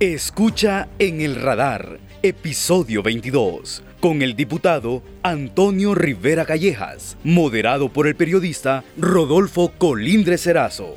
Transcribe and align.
Escucha 0.00 0.88
en 0.98 1.20
el 1.20 1.34
radar, 1.34 2.00
episodio 2.22 3.02
22, 3.02 3.82
con 4.00 4.22
el 4.22 4.34
diputado 4.34 5.02
Antonio 5.22 5.94
Rivera 5.94 6.46
Callejas, 6.46 7.18
moderado 7.22 7.90
por 7.90 8.06
el 8.06 8.16
periodista 8.16 8.82
Rodolfo 8.96 9.72
Colindre 9.76 10.38
Cerazo. 10.38 10.96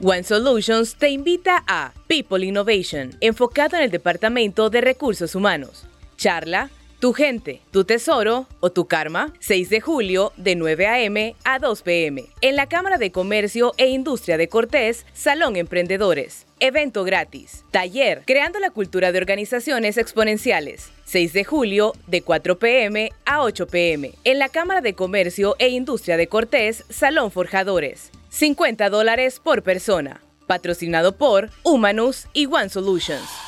One 0.00 0.24
Solutions 0.24 0.94
te 0.94 1.10
invita 1.10 1.62
a 1.66 1.92
People 2.06 2.46
Innovation, 2.46 3.10
enfocado 3.20 3.76
en 3.76 3.82
el 3.82 3.90
Departamento 3.90 4.70
de 4.70 4.80
Recursos 4.80 5.34
Humanos. 5.34 5.84
Charla 6.16 6.70
tu 6.98 7.12
gente, 7.12 7.62
tu 7.70 7.84
tesoro 7.84 8.46
o 8.60 8.70
tu 8.70 8.86
karma, 8.86 9.32
6 9.40 9.70
de 9.70 9.80
julio 9.80 10.32
de 10.36 10.56
9 10.56 10.86
a.m. 10.86 11.36
a 11.44 11.58
2 11.58 11.82
p.m. 11.82 12.24
En 12.40 12.56
la 12.56 12.66
Cámara 12.66 12.98
de 12.98 13.12
Comercio 13.12 13.72
e 13.76 13.88
Industria 13.88 14.36
de 14.36 14.48
Cortés, 14.48 15.06
Salón 15.12 15.56
Emprendedores. 15.56 16.46
Evento 16.60 17.04
gratis. 17.04 17.64
Taller, 17.70 18.22
creando 18.26 18.58
la 18.58 18.70
cultura 18.70 19.12
de 19.12 19.18
organizaciones 19.18 19.96
exponenciales. 19.96 20.90
6 21.04 21.32
de 21.32 21.44
julio 21.44 21.92
de 22.08 22.22
4 22.22 22.58
p.m. 22.58 23.12
a 23.24 23.42
8 23.42 23.66
p.m. 23.68 24.12
En 24.24 24.38
la 24.38 24.48
Cámara 24.48 24.80
de 24.80 24.94
Comercio 24.94 25.54
e 25.58 25.68
Industria 25.68 26.16
de 26.16 26.26
Cortés, 26.26 26.84
Salón 26.88 27.30
Forjadores. 27.30 28.10
50 28.30 28.90
dólares 28.90 29.40
por 29.42 29.62
persona. 29.62 30.20
Patrocinado 30.48 31.16
por 31.16 31.50
Humanus 31.62 32.26
y 32.32 32.46
One 32.46 32.70
Solutions. 32.70 33.47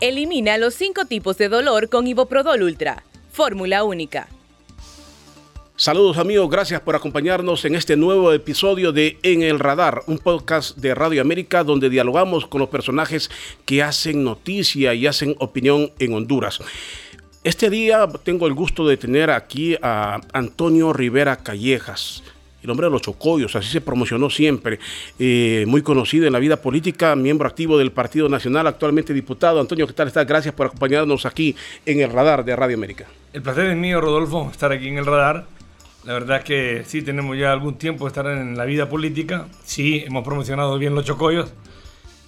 Elimina 0.00 0.58
los 0.58 0.74
cinco 0.74 1.04
tipos 1.04 1.38
de 1.38 1.48
dolor 1.48 1.88
con 1.88 2.06
Iboprodol 2.06 2.62
Ultra. 2.62 3.04
Fórmula 3.30 3.84
única. 3.84 4.28
Saludos 5.76 6.18
amigos, 6.18 6.50
gracias 6.50 6.80
por 6.80 6.96
acompañarnos 6.96 7.64
en 7.64 7.76
este 7.76 7.96
nuevo 7.96 8.32
episodio 8.32 8.92
de 8.92 9.18
En 9.22 9.42
el 9.42 9.60
Radar, 9.60 10.02
un 10.06 10.18
podcast 10.18 10.76
de 10.78 10.94
Radio 10.94 11.20
América 11.20 11.62
donde 11.62 11.90
dialogamos 11.90 12.46
con 12.46 12.60
los 12.60 12.68
personajes 12.70 13.30
que 13.64 13.82
hacen 13.82 14.24
noticia 14.24 14.94
y 14.94 15.06
hacen 15.06 15.36
opinión 15.38 15.92
en 16.00 16.14
Honduras. 16.14 16.60
Este 17.44 17.70
día 17.70 18.08
tengo 18.24 18.46
el 18.46 18.54
gusto 18.54 18.86
de 18.86 18.96
tener 18.96 19.30
aquí 19.30 19.76
a 19.80 20.20
Antonio 20.32 20.92
Rivera 20.92 21.36
Callejas 21.36 22.22
el 22.64 22.70
hombre 22.70 22.86
de 22.86 22.90
los 22.90 23.02
chocollos, 23.02 23.54
así 23.56 23.70
se 23.70 23.80
promocionó 23.82 24.30
siempre, 24.30 24.78
eh, 25.18 25.64
muy 25.68 25.82
conocido 25.82 26.26
en 26.26 26.32
la 26.32 26.38
vida 26.38 26.56
política, 26.56 27.14
miembro 27.14 27.46
activo 27.46 27.76
del 27.76 27.92
Partido 27.92 28.28
Nacional, 28.28 28.66
actualmente 28.66 29.12
diputado. 29.12 29.60
Antonio, 29.60 29.86
¿qué 29.86 29.92
tal 29.92 30.08
estás? 30.08 30.26
Gracias 30.26 30.54
por 30.54 30.68
acompañarnos 30.68 31.26
aquí 31.26 31.54
en 31.84 32.00
el 32.00 32.10
radar 32.10 32.42
de 32.44 32.56
Radio 32.56 32.76
América. 32.76 33.06
El 33.34 33.42
placer 33.42 33.66
es 33.66 33.76
mío, 33.76 34.00
Rodolfo, 34.00 34.48
estar 34.50 34.72
aquí 34.72 34.88
en 34.88 34.96
el 34.96 35.04
radar. 35.04 35.46
La 36.04 36.14
verdad 36.14 36.38
es 36.38 36.44
que 36.44 36.82
sí, 36.86 37.02
tenemos 37.02 37.36
ya 37.36 37.52
algún 37.52 37.76
tiempo 37.76 38.04
de 38.04 38.08
estar 38.08 38.26
en 38.26 38.56
la 38.56 38.64
vida 38.64 38.88
política, 38.88 39.46
sí, 39.64 40.02
hemos 40.06 40.24
promocionado 40.24 40.78
bien 40.78 40.94
los 40.94 41.04
chocollos. 41.04 41.52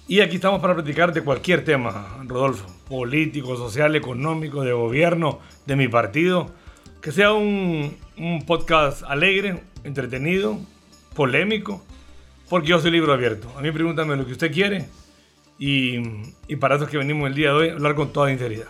Y 0.07 0.21
aquí 0.21 0.35
estamos 0.35 0.61
para 0.61 0.75
platicar 0.75 1.13
de 1.13 1.21
cualquier 1.21 1.65
tema, 1.65 2.19
Rodolfo, 2.25 2.65
político, 2.87 3.57
social, 3.57 3.95
económico, 3.95 4.63
de 4.63 4.71
gobierno, 4.71 5.39
de 5.65 5.75
mi 5.75 5.87
partido. 5.87 6.51
Que 7.07 7.13
sea 7.13 7.31
un, 7.31 7.95
un 8.17 8.45
podcast 8.45 9.01
alegre, 9.03 9.63
entretenido, 9.85 10.59
polémico, 11.15 11.81
porque 12.49 12.67
yo 12.67 12.81
soy 12.81 12.91
libro 12.91 13.13
abierto. 13.13 13.49
A 13.57 13.61
mí 13.61 13.71
pregúntame 13.71 14.17
lo 14.17 14.25
que 14.25 14.33
usted 14.33 14.51
quiere 14.51 14.89
y, 15.57 16.01
y 16.49 16.57
para 16.57 16.75
eso 16.75 16.83
es 16.83 16.89
que 16.89 16.97
venimos 16.97 17.29
el 17.29 17.33
día 17.33 17.51
de 17.51 17.55
hoy 17.55 17.69
hablar 17.69 17.95
con 17.95 18.11
toda 18.11 18.27
sinceridad. 18.27 18.67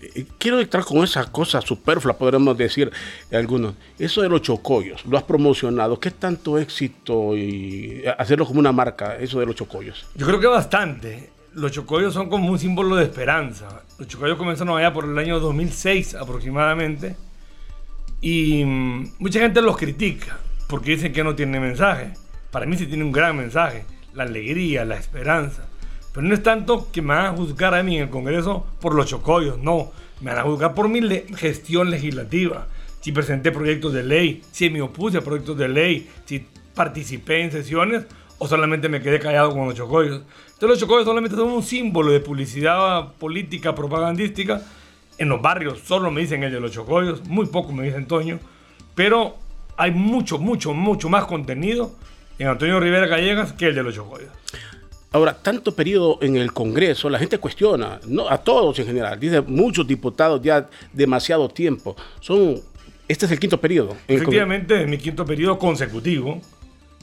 Eh, 0.00 0.24
quiero 0.38 0.60
entrar 0.60 0.82
con 0.82 1.04
esa 1.04 1.30
cosa 1.30 1.60
superflua, 1.60 2.16
podríamos 2.16 2.56
decir 2.56 2.90
algunos. 3.30 3.74
Eso 3.98 4.22
de 4.22 4.30
los 4.30 4.40
chocollos, 4.40 5.04
lo 5.04 5.18
has 5.18 5.24
promocionado. 5.24 6.00
¿Qué 6.00 6.10
tanto 6.10 6.56
éxito 6.56 7.36
y 7.36 8.02
hacerlo 8.16 8.46
como 8.46 8.60
una 8.60 8.72
marca, 8.72 9.18
eso 9.18 9.40
de 9.40 9.44
los 9.44 9.56
chocollos? 9.56 10.06
Yo 10.14 10.24
creo 10.24 10.40
que 10.40 10.46
bastante. 10.46 11.28
Los 11.52 11.70
chocollos 11.70 12.14
son 12.14 12.30
como 12.30 12.50
un 12.50 12.58
símbolo 12.58 12.96
de 12.96 13.04
esperanza. 13.04 13.82
Los 13.98 14.08
chocollos 14.08 14.38
comenzaron 14.38 14.78
allá 14.78 14.90
por 14.90 15.04
el 15.04 15.18
año 15.18 15.38
2006 15.38 16.14
aproximadamente. 16.14 17.14
Y 18.24 18.64
mm, 18.64 19.16
mucha 19.18 19.40
gente 19.40 19.60
los 19.60 19.76
critica 19.76 20.38
porque 20.66 20.92
dicen 20.92 21.12
que 21.12 21.22
no 21.22 21.34
tiene 21.34 21.60
mensaje. 21.60 22.14
Para 22.50 22.64
mí 22.64 22.74
sí 22.78 22.86
tiene 22.86 23.04
un 23.04 23.12
gran 23.12 23.36
mensaje, 23.36 23.84
la 24.14 24.22
alegría, 24.22 24.86
la 24.86 24.96
esperanza. 24.96 25.68
Pero 26.10 26.26
no 26.26 26.32
es 26.32 26.42
tanto 26.42 26.90
que 26.90 27.02
me 27.02 27.08
van 27.08 27.26
a 27.26 27.32
juzgar 27.36 27.74
a 27.74 27.82
mí 27.82 27.96
en 27.96 28.04
el 28.04 28.08
Congreso 28.08 28.66
por 28.80 28.94
los 28.94 29.08
chocollos, 29.08 29.58
no. 29.58 29.92
Me 30.22 30.30
van 30.30 30.40
a 30.40 30.44
juzgar 30.44 30.72
por 30.72 30.88
mi 30.88 31.02
gestión 31.36 31.90
legislativa. 31.90 32.66
Si 33.02 33.12
presenté 33.12 33.52
proyectos 33.52 33.92
de 33.92 34.04
ley, 34.04 34.40
si 34.50 34.70
me 34.70 34.80
opuse 34.80 35.18
a 35.18 35.20
proyectos 35.20 35.58
de 35.58 35.68
ley, 35.68 36.08
si 36.24 36.46
participé 36.74 37.42
en 37.42 37.52
sesiones 37.52 38.06
o 38.38 38.48
solamente 38.48 38.88
me 38.88 39.02
quedé 39.02 39.20
callado 39.20 39.50
con 39.50 39.66
los 39.66 39.74
chocollos. 39.74 40.22
Entonces 40.46 40.68
los 40.70 40.78
chocollos 40.78 41.04
solamente 41.04 41.36
son 41.36 41.50
un 41.50 41.62
símbolo 41.62 42.10
de 42.10 42.20
publicidad 42.20 43.12
política, 43.18 43.74
propagandística. 43.74 44.62
En 45.18 45.28
los 45.28 45.40
barrios 45.40 45.80
solo 45.80 46.10
me 46.10 46.20
dicen 46.20 46.42
el 46.42 46.52
de 46.52 46.60
los 46.60 46.72
chocollos, 46.72 47.24
muy 47.28 47.46
poco 47.46 47.72
me 47.72 47.84
dicen 47.84 48.06
Toño. 48.06 48.40
Pero 48.94 49.36
hay 49.76 49.90
mucho, 49.90 50.38
mucho, 50.38 50.72
mucho 50.72 51.08
más 51.08 51.24
contenido 51.26 51.92
en 52.38 52.48
Antonio 52.48 52.80
Rivera 52.80 53.06
Gallegas 53.06 53.52
que 53.52 53.66
el 53.66 53.74
de 53.74 53.82
los 53.82 53.94
Chocollos. 53.94 54.30
Ahora, 55.12 55.32
tanto 55.34 55.74
periodo 55.74 56.18
en 56.22 56.36
el 56.36 56.52
Congreso, 56.52 57.08
la 57.08 57.20
gente 57.20 57.38
cuestiona, 57.38 58.00
no 58.08 58.28
a 58.28 58.38
todos 58.38 58.76
en 58.80 58.86
general, 58.86 59.18
dice 59.20 59.40
muchos 59.42 59.86
diputados 59.86 60.42
ya 60.42 60.68
demasiado 60.92 61.48
tiempo. 61.48 61.94
Son, 62.18 62.60
este 63.06 63.26
es 63.26 63.32
el 63.32 63.38
quinto 63.38 63.60
periodo. 63.60 63.96
Efectivamente, 64.08 64.82
es 64.82 64.88
mi 64.88 64.98
quinto 64.98 65.24
periodo 65.24 65.56
consecutivo. 65.56 66.40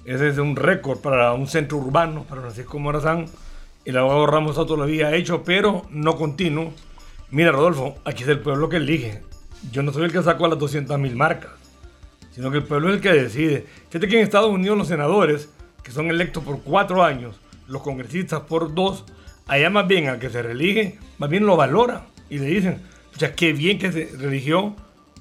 Ese 0.04 0.28
es 0.28 0.38
un 0.40 0.58
récord 0.58 1.00
para 1.00 1.32
un 1.34 1.48
centro 1.48 1.78
urbano, 1.78 2.26
para 2.28 2.42
Francisco 2.42 2.80
Morazán. 2.80 3.28
El 3.86 3.98
abogado 3.98 4.28
Ramos 4.28 4.56
Soto 4.56 4.76
lo 4.76 4.84
había 4.84 5.16
hecho, 5.16 5.44
pero 5.44 5.84
no 5.90 6.18
continuo. 6.18 6.74
Mira, 7.32 7.52
Rodolfo, 7.52 7.96
aquí 8.06 8.24
es 8.24 8.30
el 8.30 8.40
pueblo 8.40 8.70
que 8.70 8.78
elige. 8.78 9.22
Yo 9.72 9.84
no 9.84 9.92
soy 9.92 10.06
el 10.06 10.12
que 10.12 10.22
sacó 10.22 10.46
a 10.46 10.50
las 10.50 10.60
200 10.60 11.00
mil 11.00 11.16
marcas 11.16 11.62
sino 12.32 12.50
que 12.50 12.58
el 12.58 12.64
pueblo 12.64 12.90
es 12.90 12.96
el 12.96 13.02
que 13.02 13.12
decide. 13.12 13.66
Fíjate 13.90 14.08
que 14.08 14.18
en 14.18 14.24
Estados 14.24 14.50
Unidos 14.50 14.78
los 14.78 14.88
senadores, 14.88 15.50
que 15.84 15.92
son 15.92 16.10
electos 16.10 16.44
por 16.44 16.62
cuatro 16.62 17.04
años, 17.04 17.40
los 17.68 17.82
congresistas 17.82 18.42
por 18.42 18.74
dos, 18.74 19.06
allá 19.48 19.70
más 19.70 19.88
bien 19.88 20.08
al 20.08 20.20
que 20.20 20.30
se 20.30 20.42
reelige, 20.42 20.98
más 21.18 21.30
bien 21.30 21.46
lo 21.46 21.56
valora 21.56 22.06
y 22.30 22.40
le 22.40 22.46
dicen, 22.46 22.82
sea, 23.18 23.36
qué 23.36 23.54
bien 23.54 23.78
que 23.78 23.92
se 23.92 24.10
religió, 24.18 24.76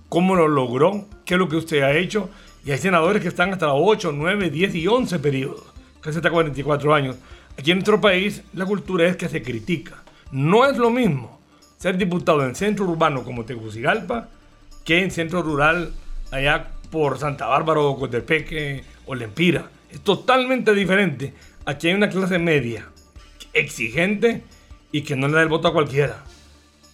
cómo 0.09 0.37
lo 0.37 0.49
logró, 0.49 1.07
qué 1.25 1.35
es 1.35 1.41
lo 1.41 1.49
que 1.49 1.57
usted 1.57 1.83
ha 1.83 1.93
hecho. 1.93 2.31
Y 2.65 2.71
hay 2.71 2.79
senadores 2.79 3.23
que 3.23 3.29
están 3.29 3.53
hasta 3.53 3.73
8, 3.73 4.13
9, 4.15 4.51
10 4.51 4.75
y 4.77 4.87
11 4.87 5.19
periodos, 5.19 5.65
casi 6.01 6.19
hasta 6.19 6.31
44 6.31 6.95
años. 6.95 7.17
Aquí 7.59 7.73
en 7.73 7.79
nuestro 7.79 8.01
país 8.01 8.43
la 8.53 8.67
cultura 8.67 9.07
es 9.07 9.17
que 9.17 9.29
se 9.29 9.43
critica. 9.43 10.03
No 10.31 10.65
es 10.67 10.79
lo 10.79 10.91
mismo 10.91 11.40
ser 11.81 11.97
diputado 11.97 12.45
en 12.45 12.55
centro 12.55 12.85
urbano 12.85 13.25
como 13.25 13.47
Tegucigalpa 13.47 14.29
que 14.85 15.03
en 15.03 15.11
centro 15.11 15.43
rural 15.43 15.93
allá 16.31 16.69
por 16.91 17.19
Santa 17.19 17.47
Bárbara 17.47 17.81
o 17.81 17.99
Cotepeque 17.99 18.85
o 19.07 19.15
Lempira. 19.15 19.71
Es 19.91 20.01
totalmente 20.01 20.75
diferente. 20.75 21.33
Aquí 21.65 21.89
hay 21.89 21.95
una 21.95 22.11
clase 22.11 22.39
media 22.39 22.87
exigente 23.55 24.43
y 24.93 25.03
que 25.03 25.17
no 25.17 25.27
le 25.29 25.35
da 25.35 25.43
el 25.43 25.49
voto 25.49 25.69
a 25.69 25.73
cualquiera. 25.73 26.23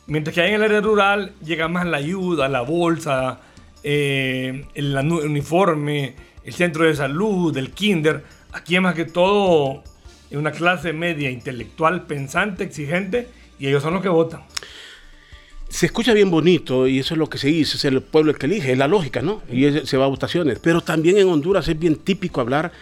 Mientras 0.06 0.34
que 0.34 0.42
hay 0.42 0.50
en 0.50 0.56
el 0.56 0.62
área 0.62 0.80
rural 0.80 1.32
llega 1.44 1.66
más 1.66 1.84
la 1.84 1.96
ayuda, 1.96 2.48
la 2.48 2.60
bolsa, 2.60 3.40
eh, 3.82 4.66
el, 4.74 4.96
uniforme, 4.96 6.14
el 6.44 6.54
centro 6.54 6.84
de 6.84 6.94
salud, 6.94 7.56
el 7.56 7.72
kinder. 7.72 8.22
Aquí 8.52 8.76
es 8.76 8.82
más 8.82 8.94
que 8.94 9.04
todo 9.04 9.82
una 10.30 10.52
clase 10.52 10.92
media 10.92 11.30
intelectual, 11.30 12.06
pensante, 12.06 12.62
exigente, 12.62 13.28
y 13.58 13.68
ellos 13.68 13.82
son 13.82 13.94
los 13.94 14.02
que 14.02 14.08
votan 14.08 14.42
se 15.68 15.86
escucha 15.86 16.14
bien 16.14 16.30
bonito 16.30 16.86
y 16.86 17.00
eso 17.00 17.14
es 17.14 17.18
lo 17.18 17.28
que 17.28 17.38
se 17.38 17.48
dice, 17.48 17.76
es 17.76 17.84
el 17.84 18.00
pueblo 18.00 18.30
el 18.30 18.38
que 18.38 18.46
elige, 18.46 18.72
es 18.72 18.78
la 18.78 18.88
lógica, 18.88 19.20
¿no? 19.20 19.42
Y 19.50 19.70
se 19.84 19.96
va 19.96 20.04
a 20.04 20.08
votaciones. 20.08 20.58
Pero 20.58 20.80
también 20.80 21.18
en 21.18 21.28
Honduras 21.28 21.68
es 21.68 21.78
bien 21.78 21.96
típico 21.96 22.40
hablar 22.40 22.72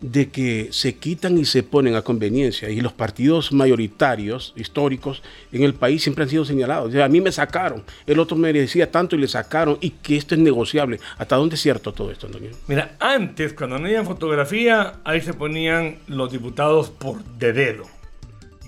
de 0.00 0.30
que 0.30 0.68
se 0.72 0.96
quitan 0.96 1.38
y 1.38 1.44
se 1.44 1.62
ponen 1.62 1.94
a 1.94 2.02
conveniencia. 2.02 2.68
Y 2.68 2.80
los 2.80 2.92
partidos 2.92 3.52
mayoritarios, 3.52 4.52
históricos, 4.56 5.22
en 5.52 5.62
el 5.62 5.74
país 5.74 6.02
siempre 6.02 6.24
han 6.24 6.30
sido 6.30 6.44
señalados. 6.44 6.94
a 6.94 7.08
mí 7.08 7.20
me 7.20 7.30
sacaron, 7.30 7.84
el 8.06 8.18
otro 8.18 8.36
me 8.36 8.52
decía 8.52 8.90
tanto 8.90 9.14
y 9.14 9.20
le 9.20 9.28
sacaron, 9.28 9.78
y 9.80 9.90
que 9.90 10.16
esto 10.16 10.34
es 10.34 10.40
negociable. 10.40 10.98
¿Hasta 11.18 11.36
dónde 11.36 11.54
es 11.54 11.62
cierto 11.62 11.92
todo 11.92 12.10
esto, 12.10 12.26
Antonio? 12.26 12.50
Mira, 12.66 12.96
antes, 12.98 13.52
cuando 13.52 13.78
no 13.78 13.86
había 13.86 14.04
fotografía, 14.04 14.94
ahí 15.04 15.20
se 15.20 15.34
ponían 15.34 15.98
los 16.08 16.32
diputados 16.32 16.90
por 16.90 17.22
de 17.22 17.52
dedo. 17.52 18.01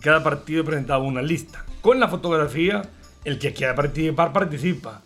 Cada 0.04 0.22
partido 0.22 0.66
presentaba 0.66 1.02
una 1.02 1.22
lista. 1.22 1.64
Con 1.80 1.98
la 1.98 2.08
fotografía 2.08 2.82
el 3.24 3.38
que 3.38 3.54
quiera 3.54 3.74
participar, 3.74 4.34
participa. 4.34 5.00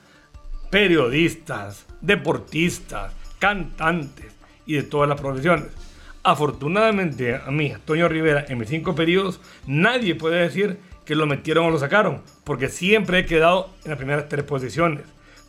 Periodistas, 0.72 1.86
deportistas, 2.00 3.12
cantantes 3.38 4.34
y 4.66 4.74
de 4.74 4.82
todas 4.82 5.08
las 5.08 5.20
profesiones. 5.20 5.68
Afortunadamente, 6.24 7.36
a 7.36 7.48
mí, 7.52 7.70
Antonio 7.70 8.08
Rivera, 8.08 8.44
en 8.48 8.58
mis 8.58 8.70
cinco 8.70 8.96
periodos, 8.96 9.40
nadie 9.68 10.16
puede 10.16 10.40
decir 10.40 10.80
que 11.04 11.14
lo 11.14 11.26
metieron 11.26 11.66
o 11.66 11.70
lo 11.70 11.78
sacaron, 11.78 12.22
porque 12.42 12.68
siempre 12.68 13.20
he 13.20 13.24
quedado 13.24 13.70
en 13.84 13.90
las 13.90 13.98
primeras 13.98 14.28
tres 14.28 14.42
posiciones. 14.42 15.04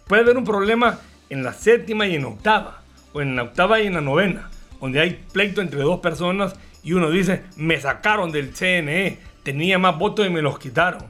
Puede 0.06 0.22
haber 0.22 0.38
un 0.38 0.45
problema 0.45 1.00
en 1.31 1.42
la 1.42 1.54
séptima 1.54 2.06
y 2.06 2.13
en 2.16 2.25
octava, 2.25 2.84
o 3.13 3.22
en 3.24 3.36
la 3.36 3.42
octava 3.42 3.81
y 3.81 3.88
en 3.88 3.95
la 3.95 4.02
novena, 4.02 4.52
donde 4.80 5.00
hay 5.00 5.25
pleito 5.34 5.60
entre 5.60 5.81
dos 5.81 6.02
personas 6.02 6.54
y 6.84 6.94
uno 6.94 7.10
dice, 7.10 7.44
me 7.57 7.81
sacaron 7.81 8.31
del 8.31 8.54
CNE, 8.54 9.18
tenía 9.44 9.80
más 9.80 9.98
votos 9.98 10.26
y 10.26 10.30
me 10.30 10.42
los 10.42 10.60
quitaron. 10.60 11.04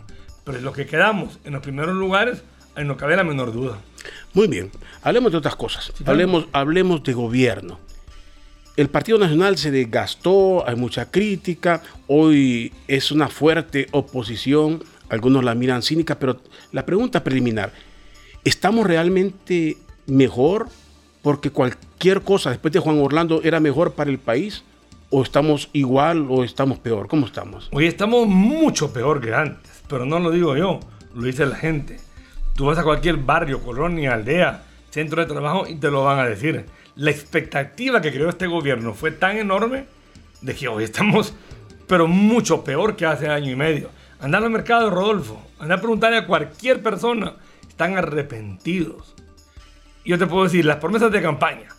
Pero 0.44 0.62
los 0.62 0.76
que 0.76 0.86
quedamos 0.86 1.40
en 1.44 1.54
los 1.54 1.62
primeros 1.62 1.96
lugares, 1.96 2.44
ahí 2.76 2.86
no 2.86 2.98
cabe 2.98 3.16
la 3.16 3.24
menor 3.24 3.54
duda. 3.54 3.78
Muy 4.34 4.48
bien, 4.48 4.72
hablemos 5.02 5.32
de 5.32 5.38
otras 5.38 5.56
cosas. 5.56 5.92
hablemos, 6.06 6.48
hablemos 6.52 7.04
de 7.04 7.14
gobierno. 7.14 7.80
El 8.78 8.90
Partido 8.90 9.18
Nacional 9.18 9.58
se 9.58 9.72
desgastó, 9.72 10.66
hay 10.68 10.76
mucha 10.76 11.12
crítica, 11.12 11.84
hoy 12.08 12.72
es 12.88 13.12
una 13.12 13.28
fuerte 13.28 13.88
oposición, 13.92 14.84
algunos 15.10 15.44
la 15.44 15.54
miran 15.54 15.82
cínica, 15.82 16.18
pero 16.18 16.42
la 16.72 16.86
pregunta 16.86 17.24
preliminar, 17.24 17.74
¿estamos 18.46 18.88
realmente 18.88 19.78
mejor 20.08 20.70
porque 21.22 21.50
cualquier 21.50 22.22
cosa 22.22 22.52
después 22.52 22.72
de 22.72 22.80
Juan 22.80 23.00
Orlando 23.00 23.42
era 23.44 23.60
mejor 23.60 23.94
para 23.94 24.10
el 24.10 24.18
país? 24.18 24.64
¿O 25.12 25.24
estamos 25.24 25.72
igual 25.74 26.28
o 26.30 26.44
estamos 26.44 26.78
peor? 26.78 27.08
¿Cómo 27.08 27.26
estamos? 27.26 27.68
Hoy 27.72 27.88
estamos 27.88 28.28
mucho 28.28 28.94
peor 28.94 29.20
que 29.20 29.34
antes, 29.34 29.82
pero 29.88 30.06
no 30.06 30.20
lo 30.20 30.30
digo 30.30 30.56
yo, 30.56 30.80
lo 31.16 31.24
dice 31.24 31.48
la 31.48 31.56
gente. 31.56 32.00
Tú 32.56 32.68
vas 32.68 32.78
a 32.78 32.84
cualquier 32.84 33.18
barrio, 33.18 33.64
colonia, 33.64 34.14
aldea, 34.14 34.66
centro 34.92 35.20
de 35.20 35.28
trabajo 35.28 35.66
y 35.66 35.78
te 35.78 35.90
lo 35.90 36.04
van 36.04 36.20
a 36.20 36.26
decir. 36.26 36.68
La 36.96 37.10
expectativa 37.10 38.02
que 38.02 38.12
creó 38.12 38.30
este 38.30 38.46
gobierno 38.46 38.94
fue 38.94 39.10
tan 39.10 39.38
enorme 39.38 39.86
de 40.42 40.54
que 40.54 40.68
hoy 40.68 40.84
estamos, 40.84 41.34
pero 41.88 42.06
mucho 42.06 42.64
peor 42.64 42.96
que 42.96 43.08
hace 43.08 43.30
año 43.30 43.50
y 43.52 43.56
medio. 43.56 43.90
Andar 44.20 44.44
al 44.44 44.52
mercado, 44.52 44.92
Rodolfo, 44.92 45.42
andar 45.58 45.80
a 45.80 45.82
preguntarle 45.82 46.18
a 46.18 46.28
cualquier 46.28 46.84
persona, 46.84 47.34
están 47.68 47.98
arrepentidos. 47.98 49.16
Yo 50.06 50.20
te 50.20 50.28
puedo 50.28 50.44
decir, 50.44 50.66
las 50.66 50.78
promesas 50.78 51.12
de 51.12 51.20
campaña, 51.20 51.70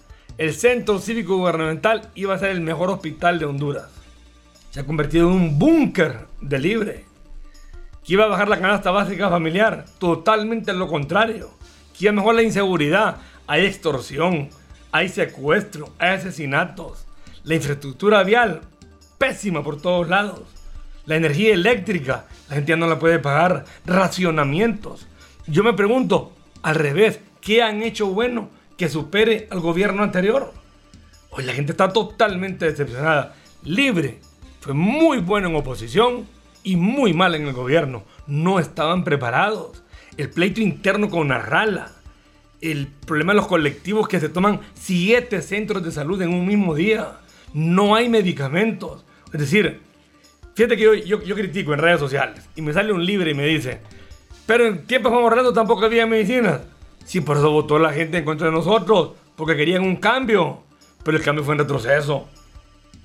el 0.40 0.54
Centro 0.54 0.98
Cívico 0.98 1.36
Gubernamental 1.36 2.08
iba 2.14 2.34
a 2.34 2.38
ser 2.38 2.52
el 2.52 2.62
mejor 2.62 2.88
hospital 2.88 3.38
de 3.38 3.44
Honduras. 3.44 3.90
Se 4.70 4.80
ha 4.80 4.86
convertido 4.86 5.28
en 5.28 5.34
un 5.34 5.58
búnker 5.58 6.28
de 6.40 6.58
libre. 6.58 7.04
Que 8.02 8.14
iba 8.14 8.24
a 8.24 8.28
bajar 8.28 8.48
la 8.48 8.58
canasta 8.58 8.90
básica 8.90 9.28
familiar. 9.28 9.84
Totalmente 9.98 10.72
lo 10.72 10.88
contrario. 10.88 11.50
Que 11.92 12.06
iba 12.06 12.12
a 12.12 12.14
mejorar 12.14 12.36
la 12.36 12.42
inseguridad. 12.44 13.18
Hay 13.46 13.66
extorsión, 13.66 14.48
hay 14.90 15.10
secuestro, 15.10 15.92
hay 15.98 16.14
asesinatos. 16.14 17.06
La 17.44 17.56
infraestructura 17.56 18.22
vial, 18.22 18.62
pésima 19.18 19.62
por 19.62 19.78
todos 19.82 20.08
lados. 20.08 20.44
La 21.04 21.16
energía 21.16 21.52
eléctrica, 21.52 22.24
la 22.48 22.54
gente 22.54 22.70
ya 22.70 22.76
no 22.76 22.86
la 22.86 22.98
puede 22.98 23.18
pagar. 23.18 23.66
Racionamientos. 23.84 25.06
Yo 25.46 25.62
me 25.64 25.74
pregunto, 25.74 26.32
al 26.62 26.76
revés, 26.76 27.20
¿qué 27.42 27.62
han 27.62 27.82
hecho 27.82 28.06
bueno? 28.06 28.48
Que 28.80 28.88
supere 28.88 29.46
al 29.50 29.60
gobierno 29.60 30.02
anterior. 30.02 30.54
Hoy 31.28 31.44
la 31.44 31.52
gente 31.52 31.72
está 31.72 31.92
totalmente 31.92 32.64
decepcionada. 32.64 33.36
Libre 33.62 34.20
fue 34.60 34.72
muy 34.72 35.18
bueno 35.18 35.50
en 35.50 35.56
oposición 35.56 36.26
y 36.62 36.76
muy 36.76 37.12
mal 37.12 37.34
en 37.34 37.46
el 37.46 37.52
gobierno. 37.52 38.04
No 38.26 38.58
estaban 38.58 39.04
preparados. 39.04 39.82
El 40.16 40.30
pleito 40.30 40.62
interno 40.62 41.10
con 41.10 41.30
Arrala. 41.30 41.92
El 42.62 42.86
problema 42.86 43.34
de 43.34 43.40
los 43.40 43.48
colectivos 43.48 44.08
que 44.08 44.18
se 44.18 44.30
toman 44.30 44.60
siete 44.72 45.42
centros 45.42 45.84
de 45.84 45.92
salud 45.92 46.22
en 46.22 46.32
un 46.32 46.46
mismo 46.46 46.74
día. 46.74 47.18
No 47.52 47.94
hay 47.94 48.08
medicamentos. 48.08 49.04
Es 49.30 49.40
decir, 49.40 49.82
fíjate 50.54 50.78
que 50.78 51.04
yo, 51.04 51.22
yo, 51.22 51.34
critico 51.34 51.74
en 51.74 51.80
redes 51.80 52.00
sociales 52.00 52.48
y 52.56 52.62
me 52.62 52.72
sale 52.72 52.94
un 52.94 53.04
libre 53.04 53.32
y 53.32 53.34
me 53.34 53.44
dice, 53.44 53.82
pero 54.46 54.66
en 54.66 54.86
tiempos 54.86 55.12
como 55.12 55.24
ahorrando 55.24 55.52
tampoco 55.52 55.84
había 55.84 56.06
medicinas. 56.06 56.62
Sí, 57.04 57.20
por 57.20 57.36
eso 57.36 57.50
votó 57.50 57.78
la 57.78 57.92
gente 57.92 58.18
en 58.18 58.24
contra 58.24 58.46
de 58.46 58.52
nosotros, 58.52 59.12
porque 59.36 59.56
querían 59.56 59.82
un 59.82 59.96
cambio, 59.96 60.62
pero 61.02 61.16
el 61.16 61.22
cambio 61.22 61.44
fue 61.44 61.54
en 61.54 61.60
retroceso. 61.60 62.28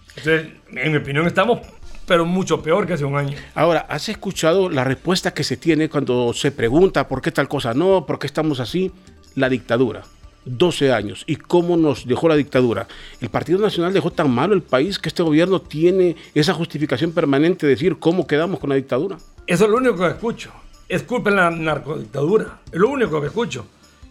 Entonces, 0.09 0.47
en 0.71 0.91
mi 0.91 0.97
opinión, 0.97 1.25
estamos 1.27 1.59
pero 2.07 2.25
mucho 2.25 2.61
peor 2.61 2.85
que 2.85 2.93
hace 2.93 3.05
un 3.05 3.17
año. 3.17 3.37
Ahora, 3.53 3.85
¿has 3.89 4.09
escuchado 4.09 4.69
la 4.69 4.83
respuesta 4.83 5.33
que 5.33 5.43
se 5.43 5.57
tiene 5.57 5.89
cuando 5.89 6.33
se 6.33 6.51
pregunta 6.51 7.07
por 7.07 7.21
qué 7.21 7.31
tal 7.31 7.47
cosa 7.47 7.73
no, 7.73 8.05
por 8.05 8.19
qué 8.19 8.27
estamos 8.27 8.59
así? 8.59 8.91
La 9.35 9.49
dictadura. 9.49 10.03
12 10.45 10.93
años. 10.93 11.23
¿Y 11.25 11.37
cómo 11.37 11.75
nos 11.75 12.07
dejó 12.07 12.29
la 12.29 12.35
dictadura? 12.35 12.87
El 13.19 13.29
Partido 13.29 13.57
Nacional 13.59 13.93
dejó 13.93 14.11
tan 14.11 14.29
malo 14.29 14.53
el 14.53 14.61
país 14.61 14.99
que 14.99 15.09
este 15.09 15.23
gobierno 15.23 15.59
tiene 15.59 16.15
esa 16.35 16.53
justificación 16.53 17.11
permanente 17.11 17.65
de 17.65 17.71
decir 17.71 17.97
cómo 17.97 18.27
quedamos 18.27 18.59
con 18.59 18.69
la 18.69 18.75
dictadura. 18.75 19.17
Eso 19.47 19.65
es 19.65 19.71
lo 19.71 19.77
único 19.77 19.97
que 19.97 20.07
escucho. 20.07 20.51
Es 20.87 21.01
culpa 21.01 21.31
de 21.31 21.37
la 21.37 21.49
narcodictadura. 21.49 22.59
Es 22.71 22.79
lo 22.79 22.89
único 22.89 23.19
que 23.19 23.27
escucho. 23.27 23.65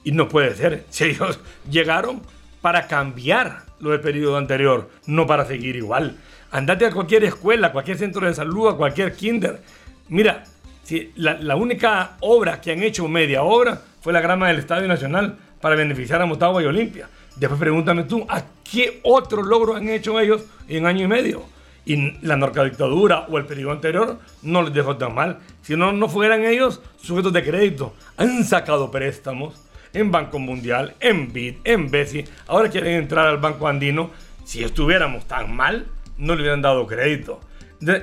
Y 0.05 0.13
no 0.13 0.29
puede 0.29 0.55
ser. 0.55 0.85
Si 0.91 1.05
ellos 1.05 1.41
llegaron 1.69 2.23
para 2.61 2.87
cambiar 2.87 3.63
lo 3.81 3.91
del 3.91 4.01
periodo 4.01 4.37
anterior, 4.37 4.89
no 5.07 5.27
para 5.27 5.45
seguir 5.45 5.77
igual. 5.77 6.17
Andate 6.51 6.87
a 6.87 6.93
cualquier 6.93 7.25
escuela, 7.25 7.69
a 7.69 7.73
cualquier 7.73 7.99
centro 7.99 8.27
de 8.27 8.35
salud, 8.35 8.69
a 8.69 8.77
cualquier 8.77 9.15
kinder. 9.15 9.61
Mira, 10.09 10.45
si 10.85 11.13
la, 11.17 11.57
única 11.57 12.17
obra 12.21 12.61
que 12.61 12.73
han 12.73 12.83
hecho, 12.83 13.09
media 13.09 13.43
obra, 13.43 13.81
fue 14.01 14.13
la 14.13 14.21
grama 14.21 14.49
del 14.49 14.59
Estadio 14.59 14.87
Nacional 14.87 15.37
para 15.61 15.77
beneficiar 15.77 16.21
a 16.21 16.27
Motagua 16.27 16.63
y 16.63 16.67
Olimpia. 16.67 17.09
Después 17.37 17.59
pregúntame 17.59 18.05
tú, 18.05 18.25
¿a 18.29 18.45
qué 18.71 19.01
otro 19.03 19.43
logro 19.43 19.75
han 19.75 19.89
hecho 19.89 20.21
ellos 20.21 20.45
en 20.69 20.87
año 20.87 21.05
y 21.05 21.09
medio? 21.09 21.43
Y 21.87 22.13
la 22.25 22.37
narcodictadura 22.37 23.27
o 23.29 23.39
el 23.39 23.47
periodo 23.47 23.73
anterior 23.73 24.19
no 24.43 24.63
les 24.63 24.73
dejó 24.73 24.97
tan 24.97 25.15
mal. 25.15 25.39
Si 25.63 25.75
no, 25.75 25.93
no 25.93 26.09
fueran 26.09 26.45
ellos 26.45 26.81
sujetos 27.03 27.33
de 27.33 27.43
crédito. 27.43 27.95
Han 28.17 28.45
sacado 28.45 28.91
préstamos 28.91 29.55
en 29.95 30.11
Banco 30.11 30.39
Mundial, 30.39 30.95
en 31.01 31.33
BID, 31.33 31.57
en 31.65 31.91
BESI. 31.91 32.25
Ahora 32.47 32.69
quieren 32.69 32.95
entrar 32.95 33.27
al 33.27 33.39
Banco 33.39 33.67
Andino. 33.67 34.11
Si 34.45 34.63
estuviéramos 34.63 35.27
tan 35.27 35.55
mal, 35.55 35.87
no 36.19 36.35
le 36.35 36.43
hubieran 36.43 36.63
dado 36.63 36.87
crédito. 36.87 37.41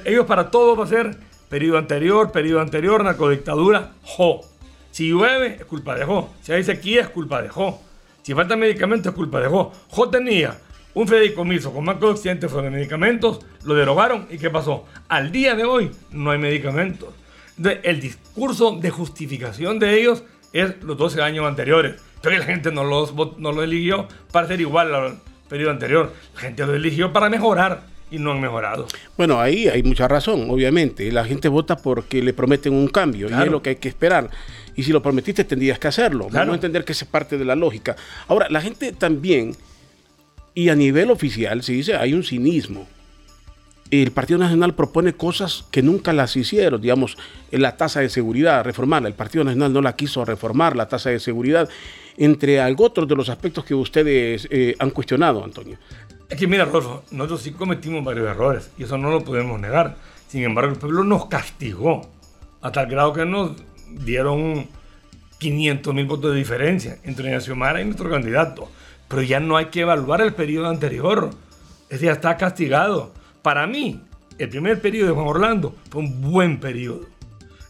ellos 0.05 0.25
para 0.25 0.49
todo 0.49 0.75
va 0.75 0.85
a 0.85 0.87
ser 0.87 1.15
periodo 1.49 1.77
anterior, 1.77 2.31
periodo 2.31 2.61
anterior, 2.61 3.03
narcodictadura, 3.03 3.91
jo. 4.03 4.41
Si 4.91 5.09
llueve, 5.09 5.57
es 5.59 5.65
culpa 5.65 5.95
de 5.95 6.05
Jo. 6.05 6.33
Si 6.41 6.51
hay 6.51 6.63
sequía, 6.63 7.01
es 7.01 7.09
culpa 7.09 7.41
de 7.41 7.49
Jo. 7.49 7.81
Si 8.23 8.33
falta 8.33 8.55
medicamentos, 8.55 9.11
es 9.11 9.15
culpa 9.15 9.39
de 9.39 9.47
Jo. 9.47 9.71
Jo 9.89 10.09
tenía 10.09 10.57
un 10.93 11.07
fideicomiso 11.07 11.73
con 11.73 11.85
Banco 11.85 12.07
de 12.07 12.13
Occidente 12.13 12.47
de 12.47 12.69
medicamentos, 12.69 13.39
lo 13.63 13.73
derogaron 13.73 14.27
y 14.29 14.37
¿qué 14.37 14.49
pasó? 14.49 14.85
Al 15.07 15.31
día 15.31 15.55
de 15.55 15.63
hoy 15.63 15.91
no 16.11 16.31
hay 16.31 16.37
medicamentos. 16.37 17.09
el 17.57 18.01
discurso 18.01 18.77
de 18.77 18.89
justificación 18.89 19.79
de 19.79 19.99
ellos 19.99 20.23
es 20.53 20.81
los 20.83 20.97
12 20.97 21.21
años 21.21 21.45
anteriores. 21.45 21.95
Pero 22.21 22.37
la 22.37 22.45
gente 22.45 22.71
no, 22.71 22.83
los, 22.83 23.13
no 23.37 23.51
lo 23.51 23.63
eligió 23.63 24.07
para 24.31 24.47
ser 24.47 24.61
igual 24.61 24.93
al 24.93 25.17
periodo 25.49 25.71
anterior. 25.71 26.13
La 26.35 26.41
gente 26.41 26.65
lo 26.65 26.75
eligió 26.75 27.11
para 27.11 27.29
mejorar 27.29 27.83
y 28.11 28.19
no 28.19 28.31
han 28.31 28.41
mejorado. 28.41 28.87
Bueno, 29.17 29.39
ahí 29.39 29.67
hay 29.67 29.81
mucha 29.81 30.07
razón, 30.07 30.49
obviamente. 30.49 31.11
La 31.11 31.25
gente 31.25 31.47
vota 31.47 31.77
porque 31.77 32.21
le 32.21 32.33
prometen 32.33 32.73
un 32.73 32.87
cambio 32.87 33.29
y 33.29 33.33
es 33.33 33.47
lo 33.47 33.61
que 33.61 33.71
hay 33.71 33.75
que 33.77 33.89
esperar. 33.89 34.29
Y 34.75 34.83
si 34.83 34.91
lo 34.91 35.01
prometiste, 35.01 35.43
tendrías 35.43 35.79
que 35.79 35.87
hacerlo. 35.87 36.27
Vamos 36.31 36.51
a 36.51 36.55
entender 36.55 36.85
que 36.85 36.91
es 36.91 37.03
parte 37.05 37.37
de 37.37 37.45
la 37.45 37.55
lógica. 37.55 37.95
Ahora, 38.27 38.47
la 38.49 38.61
gente 38.61 38.91
también, 38.91 39.55
y 40.53 40.69
a 40.69 40.75
nivel 40.75 41.09
oficial, 41.09 41.63
se 41.63 41.73
dice, 41.73 41.95
hay 41.95 42.13
un 42.13 42.23
cinismo 42.23 42.87
el 43.91 44.11
Partido 44.11 44.39
Nacional 44.39 44.73
propone 44.73 45.13
cosas 45.13 45.65
que 45.69 45.81
nunca 45.81 46.13
las 46.13 46.35
hicieron, 46.37 46.81
digamos, 46.81 47.17
la 47.51 47.75
tasa 47.75 47.99
de 47.99 48.09
seguridad, 48.09 48.63
reformarla. 48.63 49.09
El 49.09 49.15
Partido 49.15 49.43
Nacional 49.43 49.73
no 49.73 49.81
la 49.81 49.97
quiso 49.97 50.23
reformar, 50.23 50.77
la 50.77 50.87
tasa 50.87 51.09
de 51.09 51.19
seguridad, 51.19 51.69
entre 52.17 52.61
algo 52.61 52.85
otros 52.85 53.07
de 53.07 53.15
los 53.15 53.27
aspectos 53.27 53.65
que 53.65 53.75
ustedes 53.75 54.47
eh, 54.49 54.75
han 54.79 54.91
cuestionado, 54.91 55.43
Antonio. 55.43 55.77
Es 56.29 56.39
que 56.39 56.47
mira, 56.47 56.63
Rolfo, 56.63 57.03
nosotros 57.11 57.41
sí 57.41 57.51
cometimos 57.51 58.05
varios 58.05 58.29
errores 58.29 58.71
y 58.77 58.83
eso 58.83 58.97
no 58.97 59.11
lo 59.11 59.25
podemos 59.25 59.59
negar. 59.59 59.97
Sin 60.29 60.43
embargo, 60.43 60.71
el 60.71 60.79
pueblo 60.79 61.03
nos 61.03 61.25
castigó 61.25 62.09
a 62.61 62.71
tal 62.71 62.87
grado 62.87 63.11
que 63.11 63.25
nos 63.25 63.51
dieron 63.89 64.67
500 65.39 65.93
mil 65.93 66.05
votos 66.05 66.31
de 66.31 66.37
diferencia 66.37 66.99
entre 67.03 67.29
Nacional 67.29 67.81
y 67.81 67.83
nuestro 67.83 68.09
candidato. 68.09 68.71
Pero 69.09 69.23
ya 69.23 69.41
no 69.41 69.57
hay 69.57 69.65
que 69.65 69.81
evaluar 69.81 70.21
el 70.21 70.33
periodo 70.33 70.69
anterior. 70.69 71.31
Ese 71.89 72.05
ya 72.05 72.13
está 72.13 72.37
castigado. 72.37 73.11
Para 73.41 73.65
mí, 73.65 73.99
el 74.37 74.49
primer 74.49 74.81
periodo 74.81 75.07
de 75.07 75.13
Juan 75.13 75.27
Orlando 75.27 75.75
fue 75.89 76.01
un 76.01 76.21
buen 76.21 76.59
periodo. 76.59 77.01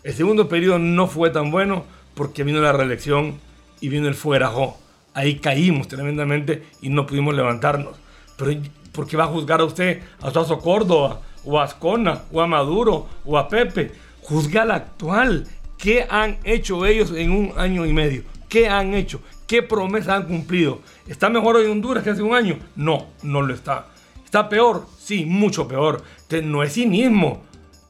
El 0.04 0.14
segundo 0.14 0.50
periodo 0.50 0.80
no 0.80 1.08
fue 1.08 1.30
tan 1.30 1.50
bueno 1.50 1.86
porque 2.14 2.44
vino 2.44 2.60
la 2.60 2.74
reelección 2.74 3.40
y 3.80 3.88
vino 3.88 4.08
el 4.08 4.16
fuerajo. 4.16 4.78
Ahí 5.14 5.36
caímos 5.40 5.88
tremendamente 5.88 6.64
y 6.82 6.90
no 6.90 7.06
pudimos 7.06 7.36
levantarnos. 7.36 7.96
Pero 8.38 8.60
¿por 8.92 9.08
qué 9.08 9.16
va 9.16 9.26
a 9.26 9.28
juzgar 9.28 9.62
a 9.62 9.66
usted 9.66 10.02
a 10.22 10.32
Suazo 10.32 10.60
Córdoba, 10.60 11.22
o 11.46 11.60
a 11.60 11.64
Ascona, 11.64 12.24
o 12.32 12.42
a 12.42 12.48
Maduro, 12.48 13.08
o 13.26 13.38
a 13.38 13.48
Pepe? 13.48 13.92
Juzga 14.22 14.64
al 14.64 14.72
actual. 14.72 15.48
¿Qué 15.78 16.06
han 16.10 16.38
hecho 16.44 16.86
ellos 16.86 17.12
en 17.12 17.32
un 17.32 17.54
año 17.58 17.86
y 17.86 17.94
medio? 17.94 18.24
¿Qué 18.50 18.68
han 18.68 18.94
hecho? 18.94 19.22
¿Qué 19.48 19.64
promesas 19.64 20.18
han 20.18 20.28
cumplido? 20.28 20.82
¿Está 21.08 21.30
mejor 21.30 21.56
hoy 21.56 21.66
Honduras 21.66 22.04
que 22.04 22.10
hace 22.10 22.22
un 22.22 22.36
año? 22.36 22.60
No, 22.76 23.08
no 23.24 23.42
lo 23.42 23.54
está. 23.54 23.88
¿Está 24.24 24.48
peor? 24.48 24.86
Sí, 25.12 25.26
mucho 25.26 25.68
peor. 25.68 26.02
no 26.42 26.64
es 26.64 26.72
cinismo. 26.72 27.44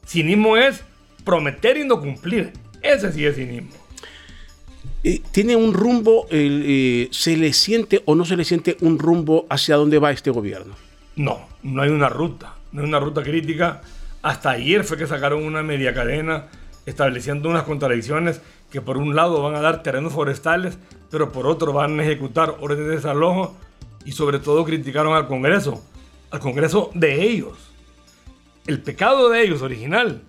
Cinismo 0.04 0.56
es 0.56 0.82
prometer 1.22 1.76
y 1.76 1.86
no 1.86 2.00
cumplir. 2.00 2.52
Ese 2.82 3.12
sí 3.12 3.24
es 3.24 3.36
cinismo. 3.36 3.70
¿Tiene 5.30 5.54
un 5.54 5.72
rumbo, 5.72 6.26
eh, 6.30 7.06
se 7.12 7.36
le 7.36 7.52
siente 7.52 8.02
o 8.06 8.16
no 8.16 8.24
se 8.24 8.36
le 8.36 8.44
siente 8.44 8.76
un 8.80 8.98
rumbo 8.98 9.46
hacia 9.50 9.76
dónde 9.76 10.00
va 10.00 10.10
este 10.10 10.32
gobierno? 10.32 10.74
No, 11.14 11.46
no 11.62 11.82
hay 11.82 11.90
una 11.90 12.08
ruta. 12.08 12.56
No 12.72 12.80
hay 12.80 12.88
una 12.88 12.98
ruta 12.98 13.22
crítica. 13.22 13.82
Hasta 14.22 14.50
ayer 14.50 14.82
fue 14.82 14.96
que 14.96 15.06
sacaron 15.06 15.44
una 15.44 15.62
media 15.62 15.94
cadena 15.94 16.48
estableciendo 16.86 17.48
unas 17.48 17.62
contradicciones 17.62 18.40
que 18.72 18.80
por 18.80 18.96
un 18.96 19.14
lado 19.14 19.40
van 19.44 19.54
a 19.54 19.60
dar 19.60 19.84
terrenos 19.84 20.12
forestales, 20.12 20.76
pero 21.08 21.30
por 21.30 21.46
otro 21.46 21.72
van 21.72 22.00
a 22.00 22.02
ejecutar 22.02 22.56
órdenes 22.60 22.88
de 22.88 22.96
desalojo 22.96 23.56
y 24.04 24.10
sobre 24.10 24.40
todo 24.40 24.64
criticaron 24.64 25.14
al 25.14 25.28
Congreso, 25.28 25.84
al 26.32 26.40
Congreso 26.40 26.90
de 26.94 27.22
ellos. 27.22 27.58
El 28.66 28.80
pecado 28.80 29.28
de 29.28 29.42
ellos 29.42 29.62
original, 29.62 30.22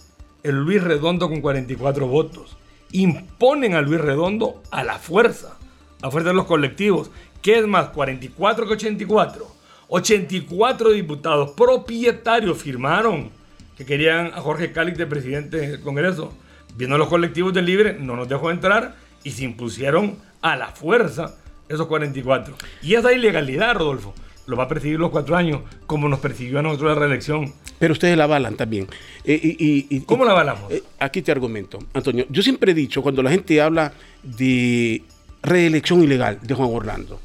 el 0.44 0.56
Luis 0.56 0.84
Redondo 0.84 1.30
con 1.30 1.42
44 1.42 2.08
votos. 2.08 2.58
Imponen 2.92 3.74
a 3.74 3.82
Luis 3.82 4.02
Redondo 4.02 4.62
a 4.70 4.84
la 4.84 5.00
fuerza, 5.00 5.58
a 6.02 6.12
fuerza 6.12 6.30
de 6.30 6.36
los 6.36 6.46
colectivos. 6.46 7.10
¿Qué 7.42 7.58
es 7.60 7.68
más? 7.68 7.90
44 7.90 8.68
que 8.68 8.74
84. 8.74 9.48
84 9.88 10.92
diputados 10.92 11.52
propietarios 11.52 12.58
firmaron 12.58 13.32
que 13.78 13.86
querían 13.86 14.28
a 14.28 14.42
Jorge 14.42 14.72
Cáliz 14.72 14.98
de 14.98 15.08
presidente 15.08 15.58
del 15.58 15.82
Congreso. 15.82 16.34
Viendo 16.76 16.98
los 16.98 17.08
colectivos 17.08 17.54
del 17.54 17.66
Libre, 17.66 17.98
no 18.00 18.16
nos 18.16 18.28
dejó 18.28 18.52
entrar 18.52 18.96
y 19.24 19.32
se 19.32 19.46
impusieron 19.46 20.18
a 20.42 20.56
la 20.56 20.68
fuerza 20.68 21.36
esos 21.70 21.88
44. 21.88 22.56
Y 22.82 22.96
esa 22.96 23.14
ilegalidad, 23.14 23.76
Rodolfo, 23.76 24.14
lo 24.46 24.58
va 24.58 24.64
a 24.64 24.68
perseguir 24.68 25.00
los 25.00 25.12
cuatro 25.12 25.36
años, 25.36 25.62
como 25.86 26.10
nos 26.10 26.20
persiguió 26.20 26.60
a 26.60 26.62
nosotros 26.62 26.94
la 26.94 27.00
reelección. 27.00 27.54
Pero 27.80 27.94
ustedes 27.94 28.18
la 28.18 28.26
avalan 28.26 28.56
también. 28.56 28.88
Eh, 29.24 29.40
y, 29.42 30.00
¿Cómo 30.02 30.26
la 30.26 30.32
avalamos? 30.32 30.72
Eh, 30.72 30.84
aquí 31.00 31.22
te 31.22 31.32
argumento, 31.32 31.80
Antonio. 31.94 32.26
Yo 32.30 32.42
siempre 32.42 32.72
he 32.72 32.76
dicho, 32.76 33.02
cuando 33.02 33.24
la 33.24 33.32
gente 33.32 33.62
habla 33.62 33.94
de 34.22 35.04
reelección 35.42 36.04
ilegal 36.04 36.40
de 36.42 36.54
Juan 36.54 36.70
Orlando, 36.72 37.20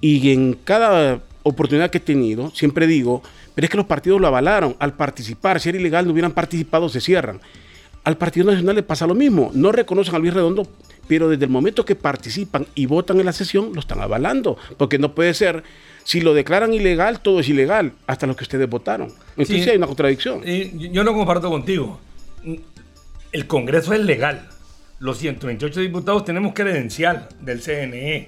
y 0.00 0.32
en 0.32 0.54
cada 0.64 1.20
oportunidad 1.42 1.90
que 1.90 1.98
he 1.98 2.02
tenido, 2.02 2.50
siempre 2.50 2.86
digo, 2.86 3.22
pero 3.54 3.64
es 3.64 3.70
que 3.70 3.76
los 3.76 3.86
partidos 3.86 4.20
lo 4.20 4.28
avalaron. 4.28 4.76
Al 4.78 4.94
participar, 4.94 5.58
si 5.60 5.68
era 5.68 5.78
ilegal, 5.78 6.06
no 6.06 6.12
hubieran 6.12 6.32
participado, 6.32 6.88
se 6.88 7.00
cierran. 7.00 7.40
Al 8.04 8.16
Partido 8.16 8.46
Nacional 8.46 8.76
le 8.76 8.82
pasa 8.84 9.06
lo 9.06 9.14
mismo. 9.14 9.50
No 9.52 9.72
reconocen 9.72 10.14
a 10.14 10.18
Luis 10.18 10.32
Redondo, 10.32 10.68
pero 11.08 11.28
desde 11.28 11.44
el 11.44 11.50
momento 11.50 11.84
que 11.84 11.96
participan 11.96 12.66
y 12.74 12.86
votan 12.86 13.18
en 13.18 13.26
la 13.26 13.32
sesión, 13.32 13.72
lo 13.74 13.80
están 13.80 14.00
avalando. 14.00 14.56
Porque 14.76 14.98
no 14.98 15.14
puede 15.14 15.34
ser, 15.34 15.64
si 16.08 16.22
lo 16.22 16.32
declaran 16.32 16.72
ilegal, 16.72 17.20
todo 17.20 17.40
es 17.40 17.50
ilegal, 17.50 17.92
hasta 18.06 18.26
lo 18.26 18.34
que 18.34 18.42
ustedes 18.42 18.66
votaron. 18.66 19.12
Entonces 19.36 19.62
sí, 19.62 19.68
hay 19.68 19.76
una 19.76 19.86
contradicción. 19.86 20.42
yo 20.42 21.04
no 21.04 21.12
comparto 21.12 21.50
contigo. 21.50 22.00
El 23.30 23.46
Congreso 23.46 23.92
es 23.92 24.00
legal. 24.00 24.48
Los 25.00 25.18
128 25.18 25.80
diputados 25.80 26.24
tenemos 26.24 26.54
credencial 26.54 27.28
del 27.40 27.60
CNE. 27.60 28.26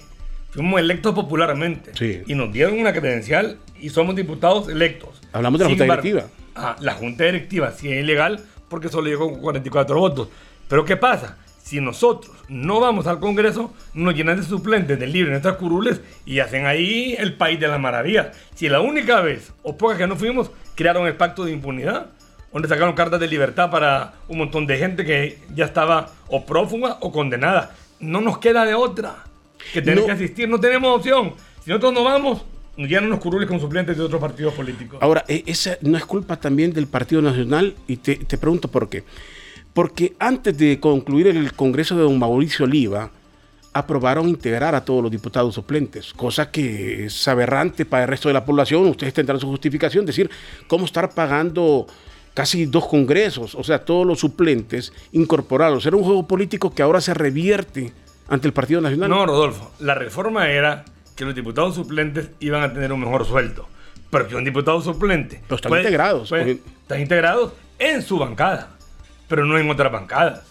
Fuimos 0.51 0.79
electos 0.79 1.15
popularmente. 1.15 1.91
Y 2.27 2.35
nos 2.35 2.53
dieron 2.53 2.79
una 2.79 2.93
credencial 2.93 3.57
y 3.79 3.89
somos 3.89 4.15
diputados 4.15 4.69
electos. 4.69 5.19
Hablamos 5.33 5.57
de 5.57 5.65
la 5.65 5.69
Junta 5.71 5.83
Directiva. 5.85 6.27
Ah, 6.53 6.75
la 6.81 6.93
Junta 6.93 7.23
Directiva 7.23 7.71
sí 7.71 7.91
es 7.91 8.03
ilegal 8.03 8.43
porque 8.69 8.89
solo 8.89 9.07
llegó 9.07 9.31
con 9.31 9.41
44 9.41 9.99
votos. 9.99 10.27
Pero 10.67 10.85
¿qué 10.85 10.97
pasa? 10.97 11.35
Si 11.63 11.79
nosotros 11.79 12.35
no 12.49 12.79
vamos 12.79 13.07
al 13.07 13.19
Congreso, 13.19 13.73
nos 13.93 14.13
llenan 14.13 14.37
de 14.37 14.43
suplentes 14.43 14.99
del 14.99 15.11
libre 15.11 15.27
en 15.27 15.33
nuestras 15.33 15.55
curules 15.55 16.01
y 16.25 16.39
hacen 16.39 16.65
ahí 16.65 17.15
el 17.17 17.35
país 17.35 17.59
de 17.59 17.67
las 17.67 17.79
maravillas. 17.79 18.35
Si 18.55 18.67
la 18.67 18.81
única 18.81 19.21
vez 19.21 19.53
o 19.63 19.77
pocas 19.77 19.97
que 19.97 20.07
no 20.07 20.15
fuimos, 20.15 20.51
crearon 20.75 21.07
el 21.07 21.15
pacto 21.15 21.45
de 21.45 21.51
impunidad, 21.51 22.07
donde 22.51 22.67
sacaron 22.67 22.93
cartas 22.93 23.19
de 23.19 23.27
libertad 23.27 23.71
para 23.71 24.13
un 24.27 24.39
montón 24.39 24.67
de 24.67 24.77
gente 24.77 25.05
que 25.05 25.39
ya 25.55 25.65
estaba 25.65 26.09
o 26.27 26.45
prófuga 26.45 26.97
o 26.99 27.11
condenada. 27.11 27.75
No 27.99 28.19
nos 28.19 28.39
queda 28.39 28.65
de 28.65 28.73
otra 28.73 29.23
que 29.73 29.81
tener 29.81 30.05
que 30.05 30.11
asistir, 30.11 30.49
no 30.49 30.59
tenemos 30.59 30.97
opción. 30.97 31.33
Si 31.63 31.69
nosotros 31.69 31.93
no 31.93 32.03
vamos, 32.03 32.41
nos 32.77 32.89
llenan 32.89 33.09
los 33.09 33.19
curules 33.19 33.47
con 33.47 33.59
suplentes 33.59 33.97
de 33.97 34.03
otros 34.03 34.19
partidos 34.19 34.53
políticos. 34.53 34.99
Ahora, 35.01 35.23
e, 35.27 35.43
esa 35.45 35.77
no 35.81 35.97
es 35.97 36.05
culpa 36.05 36.37
también 36.37 36.73
del 36.73 36.87
Partido 36.87 37.21
Nacional 37.21 37.75
y 37.87 37.97
te, 37.97 38.37
pregunto 38.37 38.69
por 38.69 38.89
qué. 38.89 39.03
Porque 39.73 40.15
antes 40.19 40.57
de 40.57 40.79
concluir 40.79 41.27
el 41.27 41.53
Congreso 41.53 41.95
de 41.95 42.03
don 42.03 42.19
Mauricio 42.19 42.65
Oliva, 42.65 43.09
aprobaron 43.73 44.27
integrar 44.27 44.75
a 44.75 44.83
todos 44.83 45.01
los 45.01 45.11
diputados 45.11 45.55
suplentes, 45.55 46.13
cosa 46.13 46.51
que 46.51 47.05
es 47.05 47.27
aberrante 47.27 47.85
para 47.85 48.03
el 48.03 48.09
resto 48.09 48.27
de 48.27 48.33
la 48.33 48.43
población. 48.43 48.87
Ustedes 48.87 49.13
tendrán 49.13 49.39
su 49.39 49.47
justificación, 49.47 50.05
decir, 50.05 50.29
¿cómo 50.67 50.85
estar 50.85 51.11
pagando 51.11 51.87
casi 52.33 52.65
dos 52.65 52.87
congresos? 52.87 53.55
O 53.55 53.63
sea, 53.63 53.85
todos 53.85 54.05
los 54.05 54.19
suplentes 54.19 54.91
incorporados. 55.13 55.85
Era 55.85 55.95
un 55.95 56.03
juego 56.03 56.27
político 56.27 56.73
que 56.73 56.81
ahora 56.81 56.99
se 56.99 57.13
revierte 57.13 57.93
ante 58.27 58.47
el 58.47 58.53
Partido 58.53 58.81
Nacional. 58.81 59.09
No, 59.09 59.25
Rodolfo, 59.25 59.71
la 59.79 59.95
reforma 59.95 60.49
era 60.49 60.83
que 61.15 61.23
los 61.23 61.35
diputados 61.35 61.75
suplentes 61.75 62.31
iban 62.39 62.63
a 62.63 62.73
tener 62.73 62.91
un 62.91 62.99
mejor 62.99 63.25
sueldo. 63.25 63.67
Pero 64.09 64.27
que 64.27 64.35
un 64.35 64.43
diputado 64.43 64.81
suplente. 64.81 65.41
Pero 65.43 65.55
están 65.55 65.77
integrados. 65.77 66.31
están 66.31 66.99
integrados 66.99 67.53
en 67.79 68.01
su 68.01 68.19
bancada, 68.19 68.71
pero 69.31 69.45
no 69.45 69.57
en 69.57 69.69
otras 69.69 69.89
bancadas. 69.89 70.41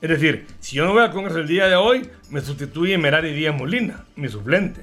Es 0.00 0.08
decir, 0.08 0.46
si 0.58 0.76
yo 0.76 0.86
no 0.86 0.94
voy 0.94 1.02
al 1.02 1.10
Congreso 1.10 1.40
el 1.40 1.46
día 1.46 1.68
de 1.68 1.76
hoy, 1.76 2.08
me 2.30 2.40
sustituye 2.40 2.96
Merari 2.96 3.34
Díaz 3.34 3.54
Molina, 3.54 4.06
mi 4.16 4.30
suplente. 4.30 4.80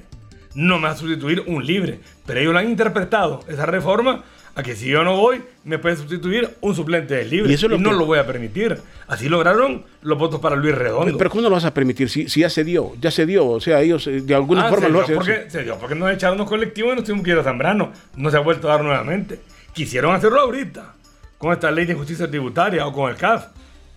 No 0.54 0.76
me 0.76 0.84
va 0.84 0.90
a 0.90 0.96
sustituir 0.96 1.42
un 1.48 1.66
libre. 1.66 1.98
Pero 2.24 2.38
ellos 2.38 2.52
lo 2.52 2.60
han 2.60 2.68
interpretado, 2.68 3.40
esa 3.48 3.66
reforma, 3.66 4.22
a 4.54 4.62
que 4.62 4.76
si 4.76 4.86
yo 4.86 5.02
no 5.02 5.16
voy, 5.16 5.42
me 5.64 5.80
puede 5.80 5.96
sustituir 5.96 6.50
un 6.60 6.76
suplente 6.76 7.16
de 7.16 7.24
libre. 7.24 7.50
Y, 7.50 7.54
eso 7.54 7.68
no 7.68 7.92
lo 7.92 8.06
voy 8.06 8.20
a 8.20 8.26
permitir. 8.28 8.78
Así 9.08 9.28
lograron 9.28 9.84
los 10.02 10.16
votos 10.16 10.38
para 10.38 10.54
Luis 10.54 10.76
Redondo. 10.76 11.18
Pero 11.18 11.28
¿cómo 11.28 11.42
no 11.42 11.48
lo 11.48 11.56
vas 11.56 11.64
a 11.64 11.74
permitir 11.74 12.10
si, 12.10 12.28
si 12.28 12.42
ya 12.42 12.48
se 12.48 12.62
dio? 12.62 12.92
Ya 13.00 13.10
se 13.10 13.26
dio. 13.26 13.44
O 13.48 13.60
sea, 13.60 13.80
ellos 13.80 14.06
eh, 14.06 14.20
de 14.20 14.34
alguna 14.36 14.66
ah, 14.66 14.70
forma 14.70 14.88
lo 14.88 15.00
hacen. 15.00 15.16
Porque, 15.16 15.46
se 15.48 15.64
dio 15.64 15.78
porque 15.78 15.96
nos 15.96 16.12
echaron 16.12 16.38
los 16.38 16.48
colectivos 16.48 16.92
y 16.92 16.96
nos 16.96 17.04
tuvimos 17.04 17.24
que 17.24 17.32
ir 17.32 17.38
a 17.38 17.42
Zambrano. 17.42 17.90
No 18.14 18.30
se 18.30 18.36
ha 18.36 18.40
vuelto 18.40 18.68
a 18.68 18.76
dar 18.76 18.84
nuevamente. 18.84 19.40
Quisieron 19.72 20.14
hacerlo 20.14 20.42
ahorita, 20.42 20.94
con 21.42 21.52
esta 21.52 21.72
ley 21.72 21.86
de 21.86 21.94
justicia 21.94 22.30
tributaria 22.30 22.86
o 22.86 22.92
con 22.92 23.10
el 23.10 23.16
CAF. 23.16 23.48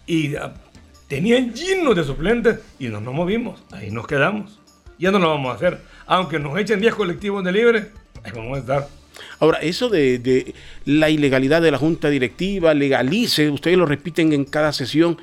Y 0.07 0.35
ah, 0.35 0.55
tenían 1.07 1.53
llenos 1.53 1.95
de 1.95 2.03
suplentes 2.03 2.57
y 2.79 2.87
no 2.87 2.99
nos 2.99 3.13
movimos. 3.13 3.63
Ahí 3.71 3.91
nos 3.91 4.07
quedamos. 4.07 4.59
Ya 4.97 5.11
no 5.11 5.19
lo 5.19 5.29
vamos 5.29 5.51
a 5.51 5.55
hacer. 5.55 5.79
Aunque 6.07 6.39
nos 6.39 6.57
echen 6.57 6.81
10 6.81 6.95
colectivos 6.95 7.43
de 7.43 7.51
libre, 7.51 7.91
ahí 8.23 8.31
vamos 8.35 8.57
a 8.57 8.61
estar. 8.61 8.87
Ahora, 9.39 9.59
eso 9.59 9.89
de, 9.89 10.55
la 10.85 11.11
ilegalidad 11.11 11.61
de 11.61 11.69
la 11.69 11.77
junta 11.77 12.09
directiva, 12.09 12.73
legalice, 12.73 13.51
ustedes 13.51 13.77
lo 13.77 13.85
repiten 13.85 14.33
en 14.33 14.45
cada 14.45 14.73
sesión, 14.73 15.19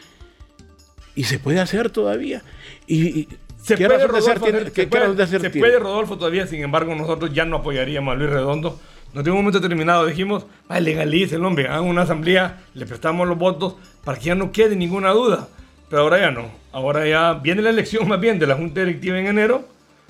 y 1.16 1.24
se 1.24 1.40
puede 1.40 1.58
hacer 1.58 1.90
todavía. 1.90 2.42
Y, 2.86 3.28
se 3.62 3.76
puede, 3.76 4.06
Rodolfo, 4.06 4.38
se, 4.70 4.86
puede, 4.86 5.78
Rodolfo, 5.78 6.18
todavía, 6.18 6.46
sin 6.46 6.62
embargo, 6.62 6.94
nosotros 6.94 7.32
ya 7.34 7.44
no 7.44 7.56
apoyaríamos 7.56 8.12
a 8.12 8.16
Luis 8.16 8.30
Redondo. 8.30 8.80
No 9.14 9.22
tengo 9.22 9.36
un 9.36 9.44
momento 9.44 9.60
determinado 9.60 10.06
dijimos, 10.06 10.46
legalice 10.68 11.36
el 11.36 11.44
hombre, 11.44 11.68
hagan 11.68 11.84
una 11.84 12.02
asamblea, 12.02 12.62
le 12.74 12.86
prestamos 12.86 13.28
los 13.28 13.36
votos 13.36 13.76
para 14.04 14.18
que 14.18 14.26
ya 14.26 14.34
no 14.34 14.52
quede 14.52 14.74
ninguna 14.74 15.10
duda. 15.10 15.48
Pero 15.90 16.02
ahora 16.02 16.18
ya 16.18 16.30
no. 16.30 16.50
Ahora 16.72 17.06
ya 17.06 17.34
viene 17.34 17.60
la 17.60 17.70
elección 17.70 18.08
más 18.08 18.20
bien 18.20 18.38
de 18.38 18.46
la 18.46 18.54
Junta 18.54 18.80
Directiva 18.80 19.18
en 19.18 19.26
enero. 19.26 19.68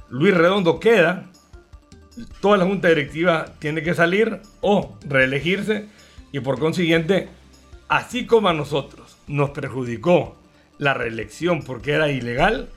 Luis 0.09 0.35
Redondo 0.35 0.79
queda, 0.79 1.25
toda 2.41 2.57
la 2.57 2.67
junta 2.67 2.89
directiva 2.89 3.47
tiene 3.59 3.83
que 3.83 3.95
salir 3.95 4.41
o 4.61 4.97
reelegirse 5.09 5.87
y 6.33 6.41
por 6.41 6.59
consiguiente, 6.59 7.29
así 7.89 8.27
como 8.27 8.49
a 8.49 8.55
nosotros 8.55 9.17
nos 9.27 9.51
perjudicó 9.51 10.37
la 10.79 10.95
reelección 10.95 11.63
porque 11.63 11.93
era 11.93 12.11
ilegal, 12.11 12.69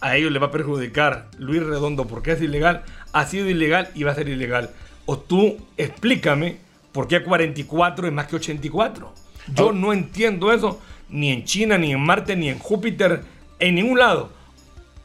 a 0.00 0.16
ellos 0.16 0.30
les 0.32 0.42
va 0.42 0.46
a 0.46 0.50
perjudicar 0.50 1.28
Luis 1.38 1.62
Redondo 1.62 2.06
porque 2.06 2.32
es 2.32 2.42
ilegal, 2.42 2.82
ha 3.12 3.26
sido 3.26 3.48
ilegal 3.48 3.90
y 3.94 4.04
va 4.04 4.12
a 4.12 4.14
ser 4.14 4.28
ilegal. 4.28 4.70
O 5.06 5.18
tú 5.18 5.56
explícame 5.76 6.58
por 6.92 7.08
qué 7.08 7.22
44 7.22 8.06
es 8.06 8.12
más 8.12 8.26
que 8.26 8.36
84. 8.36 9.12
Yo 9.54 9.72
no 9.72 9.92
entiendo 9.92 10.52
eso 10.52 10.80
ni 11.10 11.30
en 11.30 11.44
China, 11.44 11.76
ni 11.76 11.92
en 11.92 12.00
Marte, 12.00 12.34
ni 12.36 12.48
en 12.48 12.58
Júpiter, 12.58 13.22
en 13.58 13.74
ningún 13.74 13.98
lado. 13.98 14.30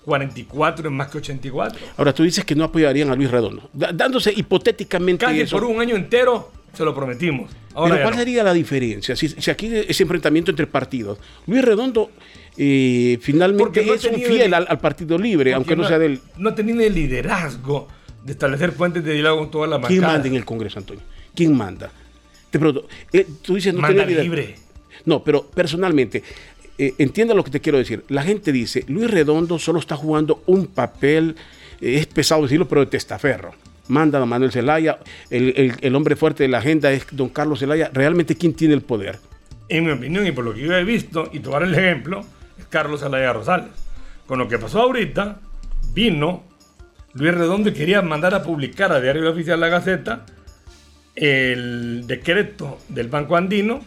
44 0.06 0.88
es 0.88 0.96
más 0.96 1.10
que 1.10 1.18
84. 1.18 1.80
Ahora, 1.98 2.14
tú 2.14 2.24
dices 2.24 2.46
que 2.46 2.56
no 2.56 2.64
apoyarían 2.64 3.10
a 3.10 3.16
Luis 3.16 3.30
Redondo, 3.30 3.70
dándose 3.74 4.34
hipotéticamente 4.36 5.26
Casi 5.26 5.46
por 5.46 5.64
un 5.64 5.82
año 5.82 5.96
entero 5.96 6.52
se 6.74 6.84
lo 6.84 6.96
prometimos. 6.96 7.52
Pero 7.74 8.02
¿cuál 8.02 8.16
sería 8.16 8.44
la 8.44 8.54
diferencia? 8.54 9.16
Si, 9.16 9.28
aquí 9.50 9.70
ese 9.88 10.04
enfrentamiento 10.04 10.52
entre 10.52 10.68
partidos. 10.68 11.20
Luis 11.48 11.64
Redondo 11.64 12.12
eh, 12.58 13.18
finalmente 13.22 13.82
es 13.82 14.06
un 14.06 14.16
fiel 14.16 14.54
al, 14.54 14.80
Partido 14.80 15.18
Libre, 15.18 15.54
aunque 15.54 15.76
no, 15.76 15.88
sea 15.88 16.00
del... 16.00 16.20
No 16.38 16.50
ha 16.50 16.56
tenido 16.56 16.82
el 16.82 16.94
liderazgo 16.94 17.88
de 18.24 18.32
establecer 18.32 18.72
fuentes 18.72 19.04
de 19.04 19.14
diálogo 19.14 19.42
con 19.42 19.52
toda 19.52 19.68
la 19.68 19.82
¿Quién 19.82 20.02
manda 20.02 20.28
en 20.28 20.36
el 20.36 20.46
Congreso, 20.46 20.80
Antonio? 20.80 21.04
¿Quién 21.36 21.56
manda? 21.56 21.92
Te 22.50 22.60
pregunto, 22.60 22.88
eh, 23.14 23.28
tú 23.42 23.56
dices 23.56 23.74
no 23.74 23.82
manda 23.82 24.06
libre. 24.06 24.56
No, 25.06 25.24
pero 25.24 25.46
personalmente, 25.46 26.24
eh, 26.78 26.94
entienda 26.98 27.34
lo 27.34 27.44
que 27.44 27.52
te 27.52 27.60
quiero 27.60 27.78
decir. 27.78 28.04
La 28.10 28.24
gente 28.24 28.52
dice, 28.52 28.84
Luis 28.88 29.10
Redondo 29.10 29.60
solo 29.60 29.80
está 29.80 29.96
jugando 29.96 30.44
un 30.48 30.68
papel, 30.68 31.36
eh, 31.82 31.98
es 31.98 32.08
pesado 32.08 32.44
decirlo, 32.44 32.68
pero 32.68 32.82
de 32.82 32.88
testaferro. 32.88 33.54
Manda 33.88 34.22
a 34.22 34.26
Manuel 34.26 34.52
Zelaya, 34.52 35.00
el, 35.32 35.96
hombre 35.96 36.16
fuerte 36.16 36.44
de 36.44 36.50
la 36.50 36.60
agenda 36.60 36.92
es 36.92 37.08
don 37.12 37.30
Carlos 37.30 37.60
Zelaya. 37.60 37.90
¿Realmente 37.92 38.36
quién 38.36 38.54
tiene 38.54 38.76
el 38.76 38.82
poder? 38.82 39.20
En 39.68 39.86
mi 39.86 39.92
opinión, 39.92 40.28
y 40.28 40.32
por 40.32 40.46
lo 40.46 40.54
que 40.54 40.62
yo 40.62 40.74
he 40.74 40.84
visto, 40.84 41.30
y 41.34 41.40
tomar 41.40 41.64
el 41.64 41.74
ejemplo, 41.74 42.24
es 42.58 42.66
Carlos 42.68 43.02
Zelaya 43.02 43.34
Rosales. 43.34 43.72
Con 44.28 44.38
lo 44.38 44.48
que 44.48 44.60
pasó 44.60 44.82
ahorita, 44.82 45.40
vino 45.94 46.44
Luis 47.14 47.34
Redondo 47.34 47.74
quería 47.74 48.02
mandar 48.02 48.36
a 48.36 48.44
publicar 48.44 48.92
a 48.92 49.02
Diario 49.02 49.30
Oficial 49.30 49.60
La 49.60 49.70
Gaceta 49.70 50.26
el 51.16 52.06
decreto 52.06 52.80
del 52.88 53.08
Banco 53.08 53.36
Andino 53.36 53.82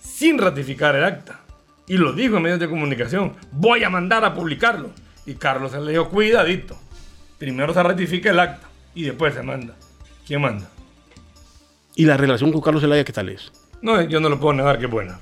sin 0.00 0.38
ratificar 0.38 0.94
el 0.94 1.04
acta. 1.04 1.40
Y 1.86 1.96
lo 1.96 2.12
dijo 2.12 2.36
en 2.36 2.42
medios 2.42 2.60
de 2.60 2.68
comunicación. 2.68 3.34
Voy 3.50 3.82
a 3.82 3.90
mandar 3.90 4.24
a 4.24 4.34
publicarlo. 4.34 4.90
Y 5.26 5.34
Carlos 5.34 5.72
se 5.72 5.80
le 5.80 5.92
dijo, 5.92 6.08
cuidadito. 6.08 6.78
Primero 7.38 7.72
se 7.72 7.82
ratifica 7.82 8.30
el 8.30 8.38
acta 8.38 8.68
y 8.94 9.04
después 9.04 9.34
se 9.34 9.42
manda. 9.42 9.74
¿Quién 10.26 10.42
manda? 10.42 10.68
¿Y 11.96 12.04
la 12.04 12.16
relación 12.16 12.52
con 12.52 12.60
Carlos 12.60 12.82
Zelaya 12.82 13.04
qué 13.04 13.12
tal 13.12 13.30
es? 13.30 13.50
No, 13.82 14.00
yo 14.02 14.20
no 14.20 14.28
lo 14.28 14.38
puedo 14.38 14.52
negar 14.52 14.78
que 14.78 14.84
es 14.84 14.90
buena. 14.90 15.18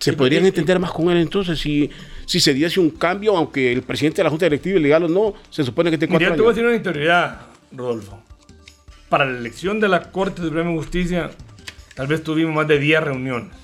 ¿Se 0.00 0.14
podrían 0.14 0.46
entender 0.46 0.78
más 0.78 0.90
con 0.92 1.10
él 1.10 1.18
entonces 1.18 1.58
si, 1.58 1.90
si 2.24 2.40
se 2.40 2.54
diese 2.54 2.80
un 2.80 2.90
cambio, 2.90 3.36
aunque 3.36 3.70
el 3.70 3.82
presidente 3.82 4.18
de 4.18 4.24
la 4.24 4.30
Junta 4.30 4.46
Directiva 4.46 4.76
es 4.76 4.82
legal 4.82 5.04
o 5.04 5.08
no, 5.08 5.34
se 5.50 5.62
supone 5.62 5.90
que 5.90 5.98
tiene 5.98 6.12
cuatro 6.12 6.26
Mira, 6.26 6.36
te 6.36 6.42
voy 6.42 6.50
a 6.50 6.54
decir 6.54 6.66
una 6.66 6.76
historia, 6.76 7.38
Rodolfo. 7.70 8.22
Para 9.10 9.26
la 9.26 9.38
elección 9.38 9.78
de 9.78 9.88
la 9.88 10.10
Corte 10.10 10.40
Suprema 10.40 10.70
de 10.70 10.76
Justicia, 10.76 11.30
tal 11.94 12.06
vez 12.06 12.24
tuvimos 12.24 12.54
más 12.54 12.66
de 12.66 12.78
10 12.78 13.04
reuniones 13.04 13.60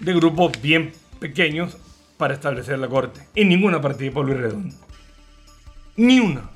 de 0.00 0.14
grupos 0.14 0.52
bien 0.62 0.92
pequeños 1.18 1.76
para 2.16 2.34
establecer 2.34 2.78
la 2.78 2.88
Corte. 2.88 3.20
Y 3.34 3.44
ninguna 3.44 3.80
participó 3.80 4.22
Luis 4.22 4.38
Redondo. 4.38 4.74
Ni 5.96 6.20
una. 6.20 6.50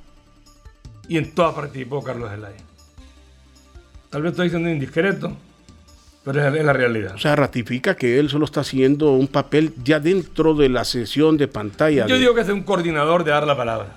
Y 1.08 1.18
en 1.18 1.34
todas 1.34 1.54
participó 1.54 2.02
Carlos 2.02 2.30
Zelaya. 2.30 2.56
Tal 4.10 4.22
vez 4.22 4.32
estoy 4.32 4.50
siendo 4.50 4.68
indiscreto, 4.68 5.36
pero 6.24 6.54
es 6.54 6.64
la 6.64 6.72
realidad. 6.72 7.14
O 7.14 7.18
sea, 7.18 7.34
ratifica 7.34 7.96
que 7.96 8.18
él 8.18 8.28
solo 8.28 8.44
está 8.44 8.60
haciendo 8.60 9.12
un 9.12 9.26
papel 9.26 9.74
ya 9.82 9.98
dentro 9.98 10.54
de 10.54 10.68
la 10.68 10.84
sesión 10.84 11.36
de 11.36 11.48
pantalla. 11.48 12.06
Yo 12.06 12.16
digo 12.16 12.34
que 12.34 12.42
es 12.42 12.48
un 12.48 12.62
coordinador 12.62 13.24
de 13.24 13.32
dar 13.32 13.46
la 13.46 13.56
palabra. 13.56 13.88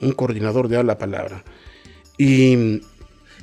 Un 0.00 0.12
coordinador 0.12 0.68
de 0.68 0.76
dar 0.76 0.84
la 0.84 0.98
palabra. 0.98 1.42
Y. 2.18 2.82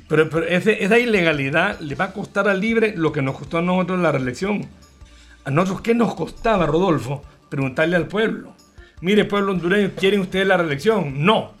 Pero, 0.08 0.44
esa 0.46 0.98
ilegalidad 0.98 1.80
le 1.80 1.96
va 1.96 2.06
a 2.06 2.12
costar 2.12 2.48
al 2.48 2.60
libre 2.60 2.94
lo 2.96 3.10
que 3.10 3.22
nos 3.22 3.36
costó 3.36 3.58
a 3.58 3.62
nosotros 3.62 3.98
la 3.98 4.12
reelección. 4.12 4.68
A 5.44 5.50
nosotros, 5.50 5.80
¿qué 5.80 5.94
nos 5.94 6.14
costaba, 6.14 6.66
Rodolfo? 6.66 7.22
Preguntarle 7.48 7.96
al 7.96 8.06
pueblo. 8.06 8.54
Mire, 9.00 9.24
pueblo 9.24 9.52
hondureño, 9.52 9.90
¿quieren 9.96 10.20
ustedes 10.20 10.46
la 10.46 10.56
reelección? 10.56 11.24
No. 11.24 11.52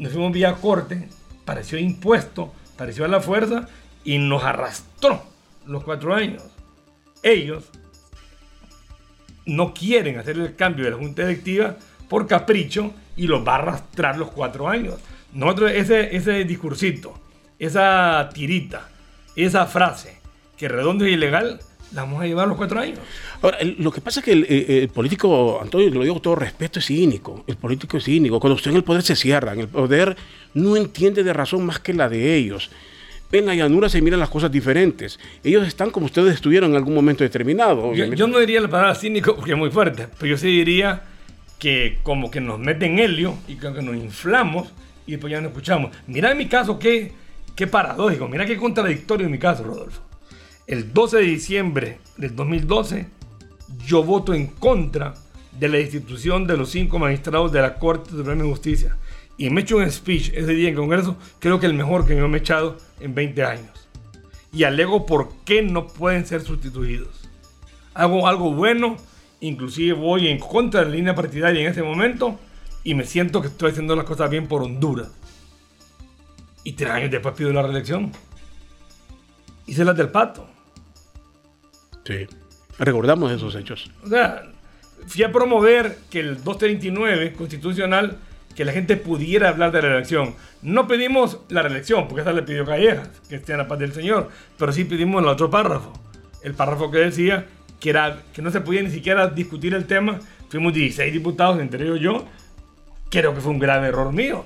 Nos 0.00 0.12
fuimos 0.12 0.32
vía 0.32 0.54
corte, 0.54 1.08
pareció 1.44 1.78
impuesto, 1.78 2.52
pareció 2.76 3.04
a 3.04 3.08
la 3.08 3.20
fuerza 3.20 3.68
y 4.04 4.18
nos 4.18 4.44
arrastró 4.44 5.22
los 5.66 5.82
cuatro 5.82 6.14
años. 6.14 6.42
Ellos 7.22 7.64
no 9.46 9.74
quieren 9.74 10.18
hacer 10.18 10.38
el 10.38 10.54
cambio 10.54 10.84
de 10.84 10.90
la 10.92 10.96
Junta 10.96 11.26
Directiva 11.26 11.76
por 12.08 12.26
capricho 12.26 12.92
y 13.16 13.26
los 13.26 13.46
va 13.46 13.54
a 13.54 13.58
arrastrar 13.58 14.18
los 14.18 14.30
cuatro 14.30 14.68
años. 14.68 14.96
Nosotros, 15.32 15.72
ese, 15.72 16.14
ese 16.14 16.44
discursito, 16.44 17.18
esa 17.58 18.28
tirita, 18.32 18.88
esa 19.34 19.66
frase 19.66 20.18
que 20.56 20.68
redondo 20.68 21.06
y 21.06 21.14
ilegal, 21.14 21.60
la 21.92 22.02
vamos 22.02 22.22
a 22.22 22.26
llevar 22.26 22.48
los 22.48 22.56
cuatro 22.56 22.80
años. 22.80 22.98
Ahora, 23.42 23.58
lo 23.62 23.90
que 23.90 24.00
pasa 24.00 24.20
es 24.20 24.24
que 24.24 24.32
el, 24.32 24.88
político, 24.88 25.60
Antonio, 25.60 25.90
lo 25.90 26.02
digo 26.02 26.14
con 26.14 26.22
todo 26.22 26.34
respeto, 26.36 26.78
es 26.78 26.86
cínico. 26.86 27.44
El 27.46 27.56
político 27.56 27.96
es 27.96 28.04
cínico. 28.04 28.40
Cuando 28.40 28.56
usted 28.56 28.70
en 28.70 28.78
el 28.78 28.84
poder 28.84 29.02
se 29.02 29.16
cierra, 29.16 29.52
en 29.52 29.60
el 29.60 29.68
poder 29.68 30.16
no 30.54 30.76
entiende 30.76 31.22
de 31.22 31.32
razón 31.32 31.64
más 31.64 31.78
que 31.78 31.94
la 31.94 32.08
de 32.08 32.36
ellos 32.36 32.70
en 33.32 33.46
la 33.46 33.54
llanura 33.54 33.88
se 33.88 34.00
miran 34.00 34.20
las 34.20 34.28
cosas 34.28 34.50
diferentes. 34.50 35.18
Ellos 35.42 35.66
están 35.66 35.90
como 35.90 36.06
ustedes 36.06 36.34
estuvieron 36.34 36.70
en 36.70 36.76
algún 36.76 36.94
momento 36.94 37.24
determinado. 37.24 37.92
Yo, 37.94 38.26
no 38.26 38.38
diría 38.38 38.60
la 38.60 38.68
palabra 38.68 38.94
cínico 38.94 39.34
porque 39.36 39.52
es 39.52 39.58
muy 39.58 39.70
fuerte, 39.70 40.08
pero 40.18 40.26
yo 40.30 40.36
sí 40.36 40.48
diría 40.48 41.02
que 41.58 41.98
como 42.02 42.30
que 42.30 42.40
nos 42.40 42.58
meten 42.58 42.98
helio 42.98 43.36
y 43.48 43.56
que 43.56 43.70
nos 43.70 43.96
inflamos 43.96 44.72
y 45.06 45.12
después 45.12 45.30
ya 45.30 45.40
no 45.40 45.48
escuchamos. 45.48 45.90
Mira 46.06 46.30
en 46.30 46.38
mi 46.38 46.46
caso 46.46 46.78
qué, 46.78 47.12
qué 47.54 47.66
paradójico, 47.66 48.28
mira 48.28 48.46
qué 48.46 48.56
contradictorio 48.56 49.26
en 49.26 49.32
mi 49.32 49.38
caso, 49.38 49.64
Rodolfo. 49.64 50.02
El 50.66 50.92
12 50.92 51.18
de 51.18 51.22
diciembre 51.24 51.98
del 52.16 52.34
2012 52.34 53.06
yo 53.86 54.02
voto 54.02 54.34
en 54.34 54.46
contra 54.46 55.14
de 55.58 55.68
la 55.68 55.78
institución 55.78 56.46
de 56.46 56.56
los 56.56 56.70
cinco 56.70 56.98
magistrados 56.98 57.52
de 57.52 57.60
la 57.60 57.74
Corte 57.74 58.10
Suprema 58.10 58.42
de 58.42 58.48
Justicia 58.48 58.96
y 59.36 59.50
me 59.50 59.60
he 59.60 59.64
hecho 59.64 59.78
un 59.78 59.90
speech 59.90 60.30
ese 60.34 60.52
día 60.52 60.68
en 60.68 60.74
Congreso, 60.76 61.16
creo 61.38 61.58
que 61.58 61.66
el 61.66 61.74
mejor 61.74 62.06
que 62.06 62.14
me 62.14 62.36
he 62.36 62.40
echado 62.40 62.78
en 63.00 63.14
20 63.14 63.44
años. 63.44 63.88
Y 64.52 64.64
alego 64.64 65.06
por 65.06 65.32
qué 65.44 65.62
no 65.62 65.88
pueden 65.88 66.26
ser 66.26 66.42
sustituidos. 66.42 67.28
Hago 67.94 68.28
algo 68.28 68.52
bueno, 68.52 68.96
inclusive 69.40 69.94
voy 69.94 70.28
en 70.28 70.38
contra 70.38 70.80
de 70.80 70.86
la 70.86 70.92
línea 70.94 71.14
partidaria 71.14 71.60
en 71.62 71.68
ese 71.68 71.82
momento 71.82 72.38
y 72.84 72.94
me 72.94 73.04
siento 73.04 73.40
que 73.40 73.48
estoy 73.48 73.72
haciendo 73.72 73.96
las 73.96 74.04
cosas 74.04 74.30
bien 74.30 74.46
por 74.46 74.62
Honduras. 74.62 75.10
Y 76.62 76.72
tres 76.72 76.90
años 76.90 77.10
después 77.10 77.34
pido 77.34 77.52
la 77.52 77.62
reelección. 77.62 78.12
Hice 79.66 79.84
las 79.84 79.96
del 79.96 80.10
pato. 80.10 80.46
Sí, 82.04 82.26
recordamos 82.78 83.32
esos 83.32 83.54
hechos. 83.56 83.90
O 84.04 84.08
sea, 84.08 84.42
fui 85.06 85.22
a 85.24 85.32
promover 85.32 85.98
que 86.10 86.20
el 86.20 86.44
239 86.44 87.32
constitucional 87.32 88.18
que 88.54 88.64
la 88.64 88.72
gente 88.72 88.96
pudiera 88.96 89.48
hablar 89.48 89.72
de 89.72 89.82
la 89.82 89.88
reelección. 89.88 90.34
No 90.62 90.86
pedimos 90.86 91.40
la 91.48 91.62
reelección, 91.62 92.06
porque 92.08 92.22
esa 92.22 92.32
le 92.32 92.42
pidió 92.42 92.64
Callejas, 92.64 93.08
que 93.28 93.36
esté 93.36 93.52
en 93.52 93.58
la 93.58 93.68
paz 93.68 93.78
del 93.78 93.92
Señor, 93.92 94.28
pero 94.58 94.72
sí 94.72 94.84
pedimos 94.84 95.22
el 95.22 95.28
otro 95.28 95.50
párrafo, 95.50 95.92
el 96.42 96.54
párrafo 96.54 96.90
que 96.90 96.98
decía 96.98 97.46
que, 97.80 97.90
era, 97.90 98.22
que 98.32 98.42
no 98.42 98.50
se 98.50 98.60
podía 98.60 98.82
ni 98.82 98.90
siquiera 98.90 99.28
discutir 99.28 99.74
el 99.74 99.86
tema. 99.86 100.20
Fuimos 100.48 100.72
16 100.72 101.12
diputados, 101.12 101.60
entre 101.60 101.98
yo, 102.00 102.24
creo 103.10 103.34
que 103.34 103.40
fue 103.40 103.52
un 103.52 103.58
grave 103.58 103.88
error 103.88 104.12
mío. 104.12 104.44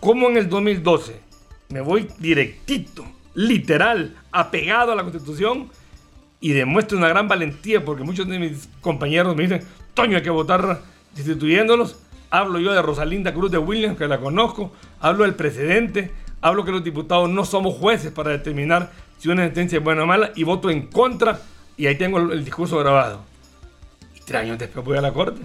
Como 0.00 0.28
en 0.30 0.38
el 0.38 0.48
2012 0.48 1.20
me 1.68 1.80
voy 1.80 2.08
directito, 2.18 3.04
literal, 3.34 4.16
apegado 4.32 4.92
a 4.92 4.96
la 4.96 5.02
Constitución 5.02 5.68
y 6.40 6.52
demuestro 6.52 6.96
una 6.96 7.08
gran 7.08 7.28
valentía, 7.28 7.84
porque 7.84 8.02
muchos 8.02 8.26
de 8.26 8.38
mis 8.38 8.68
compañeros 8.80 9.36
me 9.36 9.42
dicen, 9.42 9.62
Toño, 9.94 10.16
hay 10.16 10.22
que 10.22 10.30
votar 10.30 10.80
destituyéndolos 11.14 11.96
hablo 12.30 12.58
yo 12.58 12.72
de 12.72 12.80
Rosalinda 12.80 13.34
Cruz 13.34 13.50
de 13.50 13.58
Williams, 13.58 13.98
que 13.98 14.06
la 14.06 14.18
conozco, 14.18 14.72
hablo 15.00 15.24
del 15.24 15.34
presidente, 15.34 16.10
hablo 16.40 16.64
que 16.64 16.70
los 16.70 16.82
diputados 16.82 17.28
no 17.28 17.44
somos 17.44 17.74
jueces 17.74 18.12
para 18.12 18.30
determinar 18.30 18.90
si 19.18 19.28
una 19.28 19.44
sentencia 19.44 19.78
es 19.78 19.84
buena 19.84 20.04
o 20.04 20.06
mala 20.06 20.32
y 20.34 20.44
voto 20.44 20.70
en 20.70 20.86
contra 20.86 21.40
y 21.76 21.86
ahí 21.86 21.96
tengo 21.96 22.18
el, 22.18 22.44
discurso 22.44 22.78
grabado. 22.78 23.22
Y 24.14 24.20
tres 24.20 24.42
años 24.42 24.58
después 24.58 24.84
voy 24.84 24.98
a 24.98 25.00
la 25.00 25.12
corte. 25.12 25.40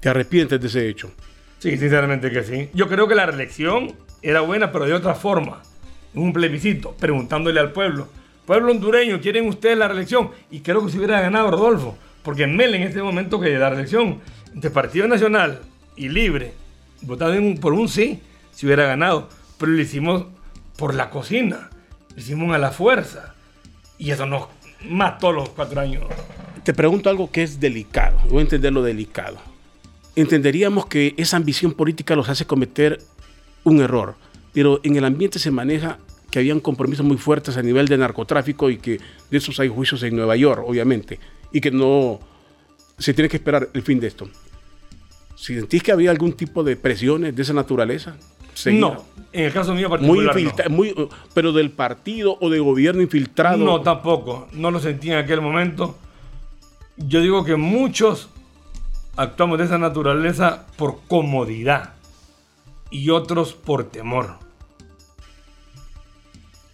¿Te 0.00 0.08
arrepientes 0.08 0.60
de 0.60 0.66
ese 0.66 0.88
hecho? 0.88 1.10
Sí, 1.58 1.76
sinceramente 1.76 2.30
que 2.30 2.42
sí. 2.42 2.70
Yo 2.72 2.88
creo 2.88 3.08
que 3.08 3.14
la 3.14 3.26
reelección 3.26 3.94
era 4.22 4.40
buena, 4.40 4.70
pero 4.70 4.86
de 4.86 4.94
otra 4.94 5.14
forma. 5.14 5.62
Un 6.14 6.32
plebiscito, 6.32 6.92
preguntándole 6.92 7.60
al 7.60 7.72
pueblo. 7.72 8.08
Pueblo 8.46 8.72
hondureño, 8.72 9.20
¿quieren 9.20 9.46
ustedes 9.46 9.76
la 9.76 9.88
reelección? 9.88 10.30
Y 10.50 10.60
creo 10.60 10.84
que 10.84 10.90
se 10.90 10.98
hubiera 10.98 11.20
ganado 11.20 11.50
Rodolfo. 11.50 11.98
Porque 12.22 12.46
Mel 12.46 12.74
en 12.74 12.82
este 12.82 13.02
momento 13.02 13.40
que 13.40 13.58
la 13.58 13.70
reelección 13.70 14.20
entre 14.54 14.70
Partido 14.70 15.06
Nacional 15.06 15.60
y 15.96 16.08
Libre, 16.08 16.52
votado 17.02 17.34
por 17.60 17.72
un 17.72 17.88
sí, 17.88 18.20
si 18.52 18.66
hubiera 18.66 18.86
ganado. 18.86 19.28
Pero 19.58 19.72
lo 19.72 19.80
hicimos 19.80 20.24
por 20.76 20.94
la 20.94 21.10
cocina, 21.10 21.70
lo 22.14 22.20
hicimos 22.20 22.54
a 22.54 22.58
la 22.58 22.70
fuerza. 22.70 23.34
Y 23.98 24.10
eso 24.10 24.26
nos 24.26 24.46
mató 24.88 25.32
los 25.32 25.48
cuatro 25.50 25.80
años. 25.80 26.04
Te 26.64 26.74
pregunto 26.74 27.10
algo 27.10 27.30
que 27.30 27.42
es 27.42 27.60
delicado, 27.60 28.18
voy 28.28 28.38
a 28.38 28.42
entender 28.42 28.72
lo 28.72 28.82
delicado. 28.82 29.38
Entenderíamos 30.14 30.86
que 30.86 31.14
esa 31.16 31.36
ambición 31.36 31.72
política 31.72 32.16
los 32.16 32.28
hace 32.28 32.44
cometer 32.44 33.00
un 33.64 33.80
error, 33.80 34.16
pero 34.52 34.80
en 34.82 34.96
el 34.96 35.04
ambiente 35.04 35.38
se 35.38 35.50
maneja 35.50 35.98
que 36.30 36.40
habían 36.40 36.60
compromisos 36.60 37.06
muy 37.06 37.16
fuertes 37.16 37.56
a 37.56 37.62
nivel 37.62 37.88
de 37.88 37.98
narcotráfico 37.98 38.70
y 38.70 38.78
que 38.78 38.98
de 39.30 39.38
esos 39.38 39.58
hay 39.60 39.68
juicios 39.68 40.02
en 40.02 40.16
Nueva 40.16 40.36
York, 40.36 40.62
obviamente, 40.66 41.18
y 41.52 41.60
que 41.60 41.70
no 41.70 42.20
se 42.98 43.14
tiene 43.14 43.28
que 43.28 43.36
esperar 43.36 43.68
el 43.72 43.82
fin 43.82 44.00
de 44.00 44.08
esto. 44.08 44.28
Si 45.36 45.54
¿Sentís 45.54 45.82
que 45.82 45.92
había 45.92 46.10
algún 46.10 46.32
tipo 46.32 46.64
de 46.64 46.76
presiones 46.76 47.34
de 47.34 47.42
esa 47.42 47.52
naturaleza? 47.52 48.16
No, 48.66 49.04
en 49.32 49.44
el 49.44 49.52
caso 49.52 49.72
mío 49.72 49.88
particular 49.88 50.34
muy, 50.68 50.92
muy 50.92 51.08
Pero 51.32 51.52
del 51.52 51.70
partido 51.70 52.36
o 52.40 52.50
de 52.50 52.58
gobierno 52.58 53.02
infiltrado. 53.02 53.58
No, 53.58 53.82
tampoco. 53.82 54.48
No 54.52 54.72
lo 54.72 54.80
sentí 54.80 55.10
en 55.12 55.18
aquel 55.18 55.40
momento. 55.40 55.96
Yo 56.96 57.20
digo 57.20 57.44
que 57.44 57.54
muchos 57.54 58.28
actuamos 59.16 59.58
de 59.58 59.64
esa 59.66 59.78
naturaleza 59.78 60.66
por 60.76 61.02
comodidad 61.06 61.94
y 62.90 63.10
otros 63.10 63.54
por 63.54 63.84
temor. 63.84 64.38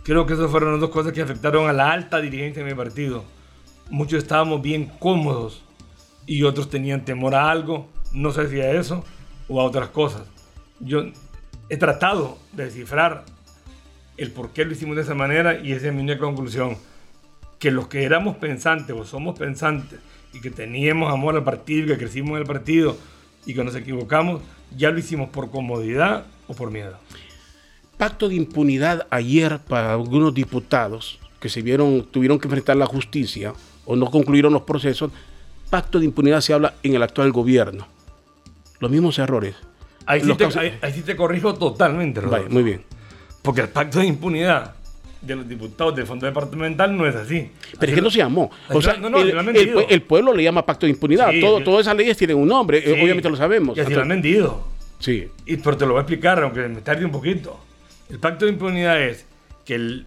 Creo 0.05 0.25
que 0.25 0.35
esas 0.35 0.51
fueron 0.51 0.73
las 0.73 0.81
dos 0.81 0.91
cosas 0.91 1.13
que 1.13 1.23
afectaron 1.23 1.69
a 1.69 1.73
la 1.73 1.93
alta 1.93 2.21
dirigencia 2.21 2.65
de 2.65 2.71
mi 2.71 2.77
partido. 2.77 3.25
Muchos 3.91 4.23
estábamos 4.23 4.63
bien 4.63 4.91
cómodos 4.99 5.64
y 6.27 6.43
otros 6.43 6.71
tenían 6.71 7.05
temor 7.05 7.35
a 7.35 7.51
algo, 7.51 7.89
no 8.13 8.33
sé 8.33 8.49
si 8.49 8.61
a 8.61 8.73
eso 8.73 9.05
o 9.49 9.61
a 9.61 9.65
otras 9.65 9.89
cosas. 9.89 10.23
Yo 10.81 11.05
he 11.69 11.77
tratado 11.77 12.39
de 12.53 12.65
descifrar 12.67 13.25
el 14.17 14.31
por 14.31 14.51
qué 14.51 14.65
lo 14.65 14.73
hicimos 14.73 14.97
de 14.97 15.03
esa 15.03 15.15
manera 15.15 15.59
y 15.59 15.73
esa 15.73 15.89
es 15.89 15.95
mi 15.95 16.01
única 16.03 16.19
conclusión. 16.19 16.77
Que 17.59 17.71
los 17.71 17.89
que 17.89 18.05
éramos 18.05 18.37
pensantes 18.37 18.95
o 18.95 19.05
somos 19.05 19.39
pensantes 19.39 19.99
y 20.33 20.41
que 20.41 20.51
teníamos 20.51 21.13
amor 21.13 21.37
al 21.37 21.45
partido 21.45 21.87
que 21.87 21.99
crecimos 21.99 22.33
en 22.33 22.39
el 22.39 22.47
partido 22.47 22.97
y 23.47 23.55
que 23.55 23.65
nos 23.65 23.75
equivocamos, 23.75 24.43
ya 24.77 24.91
lo 24.91 24.99
hicimos 24.99 25.31
por 25.31 25.51
comodidad 25.51 26.27
o 26.49 26.55
por 26.55 26.71
miedo. 26.71 26.99
pacto 27.97 28.29
de 28.29 28.35
impunidad 28.35 29.07
ayer 29.11 29.61
para 29.61 29.93
algunos 29.93 30.35
diputados 30.35 31.19
que 31.41 31.49
se 31.49 31.63
vieron, 31.63 32.05
tuvieron 32.11 32.39
que 32.39 32.49
enfrentar 32.49 32.77
la 32.77 32.87
justicia 32.87 33.53
o 33.87 33.97
no 33.97 34.11
concluyeron 34.11 34.53
los 34.53 34.63
procesos, 34.63 35.13
pacto 35.75 35.99
de 35.99 36.05
impunidad 36.05 36.41
se 36.41 36.53
habla 36.53 36.75
en 36.85 36.95
el 36.95 37.03
actual 37.03 37.33
gobierno. 37.33 37.89
Los 38.79 38.91
mismos 38.93 39.19
errores. 39.19 39.57
Ahí, 40.07 40.21
sí 40.21 40.29
te, 40.35 40.45
casos- 40.45 40.57
ahí- 40.63 40.79
ahí 40.83 40.93
sí 40.93 41.03
te 41.03 41.17
corrijo 41.17 41.55
totalmente. 41.55 42.21
Vaya, 42.21 42.47
muy 42.49 42.63
bien. 42.63 42.83
Porque 43.43 43.63
el 43.63 43.69
pacto 43.71 43.99
de 43.99 44.07
impunidad 44.07 44.75
de 45.21 45.35
los 45.35 45.49
diputados 45.49 45.97
del 45.97 46.07
Fondo 46.07 46.27
Departamental 46.27 46.97
no 46.97 47.07
es 47.09 47.17
así. 47.17 47.51
Pero 47.81 47.91
es 47.91 47.97
que 47.97 48.03
no 48.03 48.11
se 48.11 48.19
llamó. 48.19 48.51
O 48.71 48.81
sea, 48.81 48.99
No, 48.99 49.11
no, 49.11 49.19
el, 49.19 49.29
se 49.29 49.33
lo 49.33 49.41
han 49.41 49.49
el 49.57 49.87
el 49.89 50.03
pueblo 50.03 50.33
le 50.33 50.45
llama 50.45 50.65
pacto 50.65 50.87
de 50.87 50.91
impunidad. 50.91 51.31
Sí, 51.33 51.41
Todo, 51.41 51.61
todas 51.65 51.81
esas 51.81 51.97
leyes 51.97 52.17
tienen 52.17 52.37
un 52.37 52.47
nombre, 52.47 52.79
eh, 52.79 52.83
Sí, 52.95 53.03
obviamente 53.03 53.29
lo 53.29 53.37
sabemos. 53.37 53.77
Y 53.77 53.81
así 53.81 53.93
lo 53.95 54.03
han 54.03 54.09
vendido. 54.09 54.65
Sí. 55.01 55.29
Y, 55.45 55.57
pero 55.57 55.77
te 55.77 55.87
lo 55.87 55.93
voy 55.95 55.99
a 55.99 56.03
explicar, 56.03 56.41
aunque 56.43 56.69
me 56.69 56.83
tarde 56.83 57.05
un 57.05 57.11
poquito. 57.11 57.59
El 58.11 58.21
pacto 58.21 58.45
de 58.45 58.53
impunidad 58.53 59.03
es 59.03 59.27
que 59.65 59.75
el- 59.75 60.07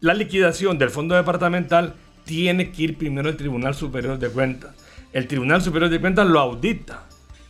la 0.00 0.14
liquidación 0.14 0.78
del 0.78 0.90
fondo 0.90 1.14
departamental 1.16 1.94
tiene 2.24 2.70
que 2.70 2.82
ir 2.84 2.96
primero 2.98 3.28
al 3.28 3.36
Tribunal 3.36 3.74
Superior 3.74 4.16
de 4.18 4.28
Cuentas. 4.28 4.76
El 5.12 5.26
Tribunal 5.26 5.62
Superior 5.62 5.90
de 5.90 6.00
Cuentas 6.00 6.26
lo 6.26 6.40
audita 6.40 7.06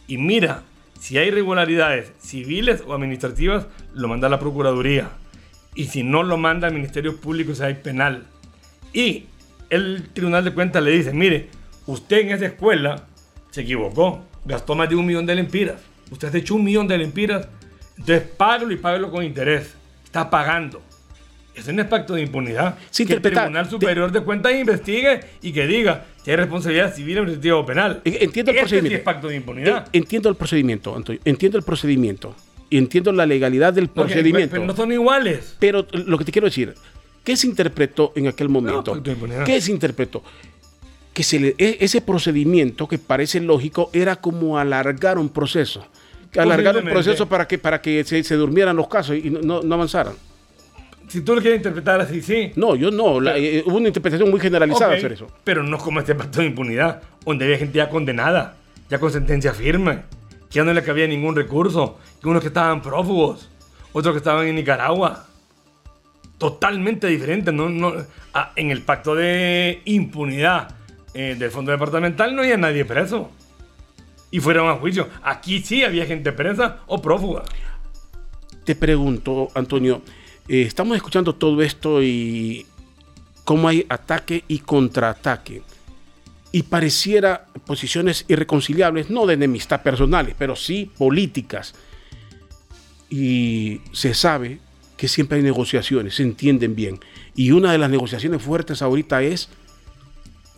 y 0.07 0.18
mira 0.18 0.62
si 1.03 1.18
hay 1.18 1.29
irregularidades 1.29 2.12
civiles 2.20 2.85
o 2.87 2.94
administrativas, 2.94 3.66
lo 3.92 4.07
manda 4.07 4.29
a 4.29 4.31
la 4.31 4.38
Procuraduría. 4.38 5.11
Y 5.75 5.87
si 5.87 6.05
no 6.05 6.22
lo 6.22 6.37
manda 6.37 6.68
al 6.68 6.75
Ministerio 6.75 7.16
Público, 7.16 7.57
si 7.57 7.64
hay 7.64 7.75
penal. 7.75 8.25
Y 8.92 9.25
el 9.68 10.11
Tribunal 10.12 10.44
de 10.44 10.55
Cuentas 10.55 10.81
le 10.81 10.92
dice, 10.92 11.12
mire, 11.12 11.48
usted 11.87 12.18
en 12.18 12.31
esa 12.31 12.46
escuela 12.46 13.09
se 13.51 13.62
equivocó, 13.62 14.25
gastó 14.44 14.77
más 14.77 14.88
de 14.88 14.94
un 14.94 15.05
millón 15.05 15.27
de 15.27 15.35
lempiras. 15.35 15.81
Usted 16.12 16.31
se 16.31 16.38
echó 16.38 16.55
un 16.55 16.62
millón 16.62 16.87
de 16.87 16.98
lempiras, 16.98 17.48
entonces 17.98 18.22
págalo 18.37 18.70
y 18.70 18.77
págalo 18.77 19.11
con 19.11 19.25
interés. 19.25 19.75
Está 20.05 20.31
pagando. 20.31 20.81
Ese 21.54 21.72
no 21.72 21.82
es 21.82 21.88
pacto 21.88 22.14
de 22.14 22.22
impunidad. 22.22 22.78
Sí, 22.90 23.04
que 23.04 23.14
el 23.14 23.20
Tribunal 23.22 23.68
Superior 23.68 24.10
de 24.10 24.20
Cuentas 24.22 24.52
investigue 24.54 25.20
y 25.42 25.52
que 25.52 25.66
diga 25.66 26.06
si 26.24 26.30
hay 26.30 26.36
responsabilidad 26.36 26.94
civil, 26.94 27.18
administrativa 27.18 27.56
o 27.58 27.66
penal. 27.66 28.00
Eh, 28.04 28.18
entiendo 28.22 28.50
el 28.52 28.56
Este 28.56 28.68
sí 28.68 28.70
procedimiento. 28.74 28.96
es 28.98 29.02
pacto 29.04 29.28
de 29.28 29.36
impunidad. 29.36 29.86
Eh, 29.92 29.98
Entiendo 29.98 30.28
el 30.30 30.36
procedimiento, 30.36 30.96
Antonio. 30.96 31.20
Entiendo 31.24 31.58
el 31.58 31.64
procedimiento. 31.64 32.34
Y 32.70 32.78
entiendo 32.78 33.12
la 33.12 33.26
legalidad 33.26 33.74
del 33.74 33.88
procedimiento. 33.88 34.52
Pero 34.54 34.64
no 34.64 34.74
son 34.74 34.92
iguales. 34.92 35.56
Pero 35.58 35.86
lo 35.92 36.16
que 36.16 36.24
te 36.24 36.32
quiero 36.32 36.46
decir, 36.46 36.74
¿qué 37.22 37.36
se 37.36 37.46
interpretó 37.46 38.12
en 38.16 38.28
aquel 38.28 38.48
momento? 38.48 38.92
pacto 38.92 39.00
de 39.00 39.12
impunidad. 39.12 39.44
¿Qué 39.44 39.60
se 39.60 39.72
interpretó? 39.72 40.22
Que 41.12 41.22
se 41.22 41.38
le- 41.38 41.54
e- 41.58 41.76
ese 41.80 42.00
procedimiento 42.00 42.88
que 42.88 42.96
parece 42.96 43.40
lógico 43.40 43.90
era 43.92 44.16
como 44.16 44.58
alargar 44.58 45.18
un 45.18 45.28
proceso. 45.28 45.86
Alargar 46.34 46.78
un 46.78 46.84
proceso 46.84 47.28
para 47.28 47.46
que, 47.46 47.58
para 47.58 47.82
que 47.82 48.04
se, 48.04 48.22
se 48.24 48.36
durmieran 48.36 48.74
los 48.74 48.88
casos 48.88 49.16
y 49.16 49.28
no 49.28 49.58
avanzaran. 49.74 50.14
Si 51.08 51.20
tú 51.22 51.34
lo 51.34 51.40
quieres 51.40 51.58
interpretar 51.58 52.00
así, 52.00 52.22
sí. 52.22 52.52
No, 52.56 52.74
yo 52.76 52.90
no. 52.90 53.20
la- 53.20 53.36
eh, 53.36 53.62
hubo 53.66 53.76
una 53.76 53.88
interpretación 53.88 54.30
muy 54.30 54.40
generalizada 54.40 54.94
Ok, 54.94 55.00
sobre 55.00 55.14
eso. 55.14 55.26
Pero 55.44 55.62
no 55.62 55.78
como 55.78 56.00
este 56.00 56.14
pacto 56.14 56.40
de 56.40 56.46
impunidad, 56.46 57.02
donde 57.26 57.44
había 57.44 57.58
gente 57.58 57.76
ya 57.78 57.88
condenada, 57.88 58.56
ya 58.88 58.98
con 58.98 59.10
sentencia 59.12 59.52
firme, 59.52 60.00
que 60.50 60.56
ya 60.56 60.64
no 60.64 60.72
le 60.72 60.82
cabía 60.82 61.06
ningún 61.06 61.34
recurso, 61.36 61.98
que 62.20 62.28
unos 62.28 62.40
que 62.42 62.48
estaban 62.48 62.80
prófugos, 62.82 63.50
otros 63.92 64.14
que 64.14 64.18
estaban 64.18 64.46
en 64.46 64.54
Nicaragua. 64.54 65.26
Totalmente 66.38 67.06
diferente. 67.06 67.52
No, 67.52 67.68
no, 67.68 67.92
ah, 68.34 68.52
en 68.56 68.70
el 68.70 68.82
pacto 68.82 69.14
de 69.14 69.80
impunidad 69.84 70.74
eh, 71.14 71.36
del 71.38 71.50
Fondo 71.50 71.70
Departamental 71.72 72.34
no 72.34 72.42
había 72.42 72.56
nadie 72.56 72.84
preso. 72.84 73.30
Y 74.30 74.40
fueron 74.40 74.68
a 74.70 74.74
juicio. 74.76 75.08
Aquí 75.22 75.60
sí 75.60 75.84
había 75.84 76.06
gente 76.06 76.32
presa 76.32 76.78
o 76.86 77.00
prófuga. 77.02 77.42
Te 78.64 78.74
pregunto, 78.74 79.48
Antonio, 79.54 80.02
eh, 80.52 80.62
estamos 80.62 80.94
escuchando 80.98 81.34
todo 81.34 81.62
esto 81.62 82.02
y 82.02 82.66
cómo 83.44 83.68
hay 83.68 83.86
ataque 83.88 84.44
y 84.48 84.58
contraataque. 84.58 85.62
Y 86.52 86.64
pareciera 86.64 87.46
posiciones 87.64 88.26
irreconciliables, 88.28 89.08
no 89.08 89.24
de 89.24 89.32
enemistad 89.32 89.82
personales, 89.82 90.34
pero 90.38 90.54
sí 90.54 90.90
políticas. 90.98 91.74
Y 93.08 93.80
se 93.92 94.12
sabe 94.12 94.58
que 94.98 95.08
siempre 95.08 95.38
hay 95.38 95.42
negociaciones, 95.42 96.16
se 96.16 96.22
entienden 96.22 96.76
bien. 96.76 97.00
Y 97.34 97.52
una 97.52 97.72
de 97.72 97.78
las 97.78 97.88
negociaciones 97.88 98.42
fuertes 98.42 98.82
ahorita 98.82 99.22
es 99.22 99.48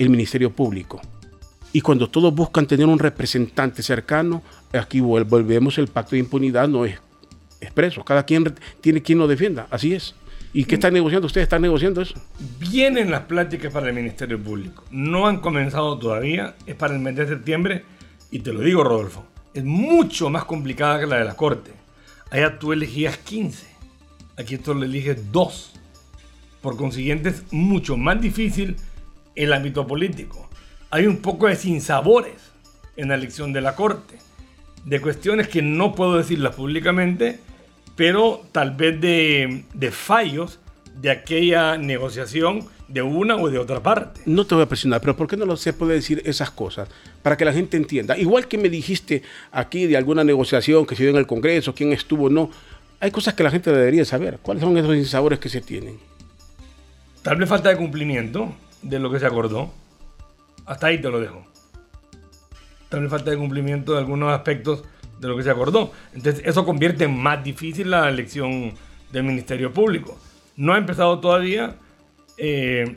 el 0.01 0.11
Ministerio 0.11 0.51
Público. 0.51 1.01
Y 1.73 1.83
cuando 1.83 2.11
todos 2.11 2.35
buscan 2.35 2.67
tener 2.67 2.87
un 2.87 2.99
representante 2.99 3.81
cercano, 3.85 4.43
aquí 4.73 4.99
vol- 4.99 5.25
volvemos 5.25 5.79
el 5.79 5.87
pacto 5.87 6.17
de 6.17 6.21
impunidad, 6.21 6.67
no 6.67 6.85
es 6.85 6.99
expreso. 7.65 8.05
Cada 8.05 8.25
quien 8.25 8.55
tiene 8.81 9.03
quien 9.03 9.19
lo 9.19 9.27
defienda, 9.27 9.67
así 9.71 9.95
es. 9.95 10.15
¿Y 10.53 10.67
qué 10.67 10.77
están 10.77 10.95
negociando? 10.95 11.27
¿Ustedes 11.27 11.47
están 11.47 11.63
negociando 11.63 12.01
eso? 12.01 12.15
Vienen 12.61 13.11
las 13.11 13.23
pláticas 13.23 13.73
para 13.73 13.89
el 13.89 13.95
Ministerio 13.95 14.41
Público. 14.41 14.85
No 14.93 15.27
han 15.27 15.41
comenzado 15.41 15.99
todavía. 15.99 16.55
Es 16.65 16.77
para 16.77 16.95
el 16.95 17.01
mes 17.01 17.17
de 17.17 17.27
septiembre. 17.27 17.85
Y 18.31 18.39
te 18.39 18.53
lo 18.53 18.61
digo, 18.61 18.85
Rodolfo. 18.85 19.27
Es 19.53 19.65
mucho 19.65 20.31
más 20.31 20.45
complicada 20.45 21.01
que 21.01 21.07
la 21.07 21.17
de 21.17 21.25
la 21.25 21.35
Corte. 21.35 21.73
Allá 22.31 22.57
tú 22.59 22.73
elegías 22.73 23.19
15. 23.19 23.67
Aquí 24.37 24.57
tú 24.57 24.75
le 24.75 24.87
eliges 24.87 25.33
2. 25.33 25.73
Por 26.61 26.77
consiguiente, 26.77 27.31
es 27.31 27.43
mucho 27.53 27.97
más 27.97 28.21
difícil 28.21 28.77
el 29.35 29.53
ámbito 29.53 29.87
político. 29.87 30.49
Hay 30.91 31.09
un 31.09 31.17
poco 31.17 31.49
de 31.49 31.57
sinsabores 31.57 32.53
en 32.97 33.09
la 33.09 33.17
elección 33.17 33.53
de 33.53 33.61
la 33.61 33.75
Corte. 33.75 34.19
De 34.85 35.01
cuestiones 35.01 35.49
que 35.49 35.63
no 35.63 35.97
puedo 35.97 36.17
decirlas 36.17 36.55
públicamente, 36.55 37.41
pero 37.97 38.43
tal 38.53 38.73
vez 38.73 39.01
de, 39.01 39.65
de 39.73 39.91
fallos 39.91 40.61
de 41.01 41.11
aquella 41.11 41.77
negociación 41.77 42.69
de 42.89 43.03
una 43.03 43.37
o 43.37 43.51
de 43.51 43.59
otra 43.59 43.83
parte. 43.83 44.21
No 44.27 44.47
te 44.47 44.55
voy 44.55 44.65
a 44.65 44.69
presionar, 44.69 45.01
pero 45.01 45.17
¿por 45.17 45.27
qué 45.27 45.37
no 45.37 45.47
lo 45.47 45.57
se 45.57 45.73
puede 45.73 45.95
decir 45.95 46.23
esas 46.25 46.51
cosas? 46.51 46.89
Para 47.23 47.37
que 47.37 47.45
la 47.45 47.53
gente 47.53 47.77
entienda. 47.77 48.17
Igual 48.17 48.47
que 48.47 48.59
me 48.59 48.69
dijiste 48.69 49.23
aquí 49.51 49.87
de 49.87 49.97
alguna 49.97 50.25
negociación 50.25 50.87
que 50.87 50.95
se 50.95 51.03
dio 51.03 51.11
en 51.11 51.19
el 51.19 51.27
Congreso, 51.27 51.75
quién 51.75 51.93
estuvo, 51.93 52.29
no. 52.29 52.51
Hay 53.01 53.11
cosas 53.11 53.35
que 53.35 53.43
la 53.43 53.51
gente 53.51 53.73
debería 53.73 54.05
saber. 54.05 54.39
¿Cuáles 54.41 54.63
son 54.63 54.77
esos 54.77 54.95
insabores 54.97 55.39
que 55.39 55.49
se 55.49 55.61
tienen? 55.61 55.99
Tal 57.23 57.37
vez 57.37 57.49
falta 57.49 57.71
de 57.71 57.77
cumplimiento 57.77 58.55
de 58.83 58.99
lo 58.99 59.11
que 59.11 59.19
se 59.19 59.27
acordó. 59.27 59.73
Hasta 60.67 60.89
ahí 60.89 61.01
te 61.01 61.09
lo 61.11 61.21
dejo. 61.21 61.45
Tal 62.89 63.01
vez 63.01 63.11
falta 63.11 63.31
de 63.31 63.37
cumplimiento 63.37 63.93
de 63.93 63.99
algunos 63.99 64.33
aspectos 64.33 64.85
de 65.21 65.29
lo 65.29 65.37
que 65.37 65.43
se 65.43 65.51
acordó. 65.51 65.93
Entonces 66.15 66.43
eso 66.45 66.65
convierte 66.65 67.05
en 67.05 67.17
más 67.17 67.43
difícil 67.43 67.91
la 67.91 68.09
elección 68.09 68.73
del 69.13 69.25
Ministerio 69.25 69.73
Público. 69.73 70.19
No 70.57 70.73
ha 70.75 70.79
empezado 70.79 71.19
todavía. 71.21 71.77
eh, 72.37 72.97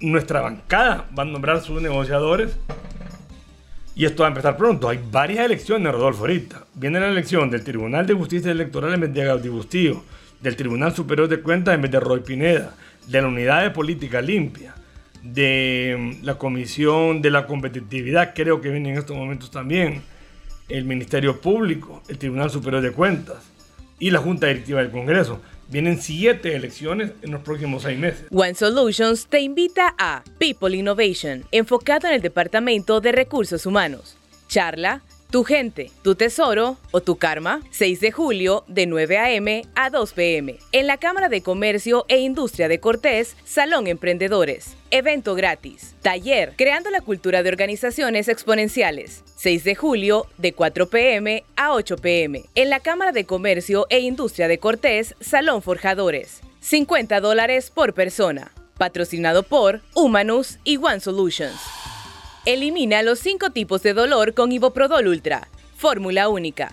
nuestra 0.00 0.40
bancada 0.40 1.08
va 1.16 1.22
a 1.22 1.26
nombrar 1.26 1.60
sus 1.60 1.80
negociadores. 1.80 2.56
Y 3.96 4.04
esto 4.04 4.22
va 4.22 4.28
a 4.28 4.30
empezar 4.30 4.56
pronto. 4.56 4.88
Hay 4.88 4.98
varias 5.10 5.46
elecciones, 5.46 5.92
Rodolfo, 5.92 6.22
ahorita. 6.22 6.64
Viene 6.74 6.98
la 6.98 7.08
elección 7.08 7.48
del 7.50 7.62
Tribunal 7.62 8.06
de 8.06 8.14
Justicia 8.14 8.50
Electoral 8.50 8.92
en 8.94 9.00
vez 9.00 9.14
de 9.14 9.24
Gaudí 9.24 9.48
Bustillo, 9.48 10.02
del 10.40 10.56
Tribunal 10.56 10.92
Superior 10.94 11.28
de 11.28 11.40
Cuentas 11.40 11.74
en 11.74 11.82
vez 11.82 11.92
de 11.92 12.00
Roy 12.00 12.20
Pineda, 12.20 12.74
de 13.06 13.22
la 13.22 13.28
Unidad 13.28 13.62
de 13.62 13.70
Política 13.70 14.20
Limpia, 14.20 14.74
de 15.22 15.96
mm, 15.96 16.24
la 16.24 16.36
Comisión 16.36 17.22
de 17.22 17.30
la 17.30 17.46
Competitividad, 17.46 18.32
creo 18.34 18.60
que 18.60 18.70
viene 18.70 18.90
en 18.90 18.98
estos 18.98 19.16
momentos 19.16 19.50
también, 19.50 20.02
el 20.68 20.84
Ministerio 20.84 21.40
Público, 21.40 22.02
el 22.08 22.18
Tribunal 22.18 22.50
Superior 22.50 22.82
de 22.82 22.92
Cuentas 22.92 23.38
y 23.98 24.10
la 24.10 24.20
Junta 24.20 24.46
Directiva 24.46 24.80
del 24.80 24.90
Congreso. 24.90 25.40
Vienen 25.68 26.00
siete 26.00 26.54
elecciones 26.54 27.12
en 27.22 27.32
los 27.32 27.42
próximos 27.42 27.82
seis 27.82 27.98
meses. 27.98 28.26
One 28.30 28.54
Solutions 28.54 29.26
te 29.26 29.40
invita 29.40 29.94
a 29.98 30.22
People 30.38 30.76
Innovation, 30.76 31.44
enfocado 31.52 32.08
en 32.08 32.14
el 32.14 32.20
Departamento 32.20 33.00
de 33.00 33.12
Recursos 33.12 33.64
Humanos. 33.66 34.16
Charla, 34.48 35.02
Tu 35.34 35.42
gente, 35.42 35.90
tu 36.02 36.14
tesoro 36.14 36.76
o 36.92 37.00
tu 37.00 37.16
karma, 37.16 37.60
6 37.72 37.98
de 37.98 38.12
julio 38.12 38.62
de 38.68 38.86
9 38.86 39.18
a.m. 39.18 39.66
a 39.74 39.90
2 39.90 40.12
p.m. 40.12 40.56
En 40.70 40.86
la 40.86 40.96
Cámara 40.96 41.28
de 41.28 41.42
Comercio 41.42 42.04
e 42.06 42.18
Industria 42.18 42.68
de 42.68 42.78
Cortés, 42.78 43.36
Salón 43.42 43.88
Emprendedores. 43.88 44.76
Evento 44.92 45.34
gratis. 45.34 45.96
Taller, 46.02 46.52
Creando 46.56 46.88
la 46.90 47.00
Cultura 47.00 47.42
de 47.42 47.48
Organizaciones 47.48 48.28
Exponenciales. 48.28 49.24
6 49.34 49.64
de 49.64 49.74
julio 49.74 50.28
de 50.38 50.52
4 50.52 50.88
p.m. 50.88 51.44
a 51.56 51.72
8 51.72 51.96
p.m. 51.96 52.44
En 52.54 52.70
la 52.70 52.78
Cámara 52.78 53.10
de 53.10 53.26
Comercio 53.26 53.88
e 53.90 53.98
Industria 53.98 54.46
de 54.46 54.58
Cortés, 54.58 55.16
Salón 55.18 55.62
Forjadores. 55.62 56.42
50 56.60 57.20
dólares 57.20 57.72
por 57.74 57.92
persona. 57.92 58.52
Patrocinado 58.78 59.42
por 59.42 59.80
Humanus 59.94 60.60
y 60.62 60.76
One 60.76 61.00
Solutions. 61.00 61.83
Elimina 62.46 63.02
los 63.02 63.18
cinco 63.20 63.50
tipos 63.50 63.82
de 63.82 63.94
dolor 63.94 64.34
con 64.34 64.52
Iboprodol 64.52 65.06
Ultra. 65.08 65.48
Fórmula 65.76 66.28
única. 66.28 66.72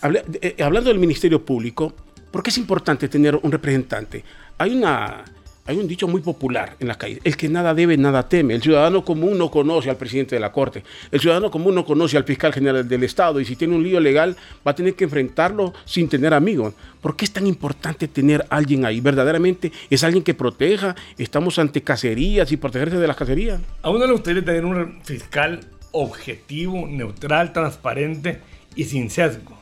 Hable- 0.00 0.24
eh, 0.40 0.62
hablando 0.62 0.88
del 0.88 0.98
Ministerio 0.98 1.44
Público, 1.44 1.92
¿por 2.30 2.42
qué 2.42 2.48
es 2.50 2.56
importante 2.58 3.08
tener 3.08 3.36
un 3.36 3.52
representante? 3.52 4.24
Hay 4.56 4.74
una, 4.74 5.24
hay 5.66 5.76
un 5.76 5.86
dicho 5.86 6.08
muy 6.08 6.20
popular 6.20 6.76
en 6.80 6.88
las 6.88 6.96
calles, 6.96 7.20
el 7.24 7.36
que 7.36 7.48
nada 7.48 7.74
debe, 7.74 7.96
nada 7.96 8.28
teme. 8.28 8.54
El 8.54 8.62
ciudadano 8.62 9.04
común 9.04 9.38
no 9.38 9.50
conoce 9.50 9.90
al 9.90 9.96
presidente 9.96 10.34
de 10.34 10.40
la 10.40 10.52
Corte, 10.52 10.82
el 11.10 11.20
ciudadano 11.20 11.50
común 11.50 11.74
no 11.74 11.84
conoce 11.84 12.16
al 12.16 12.24
fiscal 12.24 12.52
general 12.52 12.88
del 12.88 13.04
Estado 13.04 13.40
y 13.40 13.44
si 13.44 13.56
tiene 13.56 13.76
un 13.76 13.82
lío 13.82 14.00
legal 14.00 14.36
va 14.66 14.72
a 14.72 14.74
tener 14.74 14.94
que 14.94 15.04
enfrentarlo 15.04 15.72
sin 15.84 16.08
tener 16.08 16.34
amigos. 16.34 16.74
¿Por 17.00 17.16
qué 17.16 17.24
es 17.24 17.32
tan 17.32 17.46
importante 17.46 18.08
tener 18.08 18.44
alguien 18.50 18.84
ahí? 18.84 19.00
¿Verdaderamente 19.00 19.72
es 19.88 20.04
alguien 20.04 20.22
que 20.22 20.34
proteja? 20.34 20.94
¿Estamos 21.18 21.58
ante 21.58 21.82
cacerías 21.82 22.50
y 22.52 22.56
protegerse 22.56 22.96
de 22.96 23.06
las 23.06 23.16
cacerías? 23.16 23.60
A 23.82 23.90
uno 23.90 24.06
le 24.06 24.12
gustaría 24.12 24.44
tener 24.44 24.64
un 24.64 25.00
fiscal 25.02 25.60
objetivo, 25.92 26.86
neutral, 26.86 27.52
transparente 27.52 28.40
y 28.74 28.84
sin 28.84 29.10
sesgo. 29.10 29.58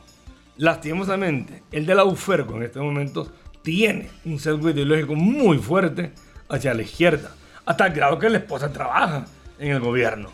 Lastimosamente, 0.57 1.63
el 1.71 1.85
de 1.85 1.95
la 1.95 2.03
UFERCO 2.03 2.57
en 2.57 2.63
este 2.63 2.79
momento 2.79 3.31
tiene 3.69 4.09
un 4.25 4.39
sesgo 4.39 4.71
ideológico 4.71 5.13
muy 5.13 5.59
fuerte 5.59 6.11
hacia 6.49 6.73
la 6.73 6.81
izquierda, 6.81 7.35
hasta 7.67 7.85
el 7.85 7.93
grado 7.93 8.17
que 8.17 8.27
la 8.27 8.39
esposa 8.39 8.73
trabaja 8.73 9.27
en 9.59 9.73
el 9.73 9.79
gobierno. 9.79 10.31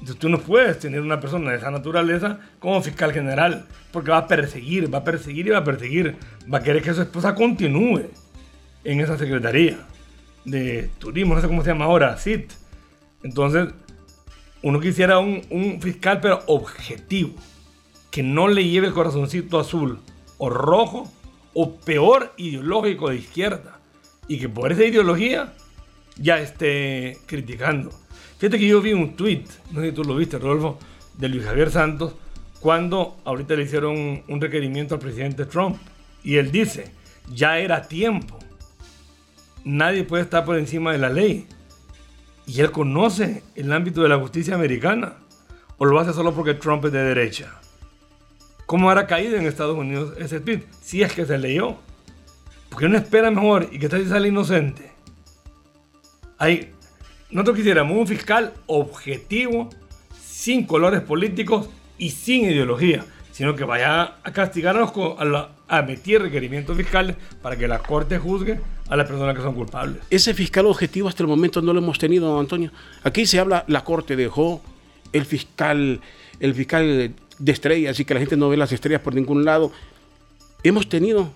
Entonces 0.00 0.18
tú 0.18 0.28
no 0.28 0.40
puedes 0.40 0.80
tener 0.80 1.00
una 1.00 1.20
persona 1.20 1.52
de 1.52 1.58
esa 1.58 1.70
naturaleza 1.70 2.40
como 2.58 2.82
fiscal 2.82 3.12
general, 3.12 3.66
porque 3.92 4.10
va 4.10 4.18
a 4.18 4.26
perseguir, 4.26 4.92
va 4.92 4.98
a 4.98 5.04
perseguir 5.04 5.46
y 5.46 5.50
va 5.50 5.58
a 5.58 5.64
perseguir, 5.64 6.16
va 6.52 6.58
a 6.58 6.62
querer 6.64 6.82
que 6.82 6.92
su 6.92 7.02
esposa 7.02 7.36
continúe 7.36 8.10
en 8.82 9.00
esa 9.00 9.16
secretaría 9.16 9.78
de 10.44 10.90
turismo, 10.98 11.36
no 11.36 11.40
sé 11.40 11.46
cómo 11.46 11.62
se 11.62 11.70
llama 11.70 11.84
ahora, 11.84 12.16
CIT. 12.16 12.50
Entonces, 13.22 13.68
uno 14.60 14.80
quisiera 14.80 15.20
un, 15.20 15.42
un 15.50 15.80
fiscal 15.80 16.18
pero 16.20 16.42
objetivo, 16.48 17.32
que 18.10 18.24
no 18.24 18.48
le 18.48 18.64
lleve 18.64 18.88
el 18.88 18.92
corazoncito 18.92 19.60
azul 19.60 20.00
o 20.38 20.50
rojo 20.50 21.08
o 21.58 21.74
peor 21.74 22.34
ideológico 22.36 23.08
de 23.08 23.16
izquierda 23.16 23.80
y 24.28 24.38
que 24.38 24.46
por 24.46 24.70
esa 24.72 24.84
ideología 24.84 25.54
ya 26.18 26.38
esté 26.38 27.16
criticando. 27.24 27.90
Fíjate 28.38 28.58
que 28.58 28.68
yo 28.68 28.82
vi 28.82 28.92
un 28.92 29.16
tweet, 29.16 29.44
no 29.70 29.80
sé 29.80 29.88
si 29.88 29.94
tú 29.94 30.04
lo 30.04 30.16
viste, 30.16 30.38
Rodolfo, 30.38 30.78
de 31.16 31.30
Luis 31.30 31.44
Javier 31.44 31.70
Santos, 31.70 32.12
cuando 32.60 33.16
ahorita 33.24 33.54
le 33.54 33.62
hicieron 33.62 34.22
un 34.28 34.38
requerimiento 34.38 34.96
al 34.96 35.00
presidente 35.00 35.46
Trump. 35.46 35.78
Y 36.22 36.36
él 36.36 36.52
dice, 36.52 36.92
ya 37.32 37.58
era 37.58 37.88
tiempo. 37.88 38.38
Nadie 39.64 40.04
puede 40.04 40.24
estar 40.24 40.44
por 40.44 40.58
encima 40.58 40.92
de 40.92 40.98
la 40.98 41.08
ley. 41.08 41.46
Y 42.46 42.60
él 42.60 42.70
conoce 42.70 43.42
el 43.54 43.72
ámbito 43.72 44.02
de 44.02 44.10
la 44.10 44.18
justicia 44.18 44.54
americana. 44.54 45.14
¿O 45.78 45.86
lo 45.86 45.98
hace 45.98 46.12
solo 46.12 46.34
porque 46.34 46.52
Trump 46.52 46.84
es 46.84 46.92
de 46.92 47.02
derecha? 47.02 47.60
¿Cómo 48.66 48.90
habrá 48.90 49.06
caído 49.06 49.36
en 49.36 49.46
Estados 49.46 49.76
Unidos 49.76 50.14
ese 50.18 50.40
tweet? 50.40 50.62
Si 50.82 51.02
es 51.02 51.12
que 51.12 51.24
se 51.24 51.38
leyó. 51.38 51.76
Porque 52.68 52.86
uno 52.86 52.98
espera 52.98 53.30
mejor 53.30 53.68
y 53.70 53.78
que 53.78 53.88
tal 53.88 54.06
sale 54.08 54.28
inocente. 54.28 54.92
Hay, 56.36 56.72
nosotros 57.30 57.56
quisiéramos 57.56 57.96
un 57.96 58.06
fiscal 58.08 58.52
objetivo, 58.66 59.70
sin 60.20 60.66
colores 60.66 61.00
políticos 61.00 61.70
y 61.96 62.10
sin 62.10 62.44
ideología, 62.44 63.04
sino 63.30 63.54
que 63.54 63.64
vaya 63.64 64.16
a 64.22 64.32
castigarnos 64.32 64.92
a, 65.18 65.48
a 65.68 65.78
emitir 65.78 66.20
requerimientos 66.20 66.76
fiscales 66.76 67.16
para 67.40 67.56
que 67.56 67.68
la 67.68 67.78
Corte 67.78 68.18
juzgue 68.18 68.60
a 68.88 68.96
las 68.96 69.06
personas 69.06 69.36
que 69.36 69.42
son 69.42 69.54
culpables. 69.54 70.02
Ese 70.10 70.34
fiscal 70.34 70.66
objetivo 70.66 71.08
hasta 71.08 71.22
el 71.22 71.28
momento 71.28 71.62
no 71.62 71.72
lo 71.72 71.78
hemos 71.78 71.98
tenido, 71.98 72.38
Antonio. 72.38 72.72
Aquí 73.04 73.26
se 73.26 73.38
habla, 73.38 73.64
la 73.68 73.84
Corte 73.84 74.16
dejó 74.16 74.60
el 75.12 75.24
fiscal, 75.24 76.00
el 76.40 76.54
fiscal 76.54 77.14
de 77.38 77.52
estrellas 77.52 77.92
así 77.92 78.04
que 78.04 78.14
la 78.14 78.20
gente 78.20 78.36
no 78.36 78.48
ve 78.48 78.56
las 78.56 78.72
estrellas 78.72 79.00
por 79.00 79.14
ningún 79.14 79.44
lado. 79.44 79.72
¿Hemos 80.62 80.88
tenido 80.88 81.30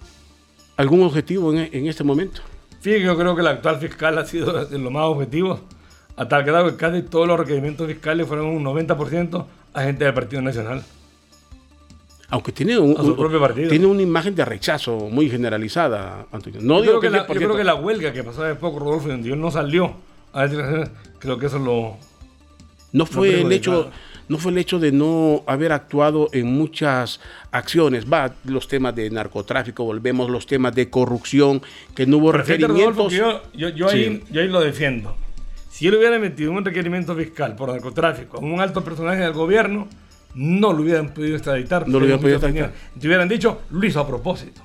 algún 0.77 1.03
objetivo 1.03 1.53
en, 1.53 1.87
este 1.87 2.05
momento? 2.05 2.41
Fíjate, 2.81 3.03
yo 3.03 3.17
creo 3.17 3.35
que 3.35 3.43
el 3.43 3.49
actual 3.49 3.79
fiscal 3.79 4.19
ha 4.19 4.25
sido 4.25 4.53
los 4.53 4.93
más 4.93 5.05
objetivos, 5.05 5.61
a 6.17 6.27
tal 6.27 6.43
grado 6.45 6.71
que 6.71 6.77
casi 6.77 7.03
todos 7.03 7.29
los 7.29 7.39
requerimientos 7.39 7.87
fiscales 7.87 8.27
fueron 8.27 8.47
un 8.47 8.65
90% 8.65 9.45
a 9.75 9.83
gente 9.83 10.05
del 10.05 10.15
Partido 10.15 10.43
Nacional. 10.43 10.83
Aunque 12.31 12.53
tiene, 12.53 12.79
un, 12.79 12.95
tiene 13.69 13.87
una 13.87 14.03
imagen 14.03 14.37
de 14.37 14.45
rechazo 14.45 14.97
muy 15.11 15.29
generalizada, 15.29 16.27
Antonio. 16.31 16.61
No 16.63 16.79
yo, 16.79 17.01
creo 17.01 17.01
que, 17.01 17.11
la, 17.11 17.27
yo 17.27 17.35
creo 17.35 17.57
que 17.57 17.65
la 17.65 17.75
huelga 17.75 18.13
que 18.13 18.23
pasó 18.23 18.45
hace 18.45 18.55
poco, 18.55 18.79
Rodolfo, 18.79 19.09
donde 19.09 19.35
no 19.35 19.51
salió 19.51 19.97
a 20.33 20.47
creo 21.19 21.39
que 21.39 21.47
eso 21.47 21.59
lo... 21.59 21.97
No 22.93 23.05
fue 23.07 23.41
el 23.41 23.51
hecho 23.51 23.91
no 24.31 24.39
fue 24.39 24.53
el 24.53 24.59
hecho 24.59 24.79
de 24.79 24.93
no 24.93 25.43
haber 25.45 25.73
actuado 25.73 26.29
en 26.33 26.47
muchas 26.47 27.21
acciones. 27.51 28.11
Va, 28.11 28.33
los 28.45 28.69
temas 28.69 28.95
de 28.95 29.11
narcotráfico, 29.11 29.83
volvemos, 29.83 30.31
los 30.31 30.47
temas 30.47 30.73
de 30.73 30.89
corrupción, 30.89 31.61
que 31.97 32.07
no 32.07 32.19
hubo 32.19 32.31
requerimientos. 32.31 33.13
yo, 33.13 33.43
yo, 33.53 33.89
ahí, 33.89 34.23
yo 34.31 34.41
ahí 34.41 34.47
lo 34.47 34.61
defiendo. 34.61 35.17
Si 35.69 35.89
él 35.89 35.97
hubiera 35.97 36.17
metido 36.21 36.53
un 36.53 36.65
requerimiento 36.65 37.17
fiscal 37.17 37.57
por 37.57 37.71
narcotráfico 37.71 38.37
a 38.37 38.41
un 38.41 38.61
alto 38.61 38.85
personaje 38.85 39.21
del 39.21 39.33
gobierno, 39.33 39.89
no 40.37 40.73
lo 40.73 40.83
hubieran 40.83 41.13
podido 41.13 41.35
extraditar. 41.35 41.89
No 41.89 41.99
lo 41.99 42.05
hubieran 42.05 42.21
podido 42.21 42.37
extraditar. 42.37 42.73
Te 43.01 43.07
hubieran 43.09 43.29
dicho, 43.29 43.63
lo 43.73 43.85
hizo 43.85 43.99
a 43.99 44.07
propósito. 44.07 44.63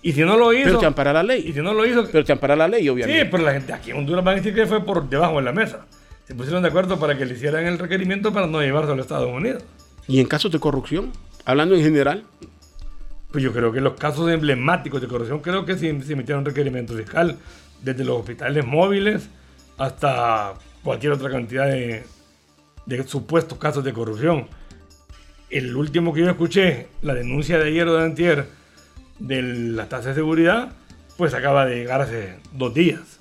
Y 0.00 0.12
si 0.12 0.22
no 0.22 0.38
lo 0.38 0.54
hizo. 0.54 0.64
Pero 0.64 0.78
te 0.78 0.86
ampara 0.86 1.12
la 1.12 1.22
ley. 1.22 1.44
Y 1.48 1.52
si 1.52 1.60
no 1.60 1.74
lo 1.74 1.84
hizo. 1.84 2.08
Pero 2.10 2.24
te 2.24 2.32
ampara 2.32 2.56
la 2.56 2.66
ley, 2.66 2.88
obviamente. 2.88 3.24
Sí, 3.24 3.28
pero 3.30 3.42
la 3.42 3.52
gente 3.52 3.74
aquí 3.74 3.90
en 3.90 3.98
Honduras 3.98 4.26
va 4.26 4.30
a 4.30 4.34
decir 4.36 4.54
que 4.54 4.64
fue 4.64 4.82
por 4.82 5.06
debajo 5.06 5.36
de 5.36 5.42
la 5.42 5.52
mesa 5.52 5.84
se 6.26 6.34
pusieron 6.34 6.62
de 6.62 6.68
acuerdo 6.68 6.98
para 6.98 7.16
que 7.16 7.26
le 7.26 7.34
hicieran 7.34 7.66
el 7.66 7.78
requerimiento 7.78 8.32
para 8.32 8.46
no 8.46 8.60
llevarse 8.60 8.92
a 8.92 8.94
los 8.94 9.04
Estados 9.04 9.30
Unidos. 9.30 9.62
¿Y 10.08 10.20
en 10.20 10.26
casos 10.26 10.50
de 10.52 10.58
corrupción? 10.58 11.12
Hablando 11.44 11.74
en 11.74 11.82
general. 11.82 12.24
Pues 13.30 13.42
yo 13.42 13.52
creo 13.52 13.72
que 13.72 13.80
los 13.80 13.94
casos 13.94 14.30
emblemáticos 14.30 15.00
de 15.00 15.08
corrupción, 15.08 15.40
creo 15.40 15.64
que 15.64 15.76
sí 15.76 16.00
se 16.02 16.12
emitieron 16.12 16.44
requerimiento 16.44 16.94
fiscal, 16.94 17.36
desde 17.82 18.04
los 18.04 18.20
hospitales 18.20 18.64
móviles 18.64 19.28
hasta 19.76 20.54
cualquier 20.82 21.12
otra 21.12 21.30
cantidad 21.30 21.66
de, 21.66 22.04
supuestos 23.06 23.58
casos 23.58 23.84
de 23.84 23.92
corrupción. 23.92 24.46
El 25.50 25.76
último 25.76 26.12
que 26.12 26.20
yo 26.20 26.30
escuché, 26.30 26.88
la 27.02 27.14
denuncia 27.14 27.58
de 27.58 27.68
ayer 27.68 27.86
o 27.88 27.94
de 27.94 28.04
antier 28.04 28.48
de 29.18 29.42
la 29.42 29.88
tasa 29.88 30.10
de 30.10 30.14
seguridad, 30.14 30.72
pues 31.16 31.34
acaba 31.34 31.66
de 31.66 31.76
llegar 31.76 32.00
hace 32.00 32.38
dos 32.52 32.72
días. 32.74 33.20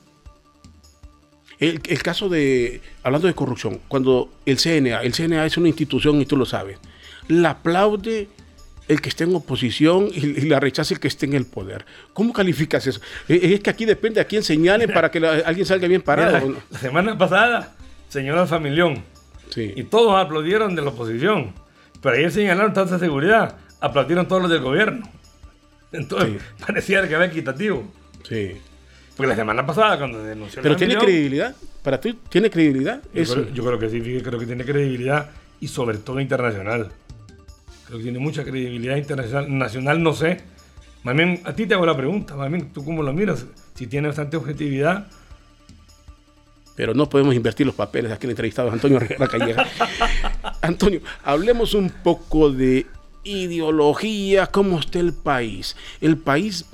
El, 1.63 2.03
caso 2.03 2.27
de, 2.27 2.81
hablando 3.03 3.27
de 3.27 3.33
corrupción, 3.33 3.79
cuando 3.87 4.29
el 4.45 4.57
CNA, 4.57 5.01
el 5.01 5.13
CNA 5.13 5.45
es 5.45 5.55
una 5.55 5.69
institución 5.69 6.19
y 6.21 6.25
tú 6.25 6.35
lo 6.35 6.45
sabes, 6.45 6.77
la 7.29 7.51
aplaude 7.51 8.27
el 8.89 8.99
que 8.99 9.07
esté 9.07 9.23
en 9.23 9.33
oposición 9.33 10.09
y, 10.13 10.41
la 10.41 10.59
rechaza 10.59 10.93
el 10.93 10.99
que 10.99 11.07
esté 11.07 11.25
en 11.25 11.33
el 11.33 11.45
poder. 11.45 11.85
¿Cómo 12.11 12.33
calificas 12.33 12.85
eso? 12.85 12.99
Es 13.29 13.61
que 13.61 13.69
aquí 13.69 13.85
depende 13.85 14.19
a 14.19 14.25
quién 14.25 14.43
señalen 14.43 14.91
para 14.91 15.09
que 15.09 15.25
alguien 15.25 15.65
salga 15.65 15.87
bien 15.87 16.01
parado. 16.01 16.53
la, 16.69 16.79
semana 16.79 17.17
pasada, 17.17 17.73
señora 18.09 18.45
Familión, 18.45 19.01
sí. 19.49 19.71
y 19.73 19.83
todos 19.83 20.21
aplaudieron 20.21 20.75
de 20.75 20.81
la 20.81 20.89
oposición, 20.89 21.53
pero 22.01 22.17
ayer 22.17 22.31
señalaron 22.31 22.73
tanta 22.73 22.99
seguridad, 22.99 23.55
aplaudieron 23.79 24.27
todos 24.27 24.41
los 24.41 24.51
del 24.51 24.59
gobierno. 24.59 25.09
Entonces, 25.93 26.41
parecía 26.67 27.07
que 27.07 27.15
había 27.15 27.27
equitativo. 27.27 27.89
Sí. 28.27 28.57
Porque 29.15 29.29
la 29.29 29.35
semana 29.35 29.65
pasada, 29.65 29.97
cuando 29.97 30.23
denunció. 30.23 30.61
Pero 30.61 30.75
tiene 30.75 30.97
credibilidad. 30.97 31.55
¿Para 31.83 31.99
ti 31.99 32.17
tiene 32.29 32.49
credibilidad? 32.49 33.01
Yo, 33.13 33.63
Creo, 33.63 33.77
que 33.77 33.89
sí, 33.89 34.01
creo 34.23 34.39
que 34.39 34.45
tiene 34.45 34.63
credibilidad 34.63 35.29
y 35.59 35.67
sobre 35.67 35.97
todo 35.97 36.19
internacional. 36.19 36.91
Creo 37.85 37.97
que 37.97 38.03
tiene 38.03 38.19
mucha 38.19 38.43
credibilidad 38.43 38.95
internacional. 38.95 39.57
Nacional 39.57 40.01
no 40.01 40.13
sé. 40.13 40.41
Más 41.03 41.15
bien, 41.15 41.41
a 41.43 41.53
ti 41.53 41.65
te 41.65 41.73
hago 41.73 41.85
la 41.85 41.95
pregunta. 41.95 42.35
Más 42.35 42.49
bien, 42.49 42.71
¿tú 42.73 42.83
cómo 42.83 43.03
lo 43.03 43.13
miras? 43.13 43.45
Si 43.75 43.87
tiene 43.87 44.07
bastante 44.07 44.37
objetividad. 44.37 45.07
Pero 46.75 46.95
no 46.95 47.07
podemos 47.07 47.35
invertir 47.35 47.67
los 47.67 47.75
papeles 47.75 48.11
aquí 48.11 48.25
en 48.25 48.29
el 48.29 48.31
entrevistado 48.31 48.71
Antonio 48.71 48.99
Rivera 48.99 49.27
Calleja. 49.27 49.67
Antonio, 50.61 51.01
hablemos 51.23 51.75
un 51.75 51.89
poco 51.89 52.49
de 52.49 52.87
ideología, 53.23 54.47
cómo 54.47 54.79
está 54.79 54.99
el 54.99 55.13
país. 55.13 55.75
El 56.01 56.17
país 56.17 56.65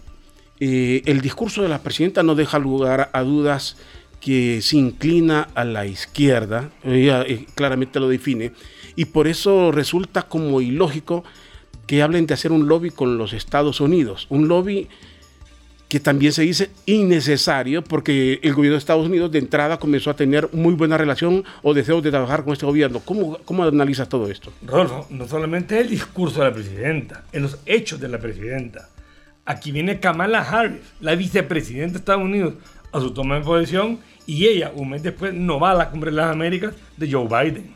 eh, 0.59 1.01
el 1.05 1.21
discurso 1.21 1.61
de 1.61 1.69
la 1.69 1.81
presidenta 1.81 2.23
no 2.23 2.35
deja 2.35 2.59
lugar 2.59 3.09
a 3.13 3.21
dudas 3.21 3.77
que 4.19 4.61
se 4.61 4.77
inclina 4.77 5.47
a 5.55 5.63
la 5.63 5.85
izquierda, 5.85 6.69
ella 6.83 7.21
eh, 7.21 7.45
claramente 7.55 7.99
lo 7.99 8.09
define, 8.09 8.51
y 8.95 9.05
por 9.05 9.27
eso 9.27 9.71
resulta 9.71 10.23
como 10.23 10.59
ilógico 10.61 11.23
que 11.87 12.03
hablen 12.03 12.27
de 12.27 12.33
hacer 12.33 12.51
un 12.51 12.67
lobby 12.67 12.91
con 12.91 13.17
los 13.17 13.33
Estados 13.33 13.79
Unidos, 13.79 14.27
un 14.29 14.47
lobby 14.47 14.89
que 15.87 15.99
también 15.99 16.31
se 16.31 16.43
dice 16.43 16.69
innecesario 16.85 17.83
porque 17.83 18.39
el 18.43 18.53
gobierno 18.53 18.75
de 18.75 18.79
Estados 18.79 19.07
Unidos 19.07 19.31
de 19.31 19.39
entrada 19.39 19.79
comenzó 19.79 20.11
a 20.11 20.15
tener 20.15 20.47
muy 20.53 20.75
buena 20.75 20.99
relación 20.99 21.43
o 21.63 21.73
deseos 21.73 22.03
de 22.03 22.11
trabajar 22.11 22.43
con 22.43 22.53
este 22.53 22.67
gobierno. 22.67 23.01
¿Cómo, 23.03 23.39
cómo 23.43 23.63
analizas 23.63 24.07
todo 24.07 24.29
esto? 24.29 24.53
Rodolfo, 24.63 25.07
no 25.09 25.27
solamente 25.27 25.79
el 25.79 25.89
discurso 25.89 26.41
de 26.41 26.49
la 26.49 26.53
presidenta, 26.53 27.23
en 27.31 27.41
los 27.41 27.57
hechos 27.65 27.99
de 27.99 28.07
la 28.07 28.19
presidenta. 28.19 28.89
Aquí 29.45 29.71
viene 29.71 29.99
Kamala 29.99 30.41
Harris, 30.41 30.81
la 30.99 31.15
vicepresidenta 31.15 31.93
de 31.93 31.99
Estados 31.99 32.23
Unidos, 32.23 32.53
a 32.91 32.99
su 32.99 33.11
toma 33.13 33.35
de 33.35 33.41
posesión 33.41 33.99
y 34.25 34.45
ella, 34.47 34.71
un 34.75 34.89
mes 34.91 35.03
después, 35.03 35.33
no 35.33 35.59
va 35.59 35.71
a 35.71 35.75
la 35.75 35.89
cumbre 35.89 36.11
de 36.11 36.17
las 36.17 36.31
Américas 36.31 36.73
de 36.97 37.11
Joe 37.11 37.25
Biden. 37.27 37.73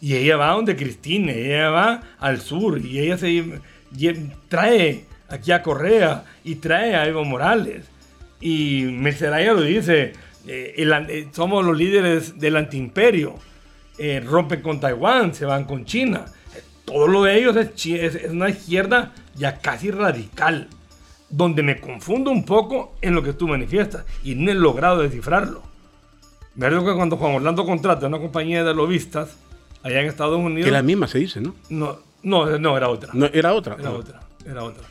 Y 0.00 0.14
ella 0.14 0.36
va 0.36 0.50
donde 0.50 0.76
Cristina, 0.76 1.32
ella 1.32 1.70
va 1.70 2.02
al 2.18 2.40
sur 2.40 2.84
y 2.84 2.98
ella 2.98 3.16
se 3.16 3.60
trae 4.48 5.04
aquí 5.28 5.52
a 5.52 5.62
Correa 5.62 6.24
y 6.44 6.56
trae 6.56 6.94
a 6.94 7.06
Evo 7.06 7.24
Morales. 7.24 7.84
Y 8.40 8.82
Mercelaya 8.82 9.52
lo 9.52 9.62
dice, 9.62 10.12
eh, 10.46 10.74
eh, 10.76 11.28
somos 11.32 11.64
los 11.64 11.76
líderes 11.76 12.38
del 12.38 12.56
antiimperio, 12.56 13.36
eh, 13.98 14.20
rompen 14.20 14.60
con 14.60 14.80
Taiwán, 14.80 15.34
se 15.34 15.46
van 15.46 15.64
con 15.64 15.84
China. 15.84 16.26
Todo 16.84 17.08
lo 17.08 17.24
de 17.24 17.38
ellos 17.38 17.56
es 17.56 18.30
una 18.30 18.48
izquierda 18.48 19.12
ya 19.34 19.58
casi 19.58 19.90
radical, 19.90 20.68
donde 21.36 21.62
me 21.62 21.78
confundo 21.78 22.30
un 22.30 22.44
poco 22.44 22.94
en 23.02 23.14
lo 23.14 23.22
que 23.22 23.34
tú 23.34 23.46
manifiestas 23.46 24.06
y 24.24 24.34
no 24.34 24.50
he 24.50 24.54
logrado 24.54 25.02
descifrarlo. 25.02 25.62
Me 26.54 26.66
acuerdo 26.66 26.86
que 26.86 26.94
cuando 26.94 27.18
Juan 27.18 27.34
Orlando 27.34 27.66
contrata 27.66 28.06
una 28.06 28.18
compañía 28.18 28.64
de 28.64 28.74
lobistas 28.74 29.36
allá 29.82 30.00
en 30.00 30.06
Estados 30.06 30.38
Unidos... 30.38 30.64
Que 30.64 30.70
la 30.70 30.82
misma 30.82 31.06
se 31.06 31.18
dice, 31.18 31.42
¿no? 31.42 31.54
No, 31.68 31.98
no, 32.22 32.58
no, 32.58 32.76
era 32.76 32.88
otra. 32.88 33.10
No, 33.12 33.26
era 33.26 33.52
otra. 33.52 33.76
Era 33.78 33.90
otra, 33.90 34.20
era 34.46 34.64
otra. 34.64 34.84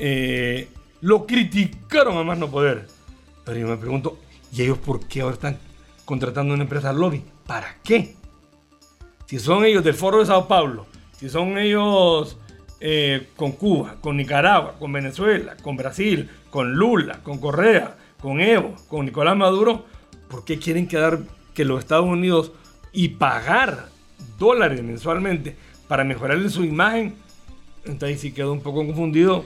Eh, 0.00 0.68
lo 1.00 1.26
criticaron 1.26 2.18
a 2.18 2.24
más 2.24 2.38
no 2.38 2.50
poder. 2.50 2.88
Pero 3.44 3.60
yo 3.60 3.68
me 3.68 3.76
pregunto, 3.76 4.18
¿y 4.52 4.62
ellos 4.62 4.78
por 4.78 5.06
qué 5.06 5.20
ahora 5.20 5.34
están 5.34 5.58
contratando 6.04 6.54
una 6.54 6.64
empresa 6.64 6.92
lobby? 6.92 7.22
¿Para 7.46 7.76
qué? 7.84 8.16
Si 9.26 9.38
son 9.38 9.64
ellos 9.64 9.84
del 9.84 9.94
Foro 9.94 10.18
de 10.18 10.26
Sao 10.26 10.48
Paulo, 10.48 10.86
si 11.16 11.28
son 11.28 11.56
ellos 11.56 12.36
eh, 12.80 13.28
con 13.36 13.52
Cuba, 13.52 13.96
con 14.00 14.16
Nicaragua, 14.16 14.76
con 14.78 14.92
Venezuela, 14.92 15.56
con 15.62 15.76
Brasil, 15.76 16.28
con 16.50 16.74
Lula, 16.74 17.20
con 17.22 17.38
Correa, 17.38 17.96
con 18.20 18.40
Evo, 18.40 18.74
con 18.88 19.04
Nicolás 19.04 19.36
Maduro, 19.36 19.84
¿por 20.28 20.44
qué 20.44 20.58
quieren 20.58 20.86
quedar 20.86 21.20
que 21.54 21.64
los 21.64 21.80
Estados 21.80 22.06
Unidos 22.06 22.52
y 22.92 23.08
pagar 23.08 23.88
dólares 24.38 24.82
mensualmente 24.82 25.56
para 25.88 26.04
mejorarle 26.04 26.48
su 26.50 26.64
imagen? 26.64 27.14
Entonces 27.84 28.20
sí 28.20 28.32
quedo 28.32 28.52
un 28.52 28.60
poco 28.60 28.86
confundido. 28.86 29.44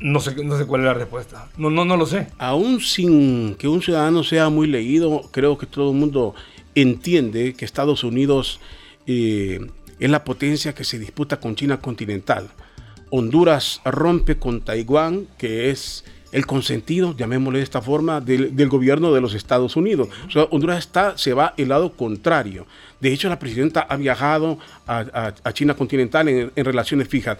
No 0.00 0.18
sé, 0.18 0.34
no 0.44 0.58
sé 0.58 0.66
cuál 0.66 0.80
es 0.82 0.86
la 0.86 0.94
respuesta. 0.94 1.48
No, 1.56 1.70
no, 1.70 1.84
no 1.84 1.96
lo 1.96 2.06
sé. 2.06 2.26
Aún 2.38 2.80
sin 2.80 3.54
que 3.54 3.68
un 3.68 3.80
ciudadano 3.80 4.24
sea 4.24 4.48
muy 4.48 4.66
leído, 4.66 5.22
creo 5.30 5.56
que 5.56 5.66
todo 5.66 5.90
el 5.92 5.96
mundo 5.96 6.34
entiende 6.74 7.54
que 7.54 7.64
Estados 7.64 8.02
Unidos 8.02 8.60
eh, 9.06 9.60
es 9.98 10.10
la 10.10 10.24
potencia 10.24 10.74
que 10.74 10.84
se 10.84 10.98
disputa 10.98 11.40
con 11.40 11.56
China 11.56 11.80
continental. 11.80 12.48
Honduras 13.10 13.80
rompe 13.84 14.36
con 14.36 14.60
Taiwán, 14.60 15.26
que 15.38 15.70
es 15.70 16.04
el 16.32 16.46
consentido, 16.46 17.16
llamémosle 17.16 17.58
de 17.60 17.64
esta 17.64 17.80
forma, 17.80 18.20
del, 18.20 18.68
gobierno 18.68 19.12
de 19.12 19.20
los 19.20 19.34
Estados 19.34 19.76
Unidos. 19.76 20.08
O 20.26 20.30
sea, 20.30 20.42
Honduras 20.44 20.88
se 21.14 21.32
va 21.32 21.54
el 21.56 21.68
lado 21.68 21.92
contrario. 21.92 22.66
De 23.00 23.12
hecho, 23.12 23.28
la 23.28 23.38
presidenta 23.38 23.82
ha 23.82 23.96
viajado 23.96 24.58
a 24.86 25.52
China 25.52 25.74
continental 25.74 26.28
en, 26.28 26.50
en 26.56 26.64
relaciones 26.64 27.08
fijas. 27.08 27.38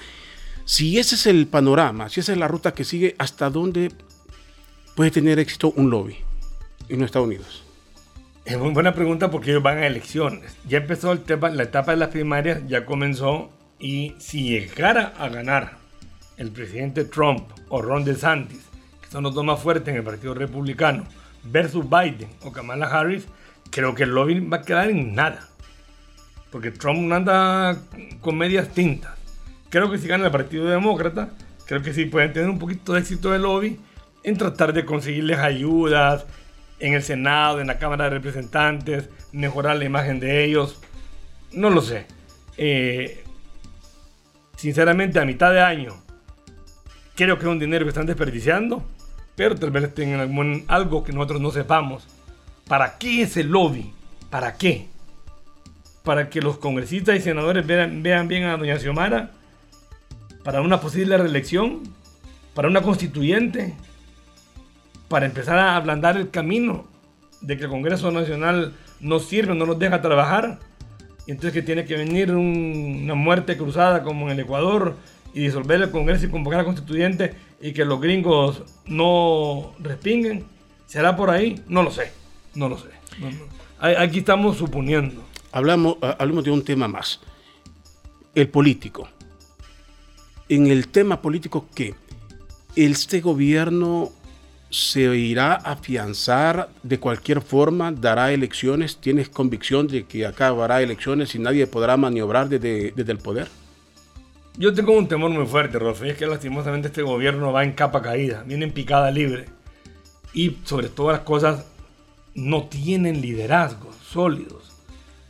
Si 0.65 0.99
ese 0.99 1.17
es 1.17 1.27
el 1.27 1.49
panorama, 1.49 2.09
si 2.09 2.21
esa 2.21 2.33
es 2.33 2.39
la 2.39 2.47
ruta 2.47 2.73
que 2.73 2.85
sigue, 2.85 3.17
¿hasta 3.19 3.51
dónde 3.51 3.91
puede 4.95 5.11
tener 5.11 5.39
éxito 5.39 5.73
un 5.77 5.91
lobby 5.91 6.17
en 6.89 7.01
los 7.01 7.07
Estados 7.07 7.27
Unidos? 7.27 7.64
Es 8.45 8.59
muy 8.59 8.73
buena 8.73 8.93
pregunta 8.93 9.31
porque 9.31 9.53
ellos 9.53 9.63
van 9.63 9.79
a 9.79 9.87
elecciones. 9.87 10.55
Ya 10.69 10.77
empezó 10.77 11.13
el 11.13 11.21
tema, 11.21 11.49
la 11.49 11.63
etapa 11.63 11.93
de 11.93 11.97
las 11.97 12.11
primarias, 12.11 12.61
ya 12.67 12.85
comenzó. 12.85 13.51
Y 13.79 14.15
si 14.19 14.51
llegara 14.51 15.15
a 15.19 15.31
ganar 15.31 15.79
el 16.37 16.51
presidente 16.51 17.05
Trump 17.05 17.49
o 17.71 17.81
Ron 17.81 18.05
DeSantis, 18.05 18.61
que 19.01 19.09
son 19.09 19.23
los 19.23 19.35
dos 19.35 19.47
más 19.47 19.61
fuertes 19.61 19.89
en 19.89 19.97
el 19.97 20.05
Partido 20.05 20.35
Republicano, 20.35 21.05
versus 21.45 21.89
Biden 21.89 22.29
o 22.43 22.53
Kamala 22.53 22.87
Harris, 22.87 23.27
creo 23.71 23.95
que 23.95 24.03
el 24.03 24.11
lobby 24.11 24.41
va 24.41 24.59
a 24.59 24.63
quedar 24.63 24.91
en 24.91 25.15
nada. 25.15 25.49
Porque 26.53 26.71
Trump 26.71 27.11
anda 27.11 27.79
con 28.21 28.37
medias 28.37 28.69
tintas. 28.69 29.13
Creo 29.71 29.91
que 29.91 29.97
si 29.97 30.07
gana 30.07 30.27
el 30.27 30.31
Partido 30.31 30.67
Demócrata, 30.67 31.31
creo 31.65 31.81
que 31.81 31.95
sí 31.95 32.05
pueden 32.05 32.35
tener 32.35 32.51
un 32.51 32.59
poquito 32.59 32.93
de 32.93 33.01
éxito 33.01 33.33
de 33.33 33.39
lobby 33.39 33.81
en 34.23 34.37
tratar 34.37 34.75
de 34.75 34.85
conseguirles 34.85 35.39
ayudas 35.39 36.27
en 36.87 36.93
el 36.95 37.03
Senado, 37.03 37.61
en 37.61 37.67
la 37.67 37.79
Cámara 37.79 38.05
de 38.05 38.11
Representantes, 38.11 39.09
mejorar 39.33 39.77
la 39.77 39.85
imagen 39.85 40.21
de 40.21 40.45
ellos. 40.45 40.81
No 41.53 41.71
lo 41.71 41.81
sé. 41.81 42.07
Eh, 42.59 43.25
sinceramente, 44.57 45.19
a 45.19 45.25
mitad 45.25 45.51
de 45.53 45.61
año, 45.63 45.95
creo 47.15 47.37
que 47.39 47.45
es 47.45 47.51
un 47.51 47.59
dinero 47.59 47.85
que 47.85 47.89
están 47.91 48.07
desperdiciando, 48.07 48.83
pero 49.35 49.55
tal 49.57 49.71
vez 49.71 49.95
tengan 49.95 50.21
algún- 50.21 50.65
algo 50.69 51.03
que 51.05 51.13
nosotros 51.13 51.41
no 51.41 51.51
sepamos. 51.51 52.07
¿Para 52.69 52.99
qué 52.99 53.23
ese 53.23 53.45
lobby? 53.45 53.93
¿Para 54.31 54.57
qué? 54.57 54.89
Para 56.03 56.29
que 56.29 56.41
los 56.43 56.59
congresistas 56.59 57.17
y 57.17 57.21
senadores 57.21 57.67
vean, 57.67 58.03
vean 58.03 58.29
bien 58.29 58.45
a 58.45 58.57
doña 58.57 58.79
Xiomara, 58.79 59.31
para 60.43 60.61
una 60.61 60.81
posible 60.81 61.17
reelección, 61.17 61.83
para 62.55 62.69
una 62.69 62.83
constituyente, 62.83 63.75
para 65.09 65.27
empezar 65.27 65.59
a 65.59 65.77
ablandar 65.77 66.17
el 66.17 66.31
camino 66.31 66.87
de 67.41 67.57
que 67.57 67.65
el 67.65 67.71
Congreso 67.71 68.11
Nacional 68.11 68.75
no 69.01 69.19
sirve, 69.21 69.55
no 69.55 69.67
nos 69.67 69.79
deja 69.79 70.01
trabajar. 70.01 70.61
Y 71.27 71.31
entonces 71.33 71.53
que 71.53 71.63
tiene 71.63 71.85
que 71.85 71.97
venir 71.97 72.33
un- 72.33 73.01
una 73.05 73.15
muerte 73.15 73.57
cruzada 73.57 74.03
como 74.03 74.27
en 74.27 74.33
el 74.33 74.41
Ecuador 74.41 74.97
y 75.33 75.41
disolver 75.41 75.81
el 75.83 75.91
Congreso 75.91 76.27
y 76.27 76.31
convocar 76.31 76.61
a 76.61 76.65
constituyente 76.65 77.35
y 77.61 77.73
que 77.73 77.85
los 77.85 78.01
gringos 78.01 78.63
no 78.87 79.73
respinguen. 79.81 80.45
¿Será 80.87 81.17
por 81.17 81.31
ahí? 81.31 81.63
No 81.69 81.83
lo 81.83 81.91
sé. 81.91 82.13
No 82.55 82.69
lo 82.69 82.79
sé. 82.79 82.89
Aquí 83.81 84.19
estamos 84.19 84.57
suponiendo. 84.59 85.23
Hablamos, 85.53 85.97
ah, 86.03 86.17
hablemos 86.19 86.45
de 86.45 86.51
un 86.51 86.63
tema 86.65 86.89
más. 86.89 87.21
El 88.35 88.49
político. 88.49 89.09
En 90.49 90.67
el 90.67 90.89
tema 90.89 91.21
político, 91.23 91.67
¿qué? 91.75 91.95
¿Este 92.77 93.21
gobierno 93.21 94.11
se 94.75 95.03
irá 95.17 95.53
a 95.53 95.73
afianzar 95.73 96.69
de 96.83 96.99
cualquier 96.99 97.41
forma? 97.41 97.93
¿Dará 97.93 98.33
elecciones? 98.33 98.97
¿Tienes 98.97 99.29
convicción 99.29 99.87
de 99.87 100.05
que 100.05 100.27
acá 100.27 100.49
habrá 100.49 100.83
elecciones 100.83 101.33
y 101.37 101.39
nadie 101.39 101.69
podrá 101.69 101.97
maniobrar 101.97 102.49
desde, 102.49 102.91
desde 102.91 103.13
el 103.13 103.19
poder? 103.19 103.47
Yo 104.57 104.75
tengo 104.75 104.93
un 104.93 105.07
temor 105.07 105.31
muy 105.31 105.47
fuerte, 105.47 105.79
Rolfo, 105.79 106.05
es 106.05 106.17
que 106.17 106.27
lastimosamente 106.27 106.89
este 106.89 107.03
gobierno 107.03 107.53
va 107.53 107.63
en 107.63 107.73
capa 107.73 108.03
caída, 108.03 108.43
viene 108.45 108.65
en 108.65 108.73
picada 108.73 109.13
libre. 109.13 109.45
Y 110.33 110.59
sobre 110.65 110.89
todas 110.89 111.19
las 111.19 111.25
cosas, 111.25 111.67
no 112.35 112.65
tienen 112.65 113.21
liderazgos 113.21 113.95
sólidos. 113.97 114.73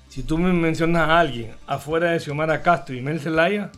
Si 0.09 0.23
tú 0.23 0.39
me 0.39 0.55
mencionas 0.55 1.11
a 1.11 1.21
alguien 1.21 1.51
afuera 1.67 2.13
de 2.13 2.21
Xiomara 2.21 2.63
Castro 2.63 2.95
y 2.95 3.03
Mel 3.03 3.21
Zelaya, 3.21 3.71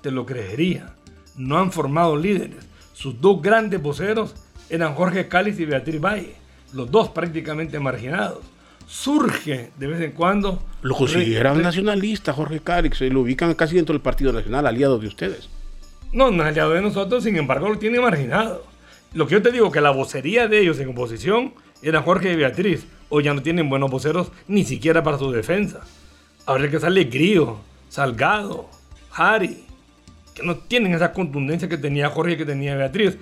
te 0.00 0.10
lo 0.10 0.26
creería. 0.26 0.96
No 1.36 1.58
han 1.58 1.70
formado 1.70 2.16
líderes. 2.16 2.66
Sus 2.92 3.20
dos 3.20 3.40
grandes 3.40 3.80
voceros 3.80 4.34
eran 4.72 4.94
Jorge 4.94 5.28
Cáliz 5.28 5.60
y 5.60 5.66
Beatriz 5.66 6.00
Valle, 6.00 6.34
los 6.72 6.90
dos 6.90 7.10
prácticamente 7.10 7.78
marginados. 7.78 8.40
Surge 8.88 9.70
de 9.76 9.86
vez 9.86 10.00
en 10.00 10.12
cuando. 10.12 10.62
Lo 10.80 10.94
consideran 10.94 11.62
nacionalista, 11.62 12.32
Jorge 12.32 12.60
se 12.94 13.10
lo 13.10 13.20
ubican 13.20 13.54
casi 13.54 13.76
dentro 13.76 13.92
del 13.92 14.02
Partido 14.02 14.32
Nacional, 14.32 14.66
aliado 14.66 14.98
de 14.98 15.06
ustedes. 15.06 15.48
No, 16.12 16.30
no 16.30 16.42
aliado 16.42 16.72
de 16.72 16.80
nosotros, 16.80 17.22
sin 17.22 17.36
embargo 17.36 17.68
lo 17.68 17.78
tiene 17.78 18.00
marginado. 18.00 18.64
Lo 19.12 19.26
que 19.26 19.34
yo 19.34 19.42
te 19.42 19.52
digo, 19.52 19.70
que 19.70 19.82
la 19.82 19.90
vocería 19.90 20.48
de 20.48 20.60
ellos 20.60 20.80
en 20.80 20.88
oposición 20.88 21.52
era 21.82 22.00
Jorge 22.00 22.32
y 22.32 22.36
Beatriz. 22.36 22.86
Hoy 23.10 23.24
ya 23.24 23.34
no 23.34 23.42
tienen 23.42 23.68
buenos 23.68 23.90
voceros 23.90 24.32
ni 24.48 24.64
siquiera 24.64 25.02
para 25.02 25.18
su 25.18 25.30
defensa. 25.30 25.80
El 26.48 26.70
que 26.70 26.80
sale 26.80 27.04
Grillo, 27.04 27.58
Salgado, 27.90 28.70
Harry, 29.14 29.64
que 30.34 30.42
no 30.42 30.56
tienen 30.56 30.94
esa 30.94 31.12
contundencia 31.12 31.68
que 31.68 31.76
tenía 31.76 32.08
Jorge 32.08 32.32
y 32.32 32.36
que 32.36 32.46
tenía 32.46 32.74
Beatriz. 32.74 33.18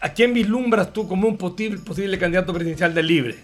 ¿A 0.00 0.08
quién 0.14 0.32
vislumbras 0.32 0.92
tú 0.92 1.06
como 1.06 1.28
un 1.28 1.36
posible, 1.36 1.78
posible 1.78 2.18
candidato 2.18 2.54
presidencial 2.54 2.94
de 2.94 3.02
libre? 3.02 3.36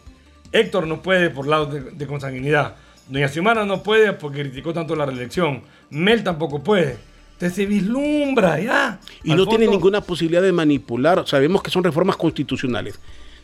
Héctor 0.53 0.87
no 0.87 1.03
puede 1.03 1.29
por 1.29 1.47
lado 1.47 1.67
de, 1.67 1.81
de 1.83 2.07
consanguinidad. 2.07 2.77
Doña 3.09 3.29
Xiomara 3.29 3.67
no 3.67 3.83
puede 3.83 4.15
porque 4.15 4.41
criticó 4.41 4.73
tanto 4.73 4.97
la 4.97 5.05
reelección. 5.05 5.63
Mel 5.91 6.25
tampoco 6.25 6.63
puede. 6.63 6.97
Entonces 7.35 7.55
se 7.55 7.67
vislumbra 7.67 8.59
ya. 8.59 9.01
Y 9.23 9.33
Al 9.33 9.37
no 9.37 9.47
tiene 9.47 9.69
ninguna 9.69 10.01
posibilidad 10.01 10.41
de 10.41 10.53
manipular. 10.53 11.25
Sabemos 11.27 11.63
que 11.63 11.71
son 11.71 11.85
reformas 11.85 12.17
constitucionales. 12.17 12.99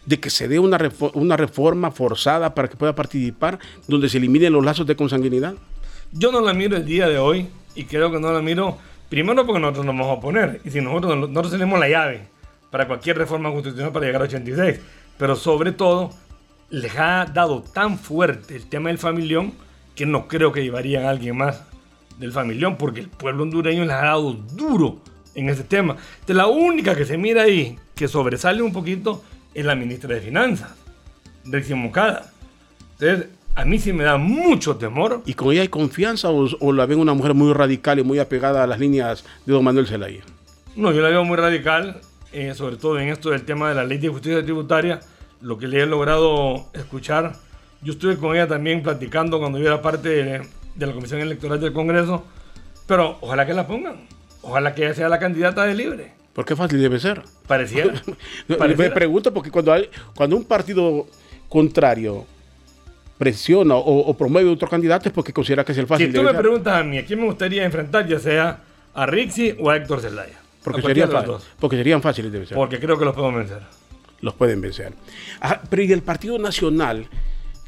De 0.07 0.19
que 0.19 0.31
se 0.31 0.49
dé 0.49 0.59
una, 0.59 0.79
una 1.13 1.37
reforma 1.37 1.91
forzada 1.91 2.55
para 2.55 2.69
que 2.69 2.77
pueda 2.77 2.95
participar, 2.95 3.59
donde 3.87 4.09
se 4.09 4.17
eliminen 4.17 4.55
los 4.55 4.65
lazos 4.65 4.87
de 4.87 4.97
consanguinidad. 4.97 5.55
Yo 6.13 6.33
no 6.33 6.41
la 6.41 6.55
miro 6.55 6.77
el 6.77 6.87
día 6.87 7.09
de 7.09 7.19
hoy 7.19 7.47
y 7.75 7.85
creo 7.85 8.11
que 8.11 8.19
no 8.19 8.33
la 8.33 8.41
miro 8.41 8.79
primero 9.11 9.47
porque 9.47 9.61
nosotros 9.61 9.85
nos 9.85 9.95
vamos 9.95 10.09
a 10.09 10.13
oponer 10.15 10.61
y 10.65 10.71
si 10.71 10.81
nosotros, 10.81 11.17
nosotros 11.17 11.53
tenemos 11.53 11.79
la 11.79 11.89
llave 11.89 12.32
para 12.73 12.87
cualquier 12.87 13.19
reforma 13.19 13.51
constitucional 13.51 13.93
para 13.93 14.07
llegar 14.07 14.23
a 14.23 14.25
86, 14.25 14.81
pero 15.19 15.37
sobre 15.37 15.73
todo 15.73 16.11
les 16.71 16.99
ha 16.99 17.27
dado 17.27 17.61
tan 17.61 17.99
fuerte 17.99 18.57
el 18.57 18.67
tema 18.67 18.89
del 18.89 18.97
familión 18.97 19.53
que 19.95 20.07
no 20.07 20.27
creo 20.27 20.53
que 20.53 20.63
llevarían 20.63 21.05
a 21.05 21.11
alguien 21.11 21.37
más 21.37 21.65
del 22.19 22.33
familión 22.33 22.79
porque 22.79 23.01
el 23.01 23.09
pueblo 23.11 23.43
hondureño 23.43 23.83
les 23.85 23.93
ha 23.93 24.07
dado 24.07 24.33
duro 24.33 25.01
en 25.35 25.51
ese 25.51 25.65
tema. 25.65 25.97
De 26.27 26.33
la 26.33 26.47
única 26.47 26.97
que 26.97 27.05
se 27.05 27.19
mira 27.19 27.43
ahí 27.43 27.79
que 27.95 28.09
sobresale 28.09 28.63
un 28.63 28.73
poquito 28.73 29.23
es 29.53 29.67
la 29.67 29.75
ministra 29.75 30.15
de 30.15 30.23
Finanzas, 30.23 30.71
Rexy 31.45 31.75
Moncada. 31.75 32.33
Entonces, 32.93 33.29
a 33.55 33.67
mí 33.67 33.79
sí 33.79 33.93
me 33.93 34.05
da 34.05 34.17
mucho 34.17 34.77
temor 34.77 35.21
¿Y 35.27 35.35
con 35.35 35.53
ella 35.53 35.61
hay 35.61 35.69
confianza 35.69 36.31
o, 36.31 36.49
o 36.59 36.73
la 36.73 36.87
ven 36.87 37.01
una 37.01 37.13
mujer 37.13 37.35
muy 37.35 37.53
radical 37.53 37.99
y 37.99 38.03
muy 38.03 38.19
apegada 38.19 38.65
a 38.65 38.67
las 38.67 38.81
líneas 38.81 39.27
de 39.45 39.53
don 39.53 39.63
Manuel 39.63 39.87
Zelaya? 39.87 40.23
No, 40.75 40.91
yo 40.91 41.03
la 41.03 41.11
veo 41.11 41.23
muy 41.23 41.37
radical 41.37 42.01
eh, 42.33 42.55
sobre 42.55 42.77
todo 42.77 42.99
en 42.99 43.09
esto 43.09 43.31
del 43.31 43.45
tema 43.45 43.69
de 43.69 43.75
la 43.75 43.85
ley 43.85 43.99
de 43.99 44.09
justicia 44.09 44.43
tributaria, 44.43 45.01
lo 45.41 45.59
que 45.59 45.67
le 45.67 45.83
he 45.83 45.87
logrado 45.87 46.67
escuchar. 46.73 47.35
Yo 47.83 47.93
estuve 47.93 48.17
con 48.17 48.35
ella 48.35 48.47
también 48.47 48.83
platicando 48.83 49.39
cuando 49.39 49.59
yo 49.59 49.67
era 49.67 49.83
parte 49.83 50.09
de, 50.09 50.43
de 50.75 50.87
la 50.87 50.93
Comisión 50.93 51.21
Electoral 51.21 51.61
del 51.61 51.73
Congreso, 51.73 52.25
pero 52.87 53.19
ojalá 53.21 53.47
que 53.47 53.55
la 53.55 53.67
pongan, 53.67 54.07
ojalá 54.43 54.75
que 54.75 54.85
ella 54.85 54.95
sea 54.95 55.09
la 55.09 55.19
candidata 55.19 55.65
de 55.65 55.75
libre. 55.75 56.13
¿Por 56.33 56.45
qué 56.45 56.57
fácil 56.57 56.81
debe 56.81 56.99
ser? 56.99 57.23
Pareciera. 57.47 57.93
Me 58.49 58.91
pregunto 58.91 59.35
porque 59.35 59.51
cuando, 59.51 59.73
hay, 59.73 59.91
cuando 60.15 60.37
un 60.37 60.45
partido 60.45 61.07
contrario 61.49 62.25
presiona 63.19 63.77
o, 63.77 63.99
o 63.99 64.17
promueve 64.17 64.49
otro 64.51 64.69
candidato 64.69 65.09
es 65.09 65.15
porque 65.15 65.33
considera 65.33 65.65
que 65.65 65.73
es 65.73 65.79
el 65.79 65.87
fácil. 65.87 66.09
Si 66.09 66.13
tú 66.13 66.23
me 66.23 66.31
ser. 66.31 66.41
preguntas 66.41 66.75
a 66.75 66.83
mí, 66.83 66.99
¿a 66.99 67.05
quién 67.05 67.21
me 67.21 67.27
gustaría 67.27 67.65
enfrentar, 67.65 68.07
ya 68.07 68.19
sea 68.19 68.61
a 68.95 69.07
Rixi 69.07 69.55
o 69.61 69.71
a 69.71 69.77
Héctor 69.77 70.01
Zelaya? 70.01 70.42
Porque, 70.65 70.83
serían 70.83 71.11
de 71.11 71.37
porque 71.59 71.77
serían 71.77 72.03
fáciles, 72.03 72.33
debe 72.33 72.47
ser. 72.47 72.57
Porque 72.57 72.79
creo 72.79 72.99
que 72.99 73.05
los 73.05 73.15
podemos 73.15 73.39
vencer. 73.41 73.63
Los 74.21 74.35
pueden 74.35 74.61
vencer. 74.61 74.93
Ajá, 75.41 75.63
pero 75.69 75.83
¿y 75.83 75.93
el 75.93 76.03
Partido 76.03 76.39
Nacional 76.39 77.07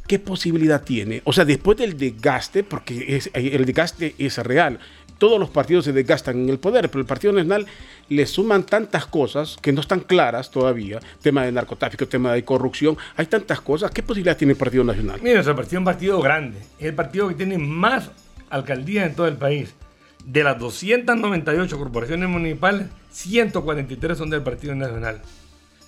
qué 0.06 0.18
posibilidad 0.18 0.82
tiene? 0.82 1.20
O 1.24 1.32
sea, 1.32 1.44
después 1.44 1.76
del 1.78 1.96
desgaste, 1.98 2.62
porque 2.62 3.16
es- 3.16 3.30
el 3.34 3.64
desgaste 3.64 4.14
es 4.18 4.38
real. 4.38 4.78
Todos 5.18 5.38
los 5.38 5.48
partidos 5.48 5.84
se 5.84 5.92
desgastan 5.92 6.38
en 6.40 6.48
el 6.48 6.58
poder, 6.58 6.88
pero 6.90 7.00
el 7.00 7.06
Partido 7.06 7.32
Nacional 7.32 7.66
le 8.08 8.26
suman 8.26 8.64
tantas 8.66 9.06
cosas 9.06 9.56
que 9.62 9.72
no 9.72 9.80
están 9.80 10.00
claras 10.00 10.50
todavía. 10.50 10.98
Tema 11.22 11.44
de 11.44 11.52
narcotráfico, 11.52 12.06
tema 12.06 12.32
de 12.32 12.44
corrupción. 12.44 12.96
Hay 13.16 13.26
tantas 13.26 13.60
cosas. 13.60 13.90
¿Qué 13.92 14.02
posibilidad 14.02 14.36
tiene 14.36 14.52
el 14.52 14.58
Partido 14.58 14.82
Nacional? 14.84 15.20
Mira, 15.22 15.34
nuestro 15.36 15.54
partido 15.56 15.76
es 15.76 15.80
un 15.80 15.84
partido 15.84 16.20
grande. 16.20 16.58
Es 16.78 16.86
el 16.86 16.94
partido 16.94 17.28
que 17.28 17.34
tiene 17.36 17.58
más 17.58 18.10
alcaldías 18.50 19.06
en 19.08 19.14
todo 19.14 19.28
el 19.28 19.36
país. 19.36 19.72
De 20.24 20.42
las 20.42 20.58
298 20.58 21.78
corporaciones 21.78 22.30
municipales, 22.30 22.88
143 23.10 24.16
son 24.16 24.30
del 24.30 24.42
Partido 24.42 24.74
Nacional. 24.74 25.20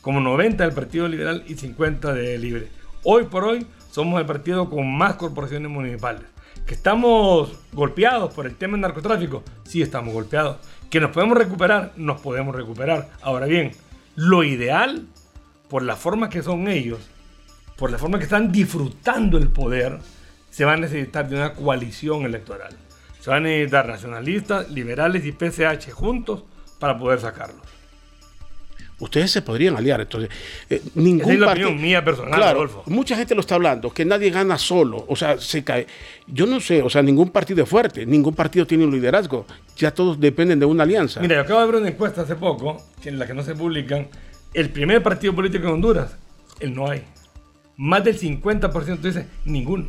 Como 0.03 0.21
90 0.21 0.63
del 0.63 0.75
Partido 0.75 1.09
Liberal 1.09 1.43
y 1.49 1.55
50 1.55 2.13
de 2.13 2.37
Libre. 2.37 2.69
Hoy 3.03 3.25
por 3.25 3.45
hoy 3.45 3.67
somos 3.91 4.21
el 4.21 4.27
partido 4.27 4.69
con 4.69 4.95
más 4.95 5.15
corporaciones 5.15 5.71
municipales. 5.71 6.23
Que 6.67 6.75
estamos 6.75 7.51
golpeados 7.73 8.35
por 8.35 8.45
el 8.45 8.57
tema 8.57 8.73
del 8.73 8.83
narcotráfico, 8.83 9.43
sí 9.65 9.81
estamos 9.81 10.13
golpeados. 10.13 10.59
Que 10.91 11.01
nos 11.01 11.13
podemos 11.13 11.39
recuperar, 11.39 11.93
nos 11.97 12.21
podemos 12.21 12.55
recuperar. 12.55 13.09
Ahora 13.23 13.47
bien, 13.47 13.73
lo 14.17 14.45
ideal, 14.45 15.07
por 15.71 15.83
la 15.83 15.97
forma 15.97 16.29
que 16.29 16.43
son 16.43 16.69
ellos, 16.69 17.01
por 17.79 17.91
la 17.91 17.97
forma 17.97 18.19
que 18.19 18.25
están 18.25 18.53
disfrutando 18.53 19.39
el 19.39 19.49
poder, 19.49 19.99
se 20.51 20.67
va 20.67 20.75
a 20.75 20.77
necesitar 20.77 21.27
de 21.27 21.37
una 21.37 21.55
coalición 21.55 22.25
electoral. 22.25 22.77
Se 23.27 23.31
van 23.33 23.45
a 23.45 23.49
necesitar 23.49 23.89
nacionalistas, 23.89 24.71
liberales 24.71 25.25
y 25.27 25.33
PCH 25.33 25.91
juntos 25.91 26.45
para 26.79 26.97
poder 26.97 27.19
sacarlos. 27.19 27.61
Ustedes 29.01 29.33
se 29.33 29.43
podrían 29.43 29.75
aliar. 29.77 30.01
Entonces, 30.01 30.31
eh, 30.71 30.81
ningún 30.95 31.33
es 31.33 31.41
la 31.41 31.47
partido- 31.47 31.67
opinión 31.71 31.83
mía 31.89 32.05
personal, 32.05 32.35
Claro, 32.39 32.85
mucha 32.87 33.17
gente 33.17 33.35
lo 33.35 33.41
está 33.41 33.57
hablando, 33.57 33.91
que 33.93 34.05
nadie 34.05 34.31
gana 34.31 34.57
solo, 34.59 35.05
o 35.09 35.17
sea, 35.17 35.39
se 35.39 35.65
cae. 35.65 35.89
Yo 36.29 36.47
no 36.47 36.61
sé, 36.61 36.83
o 36.83 36.89
sea, 36.89 37.03
ningún 37.03 37.31
partido 37.31 37.65
es 37.65 37.69
fuerte, 37.69 38.07
ningún 38.07 38.33
partido 38.33 38.65
tiene 38.65 38.85
un 38.85 38.93
liderazgo, 38.93 39.45
ya 39.77 39.91
todos 39.93 40.21
dependen 40.21 40.61
de 40.61 40.67
una 40.67 40.85
alianza. 40.85 41.21
Mira, 41.21 41.35
yo 41.35 41.41
acabo 41.43 41.59
de 41.63 41.67
ver 41.67 41.77
una 41.81 41.89
encuesta 41.89 42.23
hace 42.23 42.37
poco, 42.37 42.81
en 43.05 43.19
la 43.19 43.27
que 43.27 43.35
no 43.35 43.43
se 43.43 43.57
publican, 43.57 44.07
el 44.55 44.71
primer 44.71 45.03
partido 45.03 45.35
político 45.35 45.67
en 45.67 45.73
Honduras, 45.75 46.17
el 46.61 46.73
no 46.77 46.89
hay. 46.89 47.03
Más 47.77 48.05
del 48.05 48.17
50% 48.17 49.01
dice 49.09 49.27
ninguno. 49.45 49.89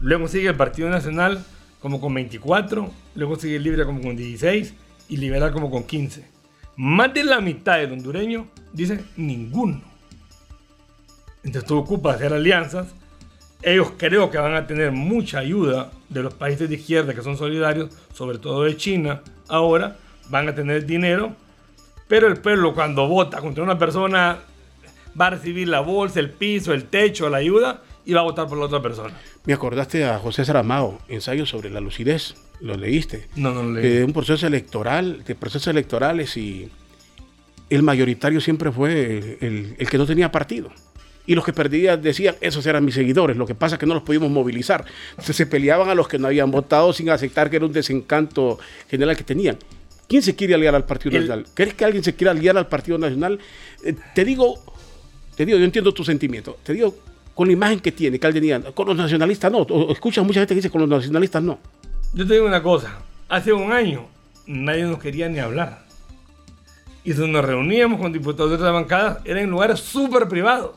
Luego 0.00 0.26
sigue 0.26 0.48
el 0.48 0.56
Partido 0.56 0.90
Nacional 0.90 1.44
como 1.80 2.00
con 2.00 2.14
24, 2.14 2.90
luego 3.14 3.36
sigue 3.36 3.58
Libre 3.58 3.84
como 3.84 4.00
con 4.00 4.16
16 4.16 4.74
y 5.08 5.16
Liberal 5.16 5.52
como 5.52 5.70
con 5.70 5.84
15. 5.84 6.24
Más 6.76 7.12
de 7.14 7.24
la 7.24 7.40
mitad 7.40 7.78
del 7.78 7.92
hondureño 7.92 8.46
dice 8.72 9.04
ninguno. 9.16 9.82
Entonces 11.42 11.66
tú 11.66 11.76
ocupas 11.76 12.16
hacer 12.16 12.32
alianzas. 12.32 12.88
Ellos 13.62 13.92
creo 13.96 14.30
que 14.30 14.38
van 14.38 14.54
a 14.54 14.66
tener 14.66 14.92
mucha 14.92 15.38
ayuda 15.38 15.90
de 16.08 16.22
los 16.22 16.34
países 16.34 16.68
de 16.68 16.76
izquierda 16.76 17.14
que 17.14 17.22
son 17.22 17.36
solidarios, 17.36 17.90
sobre 18.12 18.38
todo 18.38 18.64
de 18.64 18.76
China. 18.76 19.22
Ahora 19.48 19.96
van 20.28 20.48
a 20.48 20.54
tener 20.54 20.86
dinero, 20.86 21.32
pero 22.06 22.28
el 22.28 22.36
pueblo 22.36 22.74
cuando 22.74 23.08
vota 23.08 23.40
contra 23.40 23.64
una 23.64 23.78
persona 23.78 24.38
va 25.20 25.26
a 25.26 25.30
recibir 25.30 25.68
la 25.68 25.80
bolsa, 25.80 26.20
el 26.20 26.30
piso, 26.30 26.72
el 26.72 26.84
techo, 26.84 27.28
la 27.28 27.38
ayuda 27.38 27.82
y 28.08 28.14
va 28.14 28.20
a 28.20 28.22
votar 28.22 28.48
por 28.48 28.56
la 28.56 28.64
otra 28.64 28.80
persona. 28.80 29.12
Me 29.44 29.52
acordaste 29.52 30.02
a 30.06 30.18
José 30.18 30.42
Saramago, 30.42 30.98
ensayo 31.08 31.44
sobre 31.44 31.68
la 31.68 31.78
lucidez, 31.78 32.36
lo 32.60 32.74
leíste. 32.74 33.28
No, 33.36 33.52
no 33.52 33.62
lo 33.62 33.72
leí. 33.72 33.86
De 33.86 34.02
un 34.04 34.14
proceso 34.14 34.46
electoral, 34.46 35.24
de 35.24 35.34
procesos 35.34 35.66
electorales 35.68 36.34
y 36.38 36.70
el 37.68 37.82
mayoritario 37.82 38.40
siempre 38.40 38.72
fue 38.72 39.36
el, 39.42 39.74
el 39.78 39.90
que 39.90 39.98
no 39.98 40.06
tenía 40.06 40.32
partido. 40.32 40.70
Y 41.26 41.34
los 41.34 41.44
que 41.44 41.52
perdían 41.52 42.00
decían, 42.00 42.34
esos 42.40 42.64
eran 42.64 42.82
mis 42.82 42.94
seguidores, 42.94 43.36
lo 43.36 43.44
que 43.46 43.54
pasa 43.54 43.74
es 43.74 43.78
que 43.78 43.84
no 43.84 43.92
los 43.92 44.04
pudimos 44.04 44.30
movilizar. 44.30 44.86
Entonces 45.10 45.36
se 45.36 45.44
peleaban 45.44 45.90
a 45.90 45.94
los 45.94 46.08
que 46.08 46.18
no 46.18 46.28
habían 46.28 46.50
votado 46.50 46.94
sin 46.94 47.10
aceptar 47.10 47.50
que 47.50 47.56
era 47.56 47.66
un 47.66 47.72
desencanto 47.72 48.58
general 48.88 49.18
que 49.18 49.24
tenían. 49.24 49.58
¿Quién 50.08 50.22
se 50.22 50.34
quiere 50.34 50.54
aliar 50.54 50.74
al 50.74 50.86
Partido 50.86 51.14
El- 51.14 51.28
Nacional? 51.28 51.46
¿Crees 51.52 51.74
que 51.74 51.84
alguien 51.84 52.02
se 52.02 52.14
quiere 52.14 52.30
aliar 52.30 52.56
al 52.56 52.68
Partido 52.68 52.96
Nacional? 52.96 53.38
Eh, 53.84 53.94
te 54.14 54.24
digo, 54.24 54.54
te 55.36 55.44
digo, 55.44 55.58
yo 55.58 55.64
entiendo 55.66 55.92
tu 55.92 56.02
sentimiento. 56.02 56.56
Te 56.62 56.72
digo, 56.72 56.96
con 57.38 57.46
la 57.46 57.52
imagen 57.52 57.78
que 57.78 57.92
tiene, 57.92 58.18
diga, 58.18 58.60
con 58.72 58.88
los 58.88 58.96
nacionalistas 58.96 59.52
no. 59.52 59.64
Escuchas 59.90 60.26
mucha 60.26 60.40
gente 60.40 60.54
que 60.54 60.56
dice, 60.56 60.70
con 60.70 60.80
los 60.80 60.90
nacionalistas 60.90 61.40
no. 61.40 61.60
Yo 62.12 62.26
te 62.26 62.34
digo 62.34 62.46
una 62.46 62.64
cosa, 62.64 62.98
hace 63.28 63.52
un 63.52 63.70
año 63.70 64.06
nadie 64.48 64.82
nos 64.82 64.98
quería 64.98 65.28
ni 65.28 65.38
hablar. 65.38 65.84
Y 67.04 67.12
si 67.12 67.24
nos 67.28 67.44
reuníamos 67.44 68.00
con 68.00 68.12
diputados 68.12 68.50
de 68.50 68.56
otras 68.56 68.72
bancadas, 68.72 69.18
eran 69.24 69.44
en 69.44 69.50
lugares 69.50 69.78
súper 69.78 70.26
privados. 70.26 70.72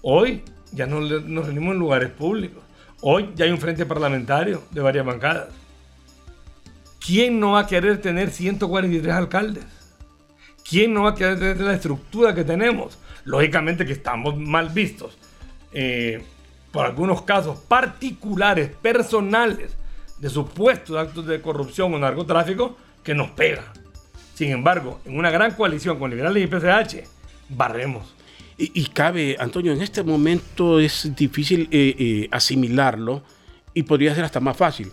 Hoy 0.00 0.44
ya 0.72 0.86
no 0.86 1.02
nos 1.02 1.44
reunimos 1.44 1.74
en 1.74 1.78
lugares 1.78 2.10
públicos. 2.10 2.62
Hoy 3.02 3.28
ya 3.34 3.44
hay 3.44 3.50
un 3.50 3.58
frente 3.58 3.84
parlamentario 3.84 4.62
de 4.70 4.80
varias 4.80 5.04
bancadas. 5.04 5.48
¿Quién 7.06 7.38
no 7.38 7.52
va 7.52 7.60
a 7.60 7.66
querer 7.66 8.00
tener 8.00 8.30
143 8.30 9.14
alcaldes? 9.14 9.66
¿Quién 10.66 10.94
no 10.94 11.02
va 11.02 11.10
a 11.10 11.14
querer 11.14 11.38
tener 11.38 11.60
la 11.60 11.74
estructura 11.74 12.34
que 12.34 12.44
tenemos? 12.44 12.96
Lógicamente 13.28 13.84
que 13.84 13.92
estamos 13.92 14.36
mal 14.36 14.70
vistos. 14.70 15.16
eh, 15.72 16.22
por 16.72 16.84
algunos 16.84 17.22
casos 17.22 17.58
particulares, 17.58 18.70
personales, 18.82 19.76
de 20.18 20.28
supuestos 20.28 20.96
actos 20.96 21.26
de 21.26 21.40
corrupción 21.40 21.94
o 21.94 21.98
narcotráfico 21.98 22.76
que 23.02 23.14
nos 23.14 23.30
pega. 23.30 23.64
Sin 24.34 24.50
embargo, 24.50 25.00
en 25.04 25.16
una 25.18 25.30
gran 25.30 25.54
coalición 25.54 25.98
con 25.98 26.10
liberales 26.10 26.44
y 26.44 26.46
PCH, 26.46 27.08
barremos. 27.48 28.14
Y, 28.60 28.86
cabe, 28.86 29.36
Antonio, 29.38 29.72
en 29.72 29.82
este 29.82 30.02
momento 30.02 30.80
es 30.80 31.14
difícil 31.14 31.68
eh, 31.70 31.94
eh, 31.96 32.28
asimilarlo 32.32 33.22
y 33.72 33.84
podría 33.84 34.14
ser 34.16 34.24
hasta 34.24 34.40
más 34.40 34.56
fácil. 34.56 34.90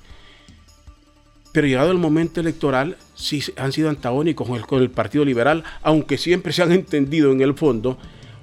Pero 1.52 1.66
llegado 1.66 1.92
el 1.92 1.98
momento 1.98 2.42
electoral, 2.42 2.98
sí 3.16 3.44
han 3.58 3.72
sido 3.72 3.90
antagónicos 3.90 4.48
con 4.68 4.82
el 4.84 4.92
Partido 4.92 5.26
Liberal, 5.26 5.64
aunque 5.82 6.20
siempre 6.20 6.54
se 6.54 6.62
han 6.62 6.72
entendido 6.74 7.32
en 7.32 7.42
el 7.42 7.56
fondo. 7.56 7.98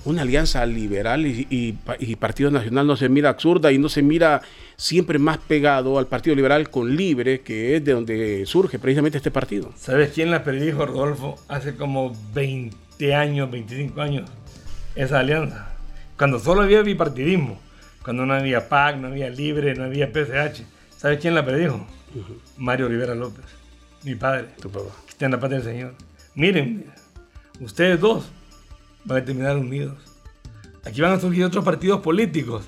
Una 0.05 0.23
alianza 0.23 0.67
liberal 0.67 1.27
y, 1.27 1.47
y 1.49 1.73
pa- 1.75 1.97
y 1.99 2.17
Partido 2.17 2.51
Nacional 2.51 2.87
no 2.87 2.97
se 2.97 3.09
mira 3.09 3.29
absurda 3.31 3.71
y 3.71 3.79
no 3.79 3.89
se 3.89 4.03
mira 4.03 4.43
siempre 4.77 5.19
más 5.21 5.39
pegado 5.39 5.97
al 5.99 6.09
Partido 6.09 6.35
Liberal 6.35 6.71
con 6.71 6.97
Libre, 6.97 7.41
que 7.43 7.77
es 7.77 7.85
de 7.85 7.93
donde 7.93 8.45
surge 8.47 8.81
precisamente 8.81 9.19
este 9.19 9.31
partido. 9.31 9.73
¿Sabes 9.77 10.11
quién 10.13 10.31
la 10.33 10.43
predijo, 10.43 10.87
Rodolfo, 10.87 11.37
hace 11.47 11.77
como 11.77 12.13
20 12.35 13.15
años, 13.15 13.49
25 13.51 14.01
años? 14.01 14.29
Esa 14.97 15.21
alianza. 15.21 15.69
Cuando 16.19 16.41
solo 16.41 16.63
había 16.63 16.83
bipartidismo, 16.83 17.61
cuando 18.03 18.27
no 18.27 18.35
había 18.35 18.69
PAC, 18.69 18.97
no 18.97 19.07
había 19.09 19.31
Libre, 19.31 19.75
no 19.77 19.85
había 19.85 20.11
PCH. 20.13 20.63
¿Sabes 20.97 21.21
quién 21.21 21.35
la 21.37 21.45
predijo? 21.45 21.87
Mario 22.59 22.89
Rivera 22.89 23.15
López, 23.15 23.45
mi 24.03 24.17
padre, 24.17 24.49
Tu 24.61 24.69
papá. 24.69 24.91
que 25.07 25.11
está 25.13 25.27
en 25.27 25.31
la 25.33 25.39
paz 25.41 25.51
del 25.51 25.63
Señor. 25.63 25.95
Miren, 26.35 26.87
ustedes 27.61 28.01
dos 28.01 28.25
van 29.05 29.23
a 29.23 29.25
terminar 29.25 29.57
unidos. 29.57 29.99
Aquí 30.85 31.01
van 31.01 31.13
a 31.13 31.21
surgir 31.21 31.45
otros 31.45 31.65
partidos 31.65 32.01
políticos. 32.01 32.65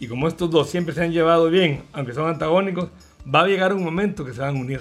Y 0.00 0.06
como 0.06 0.28
estos 0.28 0.50
dos 0.50 0.70
siempre 0.70 0.94
se 0.94 1.02
han 1.02 1.12
llevado 1.12 1.50
bien, 1.50 1.82
aunque 1.92 2.14
son 2.14 2.28
antagónicos, 2.28 2.90
va 3.32 3.42
a 3.42 3.46
llegar 3.46 3.72
un 3.72 3.84
momento 3.84 4.24
que 4.24 4.32
se 4.32 4.40
van 4.40 4.56
a 4.56 4.60
unir 4.60 4.80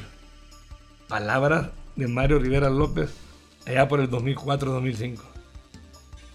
palabras 1.07 1.69
de 1.95 2.07
Mario 2.07 2.39
Rivera 2.39 2.69
López 2.69 3.13
allá 3.65 3.87
por 3.87 3.99
el 3.99 4.09
2004-2005. 4.09 5.17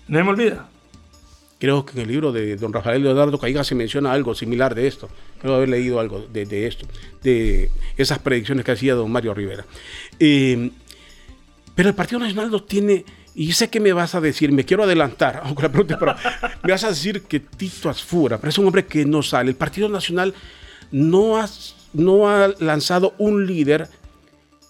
No 0.09 0.19
se 0.19 0.25
me 0.25 0.31
olvida. 0.31 0.69
Creo 1.59 1.87
que 1.87 1.93
en 1.93 2.01
el 2.01 2.09
libro 2.09 2.33
de 2.33 2.57
don 2.57 2.73
Rafael 2.73 3.03
Leonardo 3.03 3.39
Caiga 3.39 3.63
se 3.63 3.77
menciona 3.77 4.13
algo 4.13 4.35
similar 4.35 4.75
de 4.75 4.89
esto. 4.89 5.09
Creo 5.41 5.55
haber 5.55 5.69
leído 5.69 6.01
algo 6.01 6.21
de, 6.21 6.67
esto, 6.67 6.87
de 7.23 7.71
esas 7.97 8.19
predicciones 8.19 8.65
que 8.65 8.73
hacía 8.73 8.95
don 8.95 9.13
Mario 9.13 9.33
Rivera. 9.33 9.65
Eh, 10.19 10.71
pero 11.75 11.89
el 11.89 11.95
Partido 11.95 12.19
Nacional 12.19 12.51
no 12.51 12.65
tiene, 12.65 13.05
y 13.35 13.53
sé 13.53 13.71
que 13.71 13.81
me 13.81 13.93
vas 13.93 14.15
a 14.15 14.21
decir, 14.21 14.53
me 14.53 14.65
quiero 14.65 14.85
adelantar, 14.85 15.41
aunque 15.45 15.63
la 15.63 15.73
pregunta, 15.73 15.99
me 16.63 16.73
vas 16.73 16.85
a 16.85 16.91
decir 16.91 17.23
que 17.23 17.41
Tito 17.41 17.89
Asfura, 17.89 18.39
pero 18.39 18.51
es 18.51 18.59
un 18.59 18.67
hombre 18.67 18.87
que 18.87 19.05
no 19.05 19.23
sale. 19.23 19.51
El 19.51 19.57
Partido 19.57 19.89
Nacional 19.89 20.35
no 20.91 21.39
ha, 21.39 21.49
no 21.95 22.29
ha 22.29 22.49
lanzado 22.59 23.15
un 23.19 23.47
líder 23.47 23.89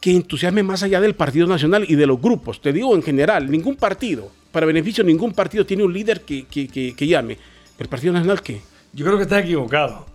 que 0.00 0.10
entusiasme 0.10 0.62
más 0.62 0.82
allá 0.82 1.00
del 1.00 1.14
Partido 1.14 1.46
Nacional 1.46 1.84
y 1.88 1.94
de 1.94 2.06
los 2.06 2.20
grupos. 2.20 2.60
Te 2.60 2.72
digo 2.72 2.94
en 2.94 3.02
general, 3.02 3.50
ningún 3.50 3.76
partido, 3.76 4.30
para 4.50 4.66
beneficio 4.66 5.04
ningún 5.04 5.32
partido, 5.32 5.64
tiene 5.64 5.84
un 5.84 5.92
líder 5.92 6.22
que, 6.22 6.46
que, 6.46 6.66
que, 6.68 7.06
llame. 7.06 7.38
¿El 7.78 7.88
Partido 7.88 8.12
Nacional 8.12 8.42
qué? 8.42 8.60
Yo 8.92 9.04
creo 9.04 9.16
que 9.16 9.24
estás 9.24 9.44
equivocado. 9.44 10.06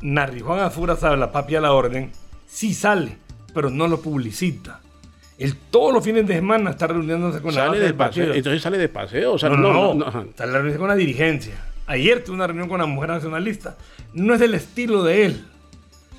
Narri 0.00 0.40
Juan 0.40 0.60
Azura 0.60 0.96
sabe 0.96 1.16
la 1.16 1.32
papi 1.32 1.56
a 1.56 1.60
la 1.60 1.72
orden, 1.72 2.12
sí 2.46 2.72
sale, 2.72 3.18
pero 3.52 3.70
no 3.70 3.88
lo 3.88 4.00
publicita. 4.00 4.80
Él 5.38 5.54
todos 5.70 5.92
los 5.94 6.04
fines 6.04 6.26
de 6.26 6.34
semana 6.34 6.70
está 6.70 6.88
reuniéndose 6.88 7.40
con 7.40 7.54
la 7.54 7.66
Sale 7.66 7.78
de 7.78 7.84
del 7.84 7.94
paseo, 7.94 8.34
entonces 8.34 8.60
sale 8.60 8.76
de 8.78 8.88
paseo. 8.88 9.32
O 9.34 9.38
sea, 9.38 9.48
No, 9.50 9.56
no, 9.56 9.94
no, 9.94 10.10
no. 10.10 10.22
Está 10.22 10.46
la 10.46 10.54
reunión 10.58 10.78
con 10.78 10.88
la 10.88 10.96
dirigencia. 10.96 11.54
Ayer 11.86 12.24
tuve 12.24 12.34
una 12.36 12.46
reunión 12.46 12.68
con 12.68 12.80
la 12.80 12.86
mujer 12.86 13.10
nacionalista. 13.10 13.76
No 14.14 14.34
es 14.34 14.40
del 14.40 14.54
estilo 14.54 15.02
de 15.04 15.26
él. 15.26 15.44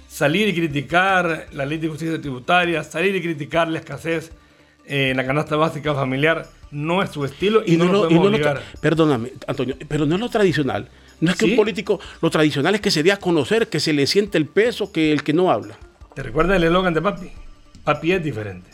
Salir 0.07 0.47
y 0.47 0.53
criticar 0.55 1.47
la 1.51 1.65
ley 1.65 1.77
de 1.77 1.87
justicia 1.89 2.19
tributaria, 2.19 2.83
salir 2.83 3.15
y 3.15 3.21
criticar 3.21 3.67
la 3.67 3.79
escasez 3.79 4.31
eh, 4.85 5.09
en 5.11 5.17
la 5.17 5.25
canasta 5.25 5.55
básica 5.55 5.93
familiar, 5.93 6.47
no 6.71 7.03
es 7.03 7.11
su 7.11 7.23
estilo 7.25 7.61
y, 7.65 7.77
no, 7.77 7.85
lo 7.85 7.91
lo- 7.91 8.01
podemos 8.03 8.23
no 8.31 8.35
obligar. 8.37 8.57
tra- 8.57 8.79
perdóname, 8.79 9.33
Antonio, 9.45 9.75
pero 9.87 10.05
no 10.07 10.15
es 10.15 10.21
lo 10.21 10.29
tradicional. 10.29 10.87
No 11.21 11.29
es 11.31 11.37
que 11.37 11.45
Sí. 11.45 11.51
un 11.51 11.57
político, 11.57 11.99
lo 12.21 12.29
tradicional 12.31 12.73
es 12.75 12.81
que 12.81 12.89
se 12.89 13.03
dé 13.03 13.11
a 13.11 13.17
conocer, 13.17 13.67
que 13.67 13.79
se 13.79 13.93
le 13.93 14.07
siente 14.07 14.37
el 14.39 14.45
peso 14.47 14.91
que 14.91 15.11
el 15.11 15.21
que 15.23 15.33
no 15.33 15.51
habla. 15.51 15.77
¿Te 16.15 16.23
recuerdas 16.23 16.55
el 16.57 16.63
eslogan 16.63 16.93
de 16.93 17.01
papi? 17.01 17.29
Papi 17.83 18.13
es 18.13 18.23
diferente. 18.23 18.69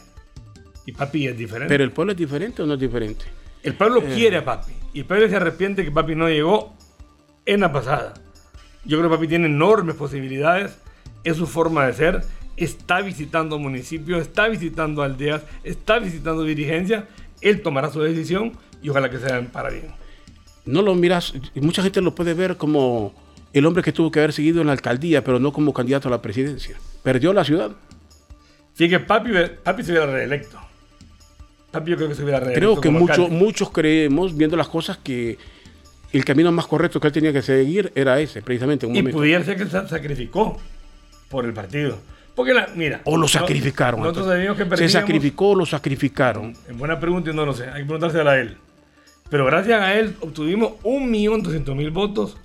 Y 0.85 0.91
papi 0.91 1.27
es 1.27 1.37
diferente. 1.37 1.67
Pero 1.73 1.83
el 1.83 1.91
pueblo 1.91 2.11
es 2.13 2.17
diferente 2.17 2.61
o 2.61 2.65
no 2.65 2.75
es 2.75 2.79
diferente. 2.79 3.25
El 3.63 3.73
pueblo 3.73 4.01
Eh. 4.01 4.11
quiere 4.13 4.37
a 4.37 4.45
papi. 4.45 4.71
Y 4.93 4.99
el 4.99 5.05
pueblo 5.05 5.27
se 5.27 5.35
arrepiente 5.35 5.83
que 5.83 5.91
papi 5.91 6.15
no 6.15 6.29
llegó 6.29 6.73
en 7.45 7.61
la 7.61 7.71
pasada. 7.71 8.13
Yo 8.85 8.97
creo 8.99 9.09
que 9.09 9.15
papi 9.15 9.27
tiene 9.27 9.47
enormes 9.47 9.95
posibilidades. 9.95 10.77
Es 11.23 11.37
su 11.37 11.47
forma 11.47 11.87
de 11.87 11.93
ser. 11.93 12.21
Está 12.55 13.01
visitando 13.01 13.57
municipios, 13.59 14.21
está 14.21 14.47
visitando 14.47 15.01
aldeas, 15.01 15.41
está 15.63 15.99
visitando 15.99 16.43
dirigencias. 16.43 17.05
Él 17.41 17.61
tomará 17.61 17.89
su 17.91 17.99
decisión 18.01 18.53
y 18.81 18.89
ojalá 18.89 19.09
que 19.09 19.17
sea 19.17 19.41
para 19.51 19.69
bien. 19.71 19.87
No 20.65 20.81
lo 20.81 20.95
miras, 20.95 21.33
y 21.53 21.61
mucha 21.61 21.83
gente 21.83 22.01
lo 22.01 22.15
puede 22.15 22.33
ver 22.33 22.57
como 22.57 23.13
el 23.53 23.65
hombre 23.65 23.83
que 23.83 23.91
tuvo 23.91 24.09
que 24.11 24.19
haber 24.19 24.33
seguido 24.33 24.61
en 24.61 24.67
la 24.67 24.73
alcaldía, 24.73 25.23
pero 25.23 25.39
no 25.39 25.51
como 25.51 25.73
candidato 25.73 26.07
a 26.07 26.11
la 26.11 26.21
presidencia. 26.21 26.77
Perdió 27.03 27.33
la 27.33 27.43
ciudad. 27.43 27.71
Así 28.73 28.89
que 28.89 28.99
papi, 28.99 29.31
papi 29.63 29.83
se 29.83 29.91
hubiera 29.91 30.07
reelecto. 30.07 30.57
Yo 31.83 31.95
creo 31.97 32.07
que 32.09 32.15
se 32.15 32.23
hubiera. 32.23 32.39
Creo 32.41 32.79
que 32.79 32.89
mucho- 32.89 33.27
muchos 33.27 33.69
creemos, 33.71 34.35
viendo 34.37 34.55
las 34.55 34.67
cosas, 34.67 34.97
que 34.97 35.37
el 36.13 36.23
camino 36.23 36.51
más 36.51 36.67
correcto 36.67 36.99
que 36.99 37.07
él 37.07 37.13
tenía 37.13 37.33
que 37.33 37.41
seguir 37.41 37.91
era 37.95 38.19
ese, 38.19 38.41
precisamente. 38.41 38.85
en 38.85 38.91
un 38.91 38.95
Y 38.97 38.99
momento. 39.01 39.17
pudiera 39.17 39.43
ser 39.43 39.57
que 39.57 39.65
se 39.65 39.87
sacrificó 39.87 40.57
por 41.29 41.45
el 41.45 41.53
partido. 41.53 41.97
Porque 42.35 42.53
la, 42.53 42.67
mira. 42.75 43.01
O 43.05 43.11
lo 43.15 43.23
no- 43.23 43.27
sacrificaron. 43.27 44.01
Nosotros 44.01 44.27
sabíamos 44.27 44.57
que 44.57 44.63
Se 44.63 44.69
perdíamos. 44.69 44.91
sacrificó 44.91 45.49
o 45.49 45.55
lo 45.55 45.65
sacrificaron. 45.65 46.53
En 46.67 46.77
buena 46.77 46.99
pregunta 46.99 47.31
y 47.31 47.33
no 47.33 47.45
lo 47.45 47.53
sé. 47.53 47.63
Hay 47.69 47.81
que 47.81 47.85
preguntársela 47.85 48.31
a 48.31 48.39
él. 48.39 48.57
Pero 49.29 49.45
gracias 49.45 49.81
a 49.81 49.93
él 49.95 50.15
obtuvimos 50.19 50.73
1.200.000 50.83 51.89
votos, 51.91 52.37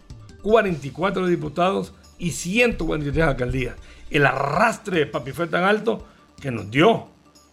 44 0.43 1.27
diputados 1.27 1.93
y 2.19 2.31
143 2.31 3.27
alcaldías. 3.27 3.75
El 4.11 4.27
arrastre 4.27 5.01
de 5.01 5.07
Papi 5.07 5.33
fue 5.33 5.47
tan 5.47 5.65
alto 5.65 6.07
que 6.41 6.51
nos 6.51 6.71
dio 6.71 7.09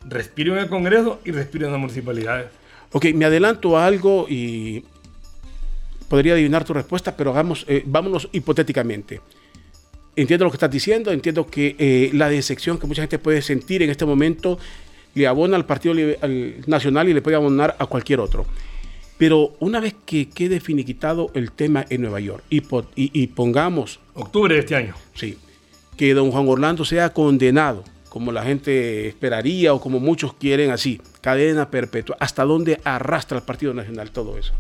respiro 0.10 0.54
en 0.54 0.60
el 0.64 0.70
Congreso 0.70 1.20
y 1.26 1.32
respiro 1.32 1.66
en 1.66 1.72
las 1.74 1.82
municipalidades. 1.82 2.48
Ok, 2.92 3.06
me 3.14 3.26
adelanto 3.26 3.78
a 3.78 3.86
algo 3.86 4.26
y 4.30 4.84
podría 6.08 6.34
adivinar 6.34 6.64
tu 6.64 6.74
respuesta, 6.74 7.16
pero 7.18 7.32
hagamos, 7.32 7.66
eh, 7.68 7.84
vámonos 7.86 8.30
hipotéticamente. 8.32 9.20
Entiendo 10.16 10.46
lo 10.46 10.52
que 10.52 10.56
estás 10.56 10.72
diciendo, 10.72 11.12
entiendo 11.12 11.46
que 11.46 11.76
eh, 11.78 12.10
la 12.14 12.30
decepción 12.30 12.80
que 12.80 12.88
mucha 12.88 13.02
gente 13.04 13.20
puede 13.20 13.42
sentir 13.42 13.84
en 13.84 13.90
este 13.90 14.06
momento 14.06 14.58
le 15.14 15.28
abona 15.28 15.56
al 15.58 15.66
Partido 15.66 15.94
Nacional 16.66 17.10
y 17.10 17.14
le 17.14 17.22
puede 17.22 17.36
abonar 17.36 17.76
a 17.80 17.86
cualquier 17.88 18.20
otro. 18.20 18.46
Pero 19.18 19.56
una 19.60 19.80
vez 19.80 19.96
que 20.06 20.30
quede 20.30 20.60
finiquitado 20.60 21.32
el 21.34 21.52
tema 21.52 21.86
en 21.90 22.02
Nueva 22.02 22.20
York 22.20 22.44
y- 22.50 22.62
y 22.96 23.28
pongamos 23.28 24.00
Octubre 24.14 24.54
de 24.54 24.60
este 24.62 24.76
año. 24.76 24.94
Sí. 25.16 25.38
Que 25.98 26.14
don 26.14 26.32
Juan 26.32 26.48
Orlando 26.48 26.86
sea 26.86 27.12
condenado, 27.14 27.84
como 28.18 28.32
la 28.32 28.42
gente 28.42 29.08
esperaría 29.08 29.76
o 29.76 29.80
como 29.80 30.00
muchos 30.00 30.34
quieren 30.34 30.72
así, 30.72 31.00
cadena 31.22 31.70
perpetua. 31.70 32.18
¿Hasta 32.20 32.44
dónde 32.44 32.82
arrastra 32.84 33.38
el 33.38 33.44
Partido 33.44 33.76
Nacional 33.76 34.10
todo 34.10 34.40
eso? 34.40 34.54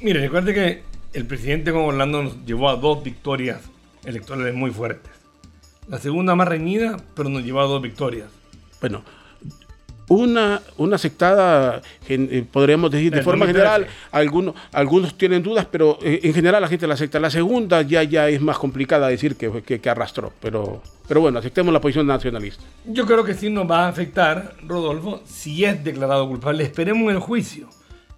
Mire, 0.00 0.20
recuerde 0.20 0.54
que 0.54 0.82
el 1.14 1.26
presidente 1.26 1.72
Juan 1.72 1.84
Orlando 1.84 2.22
nos 2.22 2.44
llevó 2.46 2.68
a 2.68 2.76
dos 2.76 3.02
victorias 3.02 3.60
electorales 4.04 4.54
muy 4.54 4.70
fuertes. 4.70 5.10
La 5.88 5.98
segunda 5.98 6.36
más 6.36 6.46
reñida, 6.46 6.96
pero 7.16 7.28
nos 7.28 7.42
llevó 7.42 7.58
a 7.58 7.64
dos 7.64 7.82
victorias. 7.82 8.28
Bueno, 8.80 9.02
una, 10.08 10.62
una 10.76 10.96
aceptada, 10.96 11.82
eh, 12.08 12.44
podríamos 12.50 12.90
decir 12.90 13.12
de 13.12 13.22
forma 13.22 13.46
2013. 13.46 13.52
general, 13.52 13.94
algunos, 14.12 14.54
algunos 14.72 15.18
tienen 15.18 15.42
dudas, 15.42 15.66
pero 15.70 15.98
eh, 16.02 16.20
en 16.22 16.32
general 16.32 16.62
la 16.62 16.68
gente 16.68 16.86
la 16.86 16.94
acepta. 16.94 17.18
La 17.18 17.30
segunda 17.30 17.82
ya, 17.82 18.02
ya 18.02 18.28
es 18.28 18.40
más 18.40 18.58
complicada 18.58 19.08
decir 19.08 19.36
que, 19.36 19.62
que, 19.62 19.80
que 19.80 19.90
arrastró, 19.90 20.32
pero, 20.40 20.82
pero 21.08 21.20
bueno, 21.20 21.38
aceptemos 21.38 21.72
la 21.72 21.80
posición 21.80 22.06
nacionalista. 22.06 22.62
Yo 22.84 23.06
creo 23.06 23.24
que 23.24 23.34
sí 23.34 23.50
nos 23.50 23.68
va 23.68 23.86
a 23.86 23.88
afectar, 23.88 24.54
Rodolfo, 24.66 25.22
si 25.26 25.64
es 25.64 25.82
declarado 25.82 26.28
culpable. 26.28 26.62
Esperemos 26.62 27.12
el 27.12 27.18
juicio. 27.18 27.68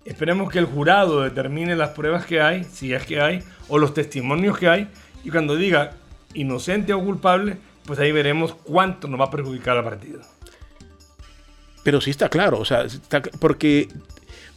Esperemos 0.04 0.50
que 0.50 0.58
el 0.58 0.64
jurado 0.64 1.22
determine 1.22 1.76
las 1.76 1.90
pruebas 1.90 2.24
que 2.24 2.40
hay, 2.40 2.64
si 2.64 2.94
es 2.94 3.04
que 3.04 3.20
hay, 3.20 3.42
o 3.68 3.78
los 3.78 3.92
testimonios 3.92 4.56
que 4.56 4.68
hay. 4.68 4.88
Y 5.22 5.30
cuando 5.30 5.54
diga 5.54 5.92
inocente 6.32 6.94
o 6.94 7.00
culpable, 7.04 7.58
pues 7.84 7.98
ahí 7.98 8.12
veremos 8.12 8.54
cuánto 8.64 9.08
nos 9.08 9.20
va 9.20 9.26
a 9.26 9.30
perjudicar 9.30 9.76
al 9.76 9.84
partido. 9.84 10.20
Pero 11.88 12.02
sí 12.02 12.10
está 12.10 12.28
claro, 12.28 12.58
o 12.58 12.66
sea, 12.66 12.84
porque 13.40 13.88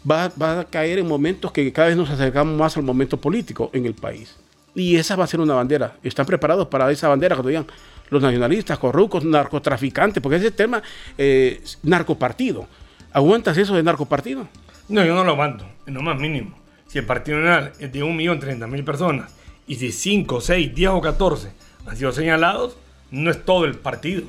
va, 0.03 0.29
va 0.35 0.59
a 0.59 0.63
caer 0.65 0.99
en 0.99 1.07
momentos 1.07 1.53
que 1.53 1.71
cada 1.71 1.87
vez 1.87 1.95
nos 1.95 2.09
acercamos 2.09 2.57
más 2.57 2.75
al 2.75 2.83
momento 2.83 3.15
político 3.21 3.69
en 3.71 3.85
el 3.85 3.93
país. 3.93 4.35
Y 4.75 4.97
esa 4.97 5.15
va 5.15 5.23
a 5.23 5.27
ser 5.27 5.39
una 5.39 5.53
bandera. 5.53 5.95
Están 6.03 6.25
preparados 6.25 6.67
para 6.67 6.91
esa 6.91 7.07
bandera 7.07 7.37
cuando 7.37 7.47
digan 7.47 7.67
los 8.09 8.21
nacionalistas, 8.21 8.77
corruptos, 8.77 9.23
narcotraficantes, 9.23 10.21
porque 10.21 10.39
ese 10.39 10.51
tema, 10.51 10.83
eh, 11.17 11.63
narcopartido. 11.83 12.67
¿Aguantas 13.13 13.57
eso 13.57 13.77
de 13.77 13.83
narcopartido? 13.83 14.49
No, 14.89 15.05
yo 15.05 15.15
no 15.15 15.23
lo 15.23 15.31
aguanto, 15.31 15.65
en 15.87 15.93
lo 15.93 16.01
más 16.01 16.19
mínimo. 16.19 16.57
Si 16.87 16.97
el 16.97 17.05
Partido 17.05 17.37
Nacional 17.37 17.71
es 17.79 17.93
de 17.93 18.03
1.030.000 18.03 18.83
personas 18.83 19.31
y 19.67 19.75
si 19.75 19.93
5, 19.93 20.41
6, 20.41 20.75
10 20.75 20.89
o 20.89 20.99
14 20.99 21.53
han 21.85 21.95
sido 21.95 22.11
señalados, 22.11 22.75
no 23.09 23.31
es 23.31 23.45
todo 23.45 23.63
el 23.63 23.75
partido. 23.75 24.23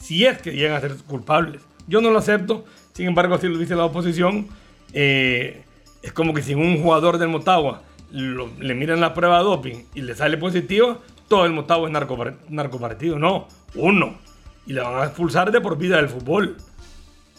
Si 0.00 0.26
es 0.26 0.38
que 0.38 0.50
llegan 0.50 0.78
a 0.78 0.80
ser 0.80 0.96
culpables. 1.06 1.62
Yo 1.86 2.00
no 2.00 2.10
lo 2.10 2.18
acepto, 2.18 2.64
sin 2.92 3.06
embargo, 3.06 3.38
si 3.38 3.48
lo 3.48 3.58
dice 3.58 3.74
la 3.74 3.84
oposición, 3.84 4.48
eh, 4.92 5.64
es 6.02 6.12
como 6.12 6.34
que 6.34 6.42
si 6.42 6.54
un 6.54 6.82
jugador 6.82 7.18
del 7.18 7.28
Motagua 7.28 7.82
le 8.10 8.74
miran 8.74 9.00
la 9.00 9.14
prueba 9.14 9.38
de 9.38 9.44
doping 9.44 9.76
y 9.94 10.02
le 10.02 10.14
sale 10.14 10.36
positivo, 10.36 11.00
todo 11.28 11.46
el 11.46 11.52
Motagua 11.52 11.88
es 11.88 11.94
narcopar- 11.94 12.36
narcopartido. 12.48 13.18
No, 13.18 13.48
uno. 13.74 14.18
Y 14.66 14.74
le 14.74 14.80
van 14.82 15.00
a 15.00 15.04
expulsar 15.06 15.50
de 15.50 15.60
por 15.60 15.78
vida 15.78 15.96
del 15.96 16.08
fútbol. 16.08 16.56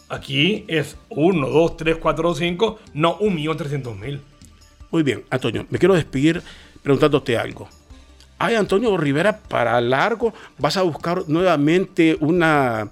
Aquí 0.08 0.64
es 0.68 0.96
1, 1.08 1.48
2, 1.48 1.76
3, 1.76 1.96
4, 1.96 2.34
5, 2.34 2.78
no 2.94 3.18
1.300.000. 3.20 4.20
Muy 4.90 5.02
bien, 5.02 5.24
Antonio, 5.30 5.66
me 5.70 5.78
quiero 5.78 5.94
despedir 5.94 6.42
preguntándote 6.82 7.38
algo. 7.38 7.68
Ay, 8.38 8.56
Antonio 8.56 8.96
Rivera, 8.96 9.38
para 9.40 9.80
largo, 9.80 10.34
vas 10.58 10.76
a 10.76 10.82
buscar 10.82 11.22
nuevamente 11.28 12.16
una 12.20 12.90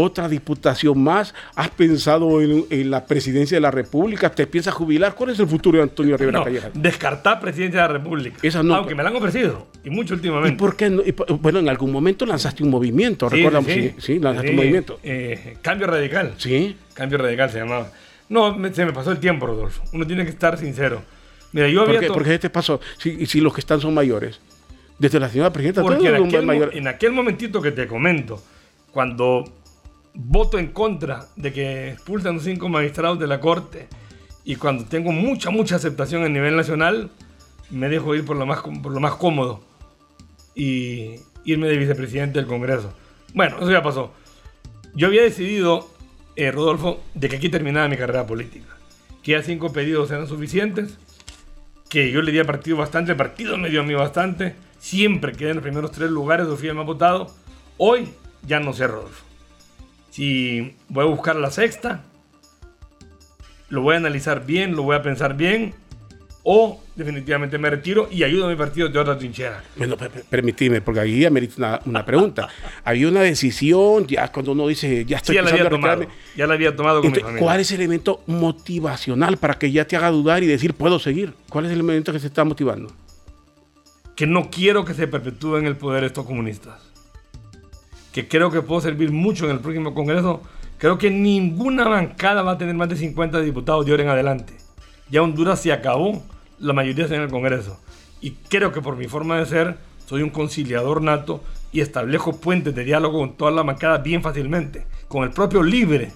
otra 0.00 0.28
diputación 0.28 1.02
más. 1.02 1.34
¿Has 1.54 1.70
pensado 1.70 2.40
en, 2.40 2.64
en 2.70 2.90
la 2.90 3.04
presidencia 3.06 3.56
de 3.56 3.60
la 3.60 3.70
República? 3.70 4.30
¿Te 4.30 4.46
piensas 4.46 4.74
jubilar? 4.74 5.14
¿Cuál 5.14 5.30
es 5.30 5.38
el 5.38 5.46
futuro 5.46 5.78
de 5.78 5.84
Antonio 5.84 6.16
Rivera 6.16 6.38
No, 6.38 6.44
Callejas? 6.44 6.70
descartar 6.74 7.40
presidencia 7.40 7.82
de 7.82 7.88
la 7.88 7.92
República. 7.94 8.36
Esa 8.42 8.62
no. 8.62 8.74
Aunque 8.74 8.94
me 8.94 9.02
la 9.02 9.10
han 9.10 9.16
ofrecido, 9.16 9.66
y 9.84 9.90
mucho 9.90 10.14
¿Y 10.14 10.16
últimamente. 10.16 10.56
por 10.58 10.76
qué 10.76 10.90
no? 10.90 11.02
Y 11.02 11.12
bueno, 11.40 11.58
en 11.60 11.68
algún 11.68 11.92
momento 11.92 12.26
lanzaste 12.26 12.62
un 12.62 12.70
movimiento, 12.70 13.28
Sí, 13.30 13.36
recuerda, 13.36 13.62
sí, 13.62 13.72
sí, 13.72 13.94
sí, 13.98 14.18
lanzaste 14.18 14.50
un 14.50 14.56
movimiento. 14.56 14.98
eh, 15.02 15.56
cambio 15.62 15.86
radical. 15.86 16.34
Sí, 16.38 16.76
Cambio 16.94 17.18
radical 17.18 17.50
se 17.50 17.58
llamaba. 17.58 17.90
No, 18.28 18.54
me- 18.56 18.72
se 18.74 18.84
me 18.84 18.92
pasó 18.92 19.10
el 19.10 19.18
tiempo, 19.18 19.46
Rodolfo. 19.46 19.82
Uno 19.92 20.06
tiene 20.06 20.24
que 20.24 20.30
estar 20.30 20.58
sincero. 20.58 21.02
Mira, 21.52 21.66
yo 21.68 21.84
¿por 21.84 21.96
había 21.96 22.08
¿Por 22.12 22.22
qué 22.24 22.38
te 22.38 22.48
pasó? 22.50 22.80
Si, 22.98 23.26
si 23.26 23.40
los 23.40 23.52
que 23.54 23.60
están 23.60 23.80
son 23.80 23.92
mayores. 23.94 24.38
Desde 24.98 25.18
la 25.18 25.28
señora 25.30 25.50
presidenta, 25.52 25.80
Porque 25.82 25.96
todo 25.98 26.08
en 26.08 26.14
es 26.14 26.20
un 26.20 26.26
aquel, 26.28 26.40
mo- 26.42 26.46
mayor. 26.46 26.70
en 26.76 26.86
aquel 26.86 27.12
momentito 27.12 27.62
que 27.62 27.72
te 27.72 27.86
comento, 27.86 28.40
cuando 28.92 29.44
voto 30.14 30.58
en 30.58 30.68
contra 30.68 31.26
de 31.36 31.52
que 31.52 31.90
expulsan 31.92 32.40
cinco 32.40 32.68
magistrados 32.68 33.18
de 33.18 33.26
la 33.26 33.40
corte 33.40 33.88
y 34.44 34.56
cuando 34.56 34.84
tengo 34.84 35.12
mucha, 35.12 35.50
mucha 35.50 35.76
aceptación 35.76 36.24
a 36.24 36.28
nivel 36.28 36.56
nacional, 36.56 37.10
me 37.70 37.88
dejo 37.88 38.14
ir 38.14 38.24
por 38.24 38.36
lo 38.36 38.46
más, 38.46 38.60
por 38.60 38.92
lo 38.92 39.00
más 39.00 39.14
cómodo 39.14 39.62
y 40.54 41.16
irme 41.44 41.68
de 41.68 41.76
vicepresidente 41.76 42.38
del 42.38 42.48
Congreso. 42.48 42.92
Bueno, 43.34 43.56
eso 43.58 43.70
ya 43.70 43.82
pasó. 43.82 44.12
Yo 44.94 45.06
había 45.06 45.22
decidido, 45.22 45.88
eh, 46.36 46.50
Rodolfo, 46.50 47.00
de 47.14 47.28
que 47.28 47.36
aquí 47.36 47.48
terminaba 47.48 47.88
mi 47.88 47.96
carrera 47.96 48.26
política. 48.26 48.76
Que 49.22 49.32
ya 49.32 49.42
cinco 49.42 49.72
pedidos 49.72 50.10
eran 50.10 50.26
suficientes 50.26 50.98
que 51.88 52.10
yo 52.12 52.22
le 52.22 52.30
di 52.30 52.38
al 52.38 52.46
partido 52.46 52.76
bastante, 52.76 53.10
el 53.10 53.16
partido 53.16 53.58
me 53.58 53.68
dio 53.68 53.80
a 53.80 53.84
mí 53.84 53.94
bastante, 53.94 54.54
siempre 54.78 55.32
quedé 55.32 55.50
en 55.50 55.56
los 55.56 55.62
primeros 55.62 55.90
tres 55.90 56.08
lugares, 56.08 56.46
o 56.46 56.56
fui 56.56 56.68
el 56.68 56.76
votado. 56.76 57.26
Hoy 57.78 58.08
ya 58.46 58.60
no 58.60 58.72
sé, 58.72 58.86
Rodolfo. 58.86 59.29
Si 60.20 60.76
voy 60.90 61.06
a 61.06 61.08
buscar 61.08 61.34
la 61.36 61.50
sexta, 61.50 62.02
lo 63.70 63.80
voy 63.80 63.94
a 63.94 63.96
analizar 63.96 64.44
bien, 64.44 64.76
lo 64.76 64.82
voy 64.82 64.94
a 64.94 65.00
pensar 65.00 65.34
bien, 65.34 65.72
o 66.42 66.78
definitivamente 66.94 67.56
me 67.56 67.70
retiro 67.70 68.06
y 68.12 68.22
ayudo 68.22 68.44
a 68.44 68.50
mi 68.50 68.54
partido 68.54 68.90
de 68.90 68.98
otra 68.98 69.16
trinchera. 69.16 69.64
Bueno, 69.76 69.96
permíteme, 70.28 70.82
porque 70.82 71.00
ahí 71.00 71.24
amerita 71.24 71.54
una, 71.56 71.80
una 71.86 72.04
pregunta. 72.04 72.50
Había 72.84 73.08
una 73.08 73.22
decisión, 73.22 74.06
ya 74.06 74.30
cuando 74.30 74.52
uno 74.52 74.66
dice, 74.68 75.06
ya 75.06 75.16
estoy 75.16 75.36
sí, 75.36 75.36
ya 75.36 75.42
la 75.42 75.50
había 75.52 75.70
tomado, 75.70 76.06
ya 76.36 76.46
la 76.46 76.52
había 76.52 76.76
tomado 76.76 77.00
con 77.00 77.06
Entonces, 77.06 77.22
mi 77.22 77.26
familia. 77.26 77.46
¿Cuál 77.46 77.60
es 77.60 77.70
el 77.70 77.80
elemento 77.80 78.22
motivacional 78.26 79.38
para 79.38 79.54
que 79.54 79.72
ya 79.72 79.86
te 79.86 79.96
haga 79.96 80.10
dudar 80.10 80.42
y 80.42 80.46
decir, 80.46 80.74
puedo 80.74 80.98
seguir? 80.98 81.32
¿Cuál 81.48 81.64
es 81.64 81.72
el 81.72 81.78
elemento 81.78 82.12
que 82.12 82.20
se 82.20 82.26
está 82.26 82.44
motivando? 82.44 82.92
Que 84.14 84.26
no 84.26 84.50
quiero 84.50 84.84
que 84.84 84.92
se 84.92 85.08
perpetúen 85.08 85.64
el 85.64 85.78
poder 85.78 86.04
estos 86.04 86.26
comunistas. 86.26 86.89
Que 88.12 88.28
creo 88.28 88.50
que 88.50 88.62
puedo 88.62 88.80
servir 88.80 89.12
mucho 89.12 89.44
en 89.44 89.52
el 89.52 89.60
próximo 89.60 89.94
Congreso. 89.94 90.42
Creo 90.78 90.98
que 90.98 91.10
ninguna 91.10 91.88
bancada 91.88 92.42
va 92.42 92.52
a 92.52 92.58
tener 92.58 92.74
más 92.74 92.88
de 92.88 92.96
50 92.96 93.40
diputados 93.40 93.84
de 93.84 93.92
ahora 93.92 94.02
en 94.02 94.08
adelante. 94.08 94.56
Ya 95.10 95.22
Honduras 95.22 95.60
se 95.60 95.72
acabó, 95.72 96.22
la 96.58 96.72
mayoría 96.72 97.04
está 97.04 97.16
en 97.16 97.22
el 97.22 97.30
Congreso. 97.30 97.78
Y 98.20 98.32
creo 98.48 98.72
que 98.72 98.80
por 98.80 98.96
mi 98.96 99.06
forma 99.06 99.38
de 99.38 99.46
ser, 99.46 99.76
soy 100.06 100.22
un 100.22 100.30
conciliador 100.30 101.02
nato 101.02 101.42
y 101.72 101.80
establezco 101.80 102.40
puentes 102.40 102.74
de 102.74 102.84
diálogo 102.84 103.20
con 103.20 103.36
todas 103.36 103.54
las 103.54 103.64
bancadas 103.64 104.02
bien 104.02 104.22
fácilmente. 104.22 104.86
Con 105.08 105.24
el 105.24 105.30
propio 105.30 105.62
Libre, 105.62 106.12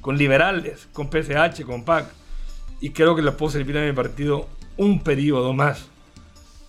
con 0.00 0.16
liberales, 0.16 0.88
con 0.92 1.08
PSH, 1.10 1.64
con 1.64 1.84
PAC. 1.84 2.06
Y 2.80 2.90
creo 2.90 3.14
que 3.14 3.22
le 3.22 3.32
puedo 3.32 3.52
servir 3.52 3.76
a 3.78 3.84
mi 3.84 3.92
partido 3.92 4.48
un 4.76 5.00
periodo 5.00 5.52
más 5.52 5.88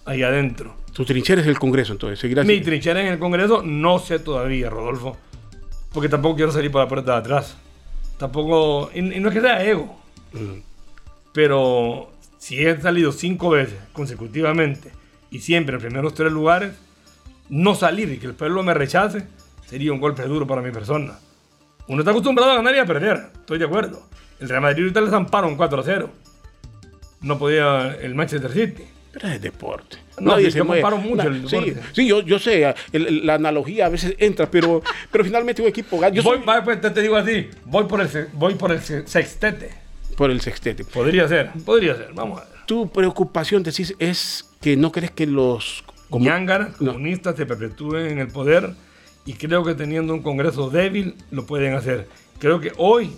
ahí 0.06 0.24
adentro. 0.24 0.76
Tu 0.94 1.06
trinchera 1.06 1.42
es 1.42 1.48
el 1.48 1.58
Congreso, 1.58 1.94
entonces. 1.94 2.20
Seguirás 2.20 2.46
Mi 2.46 2.62
trinchera 2.62 3.02
en 3.02 3.08
el 3.08 3.20
Congreso 3.20 3.62
no 3.64 4.00
sé 4.00 4.20
todavía, 4.20 4.70
Rodolfo. 4.70 5.18
Porque 5.94 6.10
tampoco 6.10 6.36
quiero 6.36 6.52
salir 6.52 6.72
por 6.72 6.82
la 6.82 6.88
puerta 6.88 7.14
de 7.14 7.18
atrás. 7.18 7.58
Tampoco. 8.18 8.92
Y, 8.94 9.00
y 9.00 9.20
no 9.20 9.30
es 9.30 9.34
que 9.34 9.42
sea 9.42 9.64
ego. 9.64 10.00
Pero 11.34 12.12
si 12.38 12.66
he 12.66 12.80
salido 12.82 13.12
cinco 13.12 13.52
veces 13.52 13.78
consecutivamente 13.94 14.92
y 15.30 15.40
siempre 15.40 15.76
en 15.76 15.82
primeros 15.82 16.14
tres 16.14 16.32
lugares, 16.32 16.74
no 17.50 17.76
salir 17.76 18.10
y 18.10 18.18
que 18.18 18.28
el 18.28 18.34
pueblo 18.34 18.64
me 18.64 18.74
rechace 18.74 19.28
sería 19.68 19.94
un 19.94 20.00
golpe 20.00 20.24
duro 20.24 20.48
para 20.48 20.62
mi 20.62 20.72
persona. 20.72 21.20
Uno 21.88 22.00
está 22.02 22.12
acostumbrado 22.12 22.52
a 22.52 22.56
ganar 22.56 22.76
y 22.76 22.80
a 22.80 22.86
perder, 22.86 23.30
estoy 23.34 23.60
de 23.60 23.66
acuerdo. 23.66 24.02
El 24.40 24.50
Real 24.50 24.62
Madrid 24.62 24.84
ahorita 24.84 25.02
les 25.02 25.14
amparon 25.14 25.56
4 25.56 25.80
a 25.80 25.84
0. 25.84 26.10
No 27.22 27.38
podía 27.38 27.96
el 27.96 28.16
Manchester 28.16 28.52
City. 28.52 28.84
Pero 29.14 29.28
es 29.28 29.42
deporte. 29.42 29.98
No, 30.20 30.32
Nadie 30.32 30.46
sí, 30.46 30.52
se 30.52 30.64
mueve. 30.64 30.98
mucho 30.98 31.28
el 31.28 31.48
sí, 31.50 31.56
deporte. 31.60 31.82
sí, 31.94 32.08
yo, 32.08 32.22
yo 32.22 32.40
sé, 32.40 32.74
el- 32.94 33.26
la 33.26 33.36
analogía 33.36 33.88
a 33.88 33.90
veces 33.90 34.16
entra, 34.20 34.50
pero, 34.50 34.82
pero 35.12 35.24
finalmente 35.26 35.62
un 35.62 35.68
equipo 35.68 36.00
gana. 36.00 36.14
Yo 36.16 36.24
voy, 36.24 36.38
soy 36.38 36.46
va, 36.46 36.64
pues, 36.64 36.80
te, 36.80 37.02
digo 37.02 37.16
así, 37.16 37.50
voy 37.66 37.86
por 37.86 38.00
el, 38.02 38.08
voy 38.34 38.56
por 38.56 38.72
el 38.72 38.82
se- 38.82 39.06
sextete. 39.08 39.70
por 40.16 40.30
el 40.32 40.40
sextete. 40.42 40.84
Podría 40.86 41.28
ser, 41.28 41.52
podría 41.66 41.96
ser, 41.96 42.12
vamos 42.14 42.40
a 42.42 42.46
ver. 42.46 42.52
Tu 42.68 42.90
preocupación, 42.90 43.64
decís, 43.64 43.96
es 44.00 44.50
que 44.62 44.78
no 44.78 44.92
crees 44.92 45.12
que 45.12 45.26
los... 45.26 45.84
como- 46.10 46.24
No. 46.80 46.94
comunistas 46.94 47.36
se 47.36 47.46
perpetúen 47.46 48.06
en 48.08 48.20
el 48.20 48.28
poder 48.28 48.70
y 49.26 49.34
creo 49.34 49.64
que 49.64 49.74
teniendo 49.74 50.14
un 50.14 50.22
Congreso 50.22 50.70
débil 50.70 51.16
lo 51.32 51.46
pueden 51.46 51.74
hacer. 51.74 52.08
Creo 52.40 52.60
que 52.60 52.72
hoy 52.78 53.12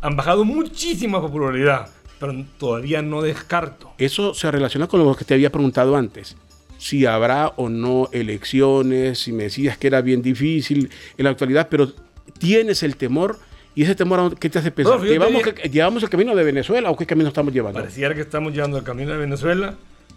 han 0.00 0.16
bajado 0.16 0.44
muchísima 0.44 1.20
popularidad, 1.20 1.88
pero 2.26 2.44
todavía 2.58 3.02
no 3.02 3.20
descarto. 3.22 3.92
Eso 3.98 4.34
se 4.34 4.50
relaciona 4.50 4.86
con 4.86 5.00
lo 5.04 5.14
que 5.14 5.24
te 5.24 5.34
había 5.34 5.50
preguntado 5.50 5.96
antes. 5.96 6.36
Si 6.78 7.06
habrá 7.06 7.48
o 7.56 7.68
no 7.68 8.08
elecciones, 8.12 9.18
si 9.18 9.32
me 9.32 9.44
decías 9.44 9.78
que 9.78 9.86
era 9.86 10.00
bien 10.02 10.22
difícil 10.22 10.90
en 11.16 11.24
la 11.24 11.30
actualidad, 11.30 11.68
pero 11.70 11.92
tienes 12.38 12.82
el 12.82 12.96
temor 12.96 13.38
y 13.74 13.82
ese 13.82 13.94
temor, 13.94 14.38
¿qué 14.38 14.48
te 14.50 14.58
hace 14.58 14.70
pensar? 14.70 14.98
No, 14.98 15.04
¿Llevamos, 15.04 15.42
que- 15.42 15.68
¿Llevamos 15.68 16.02
el 16.02 16.08
camino 16.10 16.34
de 16.34 16.44
Venezuela 16.44 16.90
o 16.90 16.96
qué 16.96 17.06
camino 17.06 17.28
estamos 17.28 17.52
llevando? 17.52 17.78
Pareciera 17.80 18.14
que 18.14 18.20
estamos 18.20 18.52
llevando 18.52 18.78
el 18.78 18.84
camino 18.84 19.12
de 19.12 19.18
Venezuela 19.18 19.74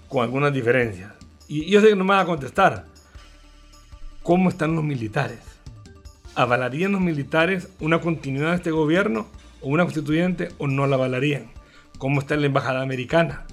con 0.07 0.23
algunas 0.23 0.53
diferencias. 0.53 1.11
Y 1.47 1.69
yo 1.69 1.81
sé 1.81 1.87
que 1.89 1.95
no 1.95 2.03
me 2.03 2.09
van 2.11 2.19
a 2.19 2.25
contestar. 2.25 2.85
¿Cómo 4.23 4.49
están 4.49 4.75
los 4.75 4.83
militares? 4.83 5.39
¿Avalarían 6.35 6.91
los 6.91 7.01
militares 7.01 7.69
una 7.79 7.99
continuidad 8.01 8.49
de 8.51 8.55
este 8.57 8.71
gobierno 8.71 9.27
o 9.61 9.69
una 9.69 9.83
constituyente 9.83 10.49
o 10.57 10.67
no 10.67 10.85
la 10.85 10.95
avalarían? 10.95 11.47
¿Cómo 11.97 12.19
está 12.19 12.35
la 12.35 12.45
embajada 12.45 12.81
americana? 12.81 13.45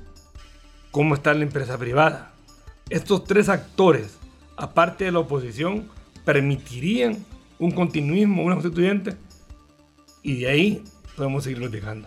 ¿Cómo 0.91 1.15
está 1.15 1.33
la 1.33 1.45
empresa 1.45 1.79
privada? 1.79 2.33
Estos 2.91 3.25
tres 3.25 3.49
actores, 3.49 4.19
aparte 4.57 5.07
de 5.07 5.13
la 5.13 5.21
oposición, 5.21 5.89
permitirían 6.27 7.25
un 7.59 7.71
continuismo, 7.71 8.43
una 8.43 8.57
constituyente 8.57 9.17
y 10.23 10.41
de 10.41 10.49
ahí 10.49 10.85
podemos 11.17 11.45
seguir 11.45 11.61
platicando. 11.61 12.07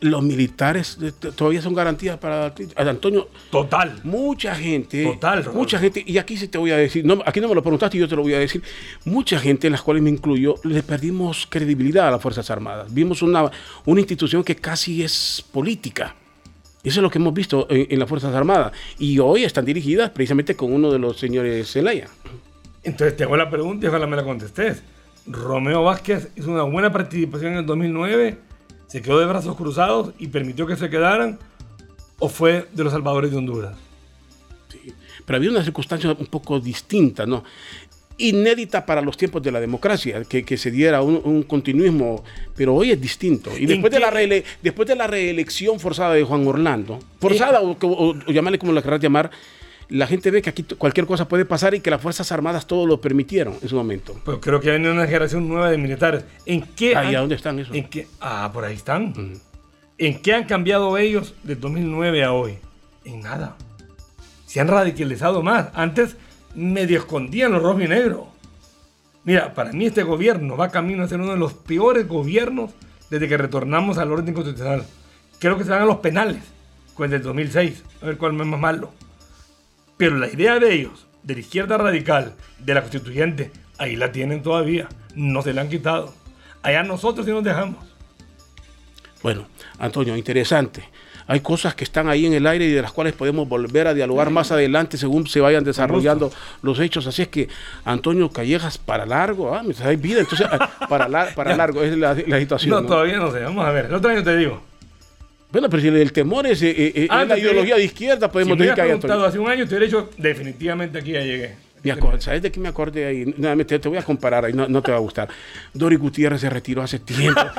Los 0.00 0.22
militares 0.22 0.98
eh, 1.00 1.10
todavía 1.34 1.62
son 1.62 1.74
garantías 1.74 2.18
para 2.18 2.52
Antonio. 2.76 3.28
Total. 3.50 3.98
Mucha 4.04 4.54
gente, 4.54 5.04
Total, 5.04 5.38
Rodolfo. 5.38 5.58
mucha 5.58 5.78
gente, 5.78 6.04
y 6.06 6.18
aquí 6.18 6.36
sí 6.36 6.48
te 6.48 6.58
voy 6.58 6.70
a 6.70 6.76
decir, 6.76 7.04
no, 7.04 7.22
aquí 7.24 7.40
no 7.40 7.48
me 7.48 7.54
lo 7.54 7.62
preguntaste 7.62 7.96
y 7.96 8.00
yo 8.00 8.08
te 8.08 8.14
lo 8.14 8.22
voy 8.22 8.34
a 8.34 8.38
decir, 8.38 8.62
mucha 9.06 9.38
gente, 9.38 9.68
en 9.68 9.72
las 9.72 9.80
cuales 9.80 10.02
me 10.02 10.10
incluyo, 10.10 10.56
le 10.64 10.82
perdimos 10.82 11.46
credibilidad 11.48 12.08
a 12.08 12.10
las 12.10 12.20
Fuerzas 12.20 12.50
Armadas. 12.50 12.92
Vimos 12.92 13.22
una, 13.22 13.50
una 13.86 14.00
institución 14.00 14.44
que 14.44 14.56
casi 14.56 15.02
es 15.02 15.42
política. 15.50 16.14
Eso 16.84 17.00
es 17.00 17.02
lo 17.02 17.10
que 17.10 17.18
hemos 17.18 17.32
visto 17.32 17.66
en, 17.70 17.86
en 17.90 17.98
las 17.98 18.08
Fuerzas 18.08 18.34
Armadas. 18.34 18.72
Y 18.98 19.18
hoy 19.18 19.44
están 19.44 19.64
dirigidas 19.64 20.10
precisamente 20.10 20.54
con 20.54 20.72
uno 20.72 20.92
de 20.92 20.98
los 20.98 21.18
señores 21.18 21.72
Zelaya. 21.72 22.08
Entonces 22.84 23.16
te 23.16 23.24
hago 23.24 23.36
la 23.36 23.48
pregunta 23.50 23.86
y 23.86 23.88
ojalá 23.88 24.06
me 24.06 24.14
la 24.16 24.24
contestes. 24.24 24.82
Romeo 25.26 25.82
Vázquez 25.82 26.28
hizo 26.36 26.50
una 26.52 26.62
buena 26.62 26.92
participación 26.92 27.52
en 27.52 27.58
el 27.58 27.66
2009, 27.66 28.38
se 28.86 29.02
quedó 29.02 29.18
de 29.18 29.26
brazos 29.26 29.56
cruzados 29.56 30.12
y 30.18 30.28
permitió 30.28 30.66
que 30.66 30.76
se 30.76 30.88
quedaran, 30.90 31.38
o 32.18 32.28
fue 32.28 32.66
de 32.72 32.84
los 32.84 32.92
salvadores 32.92 33.30
de 33.30 33.36
Honduras. 33.36 33.76
Pero 35.24 35.36
había 35.38 35.50
una 35.50 35.62
circunstancia 35.64 36.14
un 36.18 36.26
poco 36.26 36.60
distinta, 36.60 37.26
¿no? 37.26 37.42
Inédita 38.18 38.86
para 38.86 39.02
los 39.02 39.16
tiempos 39.16 39.42
de 39.42 39.50
la 39.52 39.60
democracia, 39.60 40.24
que, 40.24 40.42
que 40.44 40.56
se 40.56 40.70
diera 40.70 41.02
un, 41.02 41.20
un 41.24 41.42
continuismo, 41.42 42.24
pero 42.54 42.74
hoy 42.74 42.92
es 42.92 43.00
distinto. 43.00 43.50
Y 43.58 43.62
¿En 43.62 43.66
después 43.66 43.92
de, 43.92 44.00
la 44.00 44.10
reele- 44.10 44.44
después 44.62 44.88
de 44.88 44.96
la 44.96 45.06
reelección 45.06 45.78
forzada 45.78 46.14
de 46.14 46.22
Juan 46.22 46.46
Orlando, 46.46 46.98
forzada 47.20 47.60
o, 47.60 47.72
o- 47.78 48.10
o 48.10 48.32
llamarle 48.32 48.58
como 48.58 48.72
la 48.72 48.80
querrás 48.80 49.00
llamar, 49.02 49.30
la 49.88 50.06
gente 50.06 50.30
ve 50.30 50.42
que 50.42 50.50
aquí 50.50 50.64
cualquier 50.64 51.06
cosa 51.06 51.28
puede 51.28 51.44
pasar 51.44 51.74
y 51.74 51.80
que 51.80 51.90
las 51.90 52.00
Fuerzas 52.00 52.30
Armadas 52.32 52.66
todo 52.66 52.86
lo 52.86 53.00
permitieron 53.00 53.54
en 53.62 53.68
su 53.68 53.76
momento. 53.76 54.14
Pues 54.24 54.38
creo 54.40 54.60
que 54.60 54.70
viene 54.70 54.90
una 54.90 55.06
generación 55.06 55.48
nueva 55.48 55.70
de 55.70 55.78
militares. 55.78 56.24
¿En 56.44 56.62
qué? 56.62 56.96
Ahí, 56.96 57.08
han- 57.08 57.16
¿a 57.16 57.20
dónde 57.20 57.34
están 57.36 57.58
esos? 57.58 57.74
¿En 57.74 57.88
qué? 57.88 58.06
Ah, 58.20 58.50
por 58.52 58.64
ahí 58.64 58.74
están. 58.74 59.14
¿En 59.98 60.20
qué 60.22 60.34
han 60.34 60.44
cambiado 60.44 60.98
ellos 60.98 61.34
de 61.44 61.54
2009 61.56 62.24
a 62.24 62.32
hoy? 62.32 62.58
En 63.04 63.20
nada. 63.20 63.56
Se 64.46 64.60
han 64.60 64.68
radicalizado 64.68 65.42
más. 65.42 65.68
Antes 65.74 66.16
medio 66.54 66.98
escondían 66.98 67.52
los 67.52 67.62
rojos 67.62 67.82
y 67.82 67.88
negros. 67.88 68.22
Mira, 69.24 69.54
para 69.54 69.72
mí 69.72 69.86
este 69.86 70.02
gobierno 70.02 70.56
va 70.56 70.70
camino 70.70 71.02
a 71.02 71.08
ser 71.08 71.20
uno 71.20 71.32
de 71.32 71.38
los 71.38 71.52
peores 71.54 72.06
gobiernos 72.06 72.70
desde 73.10 73.28
que 73.28 73.36
retornamos 73.36 73.98
al 73.98 74.12
orden 74.12 74.34
constitucional. 74.34 74.84
Creo 75.38 75.56
que 75.58 75.64
se 75.64 75.70
van 75.70 75.82
a 75.82 75.86
los 75.86 75.96
penales 75.96 76.42
con 76.94 77.04
el 77.06 77.10
del 77.10 77.22
2006. 77.22 77.82
A 78.02 78.06
ver 78.06 78.16
cuál 78.18 78.38
es 78.40 78.46
más 78.46 78.58
malo. 78.60 78.92
Pero 79.96 80.16
la 80.18 80.28
idea 80.28 80.58
de 80.58 80.72
ellos, 80.74 81.06
de 81.22 81.34
la 81.34 81.40
izquierda 81.40 81.78
radical, 81.78 82.34
de 82.58 82.74
la 82.74 82.80
constituyente, 82.82 83.50
ahí 83.78 83.96
la 83.96 84.12
tienen 84.12 84.42
todavía. 84.42 84.88
No 85.14 85.42
se 85.42 85.52
la 85.52 85.62
han 85.62 85.68
quitado. 85.70 86.12
Allá 86.62 86.82
nosotros 86.82 87.24
sí 87.26 87.32
nos 87.32 87.44
dejamos. 87.44 87.84
Bueno, 89.22 89.46
Antonio, 89.78 90.16
interesante. 90.16 90.84
Hay 91.28 91.40
cosas 91.40 91.74
que 91.74 91.82
están 91.82 92.08
ahí 92.08 92.24
en 92.26 92.34
el 92.34 92.46
aire 92.46 92.66
y 92.66 92.70
de 92.70 92.80
las 92.82 92.92
cuales 92.92 93.12
podemos 93.12 93.48
volver 93.48 93.88
a 93.88 93.94
dialogar 93.94 94.30
más 94.30 94.52
adelante 94.52 94.96
según 94.96 95.26
se 95.26 95.40
vayan 95.40 95.64
desarrollando 95.64 96.30
los 96.62 96.78
hechos. 96.78 97.06
Así 97.08 97.22
es 97.22 97.28
que, 97.28 97.48
Antonio 97.84 98.30
Callejas, 98.30 98.78
para 98.78 99.04
largo, 99.06 99.52
ah, 99.52 99.62
mientras 99.64 99.88
hay 99.88 99.96
vida, 99.96 100.20
entonces, 100.20 100.46
para, 100.88 101.08
lar- 101.08 101.34
para 101.34 101.56
largo 101.56 101.82
es 101.82 101.96
la, 101.98 102.14
la 102.14 102.38
situación. 102.38 102.70
No, 102.70 102.80
¿no? 102.82 102.86
todavía 102.86 103.16
no 103.16 103.32
sé. 103.32 103.40
Vamos 103.40 103.66
a 103.66 103.72
ver. 103.72 103.86
El 103.86 103.94
otro 103.94 104.10
año 104.10 104.22
te 104.22 104.36
digo. 104.36 104.62
Bueno, 105.52 105.70
pero 105.70 105.80
si 105.80 105.88
el 105.88 106.12
temor 106.12 106.46
es, 106.46 106.60
eh, 106.62 106.70
eh, 106.70 106.92
eh, 106.94 107.08
la 107.26 107.38
ideología 107.38 107.76
de 107.76 107.84
izquierda, 107.84 108.26
Si 108.26 108.32
podemos 108.32 108.58
me 108.58 108.64
decir 108.64 108.72
hubieras 108.74 108.76
que 108.76 108.82
preguntado 108.98 109.24
hace 109.24 109.38
un 109.38 109.48
año, 109.48 109.64
te 109.66 109.74
hubiera 109.74 109.86
dicho, 109.86 110.10
definitivamente 110.18 110.98
aquí 110.98 111.12
ya 111.12 111.20
llegué. 111.20 111.54
Me 111.82 112.20
¿Sabes 112.20 112.42
de 112.42 112.50
qué 112.50 112.58
me 112.58 112.68
acordé 112.68 113.06
ahí? 113.06 113.34
Nuevamente 113.36 113.78
te 113.78 113.88
voy 113.88 113.96
a 113.98 114.02
comparar 114.02 114.44
ahí, 114.44 114.52
no, 114.52 114.66
no 114.66 114.82
te 114.82 114.90
va 114.90 114.96
a 114.96 115.00
gustar. 115.00 115.28
Dori 115.72 115.94
Gutiérrez 115.96 116.40
se 116.40 116.50
retiró 116.50 116.82
hace 116.82 116.98
tiempo. 116.98 117.40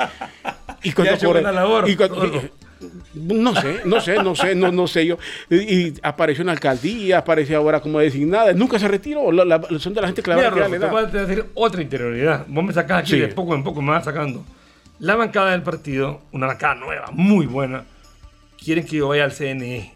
Y 0.80 0.94
Ya 0.94 1.10
ha 1.10 1.14
hecho 1.14 1.30
buena 1.30 1.50
labor. 1.50 1.88
y 1.90 1.96
cuando- 1.96 2.30
no 3.14 3.52
sé, 3.56 3.80
no 3.84 4.00
sé, 4.00 4.14
no 4.22 4.36
sé, 4.36 4.54
no, 4.54 4.70
no 4.70 4.86
sé 4.86 5.04
yo. 5.06 5.18
Y, 5.50 5.56
y 5.56 5.94
apareció 6.04 6.42
en 6.42 6.46
la 6.46 6.52
alcaldía, 6.52 7.18
apareció 7.18 7.56
ahora 7.58 7.80
como 7.80 7.98
designada. 7.98 8.52
Nunca 8.52 8.78
se 8.78 8.86
retiró. 8.86 9.32
La- 9.32 9.44
la- 9.44 9.60
son 9.80 9.92
de 9.92 10.00
la 10.00 10.06
gente 10.06 10.22
que 10.22 10.30
la 10.30 10.36
Mira, 10.36 10.50
ya 10.54 10.68
le 10.68 10.78
te 10.78 10.86
voy 10.86 11.02
a 11.02 11.06
decir 11.06 11.46
otra 11.54 11.82
interioridad. 11.82 12.44
Vos 12.46 12.62
me 12.64 12.72
sacás 12.72 13.00
aquí 13.00 13.10
Sí. 13.10 13.18
de 13.18 13.26
poco 13.28 13.56
en 13.56 13.64
poco, 13.64 13.82
me 13.82 13.90
vas 13.90 14.04
sacando. 14.04 14.44
La 15.00 15.14
bancada 15.16 15.52
del 15.52 15.62
partido, 15.62 16.22
una 16.32 16.46
bancada 16.48 16.74
nueva, 16.74 17.06
muy 17.12 17.46
buena, 17.46 17.84
quieren 18.62 18.84
que 18.84 18.96
yo 18.96 19.08
vaya 19.08 19.24
al 19.24 19.32
CNE 19.32 19.92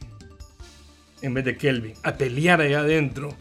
en 1.22 1.34
vez 1.34 1.44
de 1.44 1.56
Kelvin, 1.56 1.94
a 2.02 2.12
pelear 2.14 2.60
allá 2.60 2.80
adentro 2.80 3.34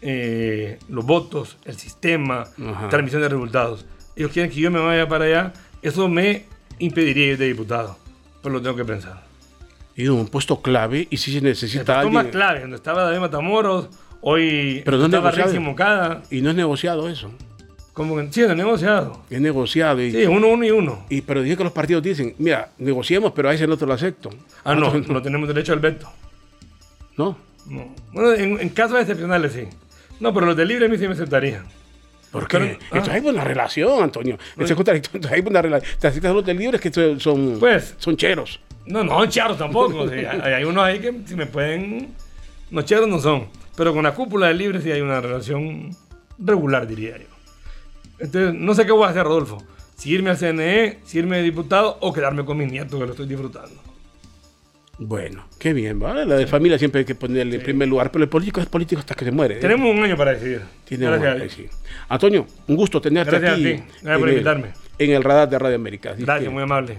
eh, 0.00 0.78
los 0.88 1.04
votos, 1.04 1.56
el 1.64 1.76
sistema, 1.76 2.46
Ajá. 2.64 2.88
transmisión 2.88 3.22
de 3.22 3.28
resultados. 3.28 3.86
ellos 4.14 4.30
quieren 4.32 4.50
que 4.52 4.60
yo 4.60 4.70
me 4.70 4.78
vaya 4.80 5.08
para 5.08 5.24
allá, 5.24 5.52
eso 5.82 6.08
me 6.08 6.44
impediría 6.78 7.32
ir 7.32 7.38
de 7.38 7.46
diputado. 7.46 7.96
Pues 8.40 8.52
lo 8.52 8.62
tengo 8.62 8.76
que 8.76 8.84
pensar. 8.84 9.24
Y 9.96 10.06
un 10.06 10.28
puesto 10.28 10.62
clave 10.62 11.08
y 11.10 11.16
si 11.16 11.32
se 11.32 11.40
necesita 11.40 11.98
alguien. 12.00 12.14
más 12.14 12.26
clave, 12.26 12.60
donde 12.60 12.76
estaba 12.76 13.02
David 13.02 13.18
Matamoros, 13.18 13.88
hoy 14.20 14.82
Pero 14.84 14.96
no 14.96 15.04
es 15.04 15.08
estaba 15.08 15.30
negociado. 15.30 15.50
Rixi 15.50 15.64
Moncada, 15.64 16.22
Y 16.30 16.40
no 16.40 16.50
es 16.50 16.56
negociado 16.56 17.08
eso. 17.08 17.32
Como 17.98 18.16
que 18.16 18.28
sí, 18.32 18.40
es 18.42 18.56
negociado. 18.56 19.20
Es 19.28 19.40
negociado. 19.40 20.00
Y, 20.02 20.10
Sí, 20.12 20.24
uno, 20.24 20.48
uno 20.48 20.64
y 20.64 20.70
uno. 20.70 21.04
y- 21.10 21.20
pero 21.20 21.42
dije 21.42 21.56
que 21.56 21.64
los 21.64 21.72
partidos 21.72 22.02
dicen, 22.02 22.34
mira, 22.38 22.70
negociemos, 22.78 23.32
pero 23.34 23.50
a 23.50 23.54
ese 23.54 23.66
no 23.66 23.76
te 23.76 23.84
lo 23.84 23.92
acepto. 23.92 24.30
Ah, 24.64 24.74
no, 24.74 24.94
no 24.94 25.20
tenemos 25.20 25.46
derecho 25.48 25.72
al 25.74 25.80
veto. 25.80 26.08
No. 27.16 27.36
No. 27.66 27.94
Bueno, 28.12 28.32
en, 28.34 28.60
en 28.60 28.68
casos 28.70 28.98
excepcionales 29.00 29.52
sí. 29.52 29.64
No, 30.20 30.32
pero 30.32 30.46
los 30.46 30.56
de 30.56 30.64
libre 30.64 30.86
a 30.86 30.88
mí 30.88 30.96
sí 30.96 31.06
me 31.06 31.12
aceptarían. 31.12 31.66
¿Por 32.32 32.46
qué? 32.48 32.58
Pero- 32.58 32.72
Entonces 32.72 33.08
ah. 33.08 33.12
hay 33.14 33.20
buena 33.20 33.44
relación, 33.44 34.02
Antonio. 34.02 34.38
Ese 34.56 34.74
contradictorio, 34.74 35.16
Entonces 35.18 35.36
hay 35.36 35.42
buena 35.42 35.60
relación. 35.62 35.92
Te 36.00 36.06
aceptas 36.06 36.34
los 36.34 36.44
del 36.46 36.56
libres 36.58 36.80
que 36.80 36.92
son, 36.92 37.20
son, 37.20 37.56
Pues. 37.58 37.94
son 37.98 38.16
cheros. 38.16 38.60
No, 38.86 39.04
no, 39.04 39.26
charros 39.26 39.58
tampoco. 39.58 40.08
sí, 40.08 40.14
hay, 40.42 40.52
hay 40.54 40.64
unos 40.64 40.84
ahí 40.84 40.98
que 41.00 41.12
si 41.26 41.34
me 41.34 41.46
pueden. 41.46 42.08
No, 42.70 42.82
charros 42.82 43.08
no 43.08 43.18
son. 43.18 43.46
Pero 43.76 43.92
con 43.92 44.02
la 44.04 44.14
cúpula 44.14 44.46
de 44.48 44.54
libre 44.54 44.80
sí 44.80 44.90
hay 44.90 45.00
una 45.00 45.20
relación 45.20 45.90
regular, 46.38 46.86
diría 46.86 47.16
yo. 47.18 47.24
Entonces, 48.18 48.54
no 48.54 48.74
sé 48.74 48.84
qué 48.86 48.92
voy 48.92 49.04
a 49.06 49.10
hacer, 49.10 49.24
Rodolfo. 49.24 49.62
Si 49.96 50.10
irme 50.12 50.30
al 50.30 50.36
CNE, 50.38 50.98
si 51.04 51.18
irme 51.18 51.38
de 51.38 51.42
diputado 51.42 51.98
o 52.00 52.12
quedarme 52.12 52.44
con 52.44 52.56
mis 52.56 52.70
nietos, 52.70 52.98
que 52.98 53.04
lo 53.06 53.10
estoy 53.12 53.26
disfrutando. 53.26 53.74
Bueno, 55.00 55.46
qué 55.60 55.72
bien, 55.72 56.00
¿vale? 56.00 56.26
La 56.26 56.34
de 56.36 56.46
familia 56.48 56.76
siempre 56.76 57.00
hay 57.00 57.04
que 57.04 57.14
ponerle 57.14 57.56
en 57.56 57.62
primer 57.62 57.86
lugar, 57.88 58.10
pero 58.10 58.24
el 58.24 58.28
político 58.28 58.60
es 58.60 58.66
político 58.66 58.98
hasta 58.98 59.14
que 59.14 59.24
se 59.24 59.30
muere. 59.30 59.54
¿eh? 59.56 59.60
Tenemos 59.60 59.94
un 59.94 60.02
año 60.02 60.16
para 60.16 60.32
decidir. 60.34 60.62
Tiene 60.84 61.06
Gracias 61.06 61.24
a 61.28 61.30
bueno, 61.34 61.44
Dios. 61.44 61.52
sí. 61.54 61.66
Antonio, 62.08 62.46
un 62.66 62.76
gusto 62.76 63.00
tenerte 63.00 63.30
Gracias 63.30 63.50
a 63.50 63.54
aquí. 63.54 63.62
ti. 63.64 63.70
Gracias 64.02 64.18
por 64.18 64.28
el- 64.28 64.34
invitarme. 64.34 64.68
En 64.98 65.10
el 65.12 65.22
radar 65.22 65.48
de 65.48 65.56
Radio 65.58 65.76
América. 65.76 66.14
Gracias, 66.18 66.40
que 66.40 66.48
muy 66.50 66.64
amable. 66.64 66.98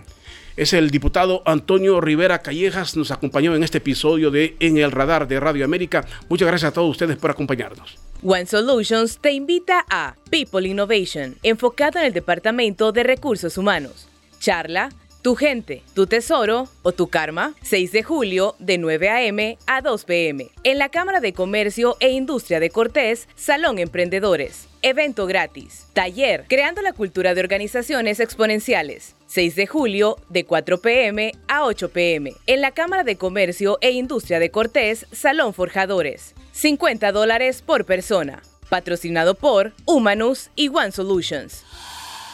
Es 0.59 0.73
el 0.73 0.89
diputado 0.89 1.41
Antonio 1.45 2.01
Rivera 2.01 2.41
Callejas, 2.41 2.97
nos 2.97 3.11
acompañó 3.11 3.55
en 3.55 3.63
este 3.63 3.77
episodio 3.77 4.29
de 4.29 4.57
En 4.59 4.77
el 4.77 4.91
radar 4.91 5.25
de 5.25 5.39
Radio 5.39 5.63
América. 5.63 6.05
Muchas 6.27 6.49
gracias 6.49 6.69
a 6.69 6.73
todos 6.73 6.89
ustedes 6.89 7.15
por 7.15 7.31
acompañarnos. 7.31 7.97
One 8.21 8.45
Solutions 8.45 9.19
te 9.21 9.31
invita 9.31 9.85
a 9.89 10.17
People 10.29 10.67
Innovation, 10.67 11.37
enfocado 11.43 11.99
en 11.99 12.07
el 12.07 12.11
Departamento 12.11 12.91
de 12.91 13.03
Recursos 13.03 13.57
Humanos. 13.57 14.09
Charla, 14.41 14.89
tu 15.21 15.35
gente, 15.35 15.83
tu 15.93 16.07
tesoro 16.07 16.69
o 16.81 16.91
tu 16.91 17.07
karma, 17.07 17.53
6 17.61 17.91
de 17.91 18.03
julio 18.03 18.55
de 18.59 18.77
9 18.77 19.09
a.m. 19.09 19.57
a 19.67 19.81
2 19.81 20.03
p.m. 20.05 20.49
en 20.63 20.77
la 20.77 20.89
Cámara 20.89 21.19
de 21.19 21.33
Comercio 21.33 21.97
e 21.99 22.09
Industria 22.11 22.59
de 22.59 22.69
Cortés, 22.69 23.27
Salón 23.35 23.79
Emprendedores. 23.79 24.67
Evento 24.81 25.25
gratis. 25.25 25.87
Taller, 25.93 26.45
creando 26.47 26.81
la 26.81 26.93
cultura 26.93 27.33
de 27.33 27.41
organizaciones 27.41 28.21
exponenciales. 28.21 29.15
6 29.27 29.55
de 29.55 29.67
julio 29.67 30.17
de 30.29 30.45
4 30.45 30.79
p.m. 30.79 31.33
a 31.49 31.65
8 31.65 31.89
p.m. 31.89 32.33
en 32.47 32.61
la 32.61 32.71
Cámara 32.71 33.03
de 33.03 33.17
Comercio 33.17 33.77
e 33.81 33.91
Industria 33.91 34.39
de 34.39 34.51
Cortés, 34.51 35.05
Salón 35.11 35.53
Forjadores. 35.53 36.33
50 36.53 37.11
dólares 37.11 37.61
por 37.61 37.85
persona. 37.85 38.41
Patrocinado 38.69 39.35
por 39.35 39.73
Humanus 39.85 40.49
y 40.55 40.69
One 40.69 40.91
Solutions. 40.91 41.65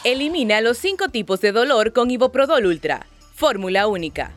Elimina 0.06 0.60
los 0.60 0.78
5 0.78 1.08
tipos 1.08 1.40
de 1.40 1.50
dolor 1.50 1.92
con 1.92 2.12
Iboprodol 2.12 2.66
Ultra. 2.66 3.06
Fórmula 3.34 3.88
única. 3.88 4.30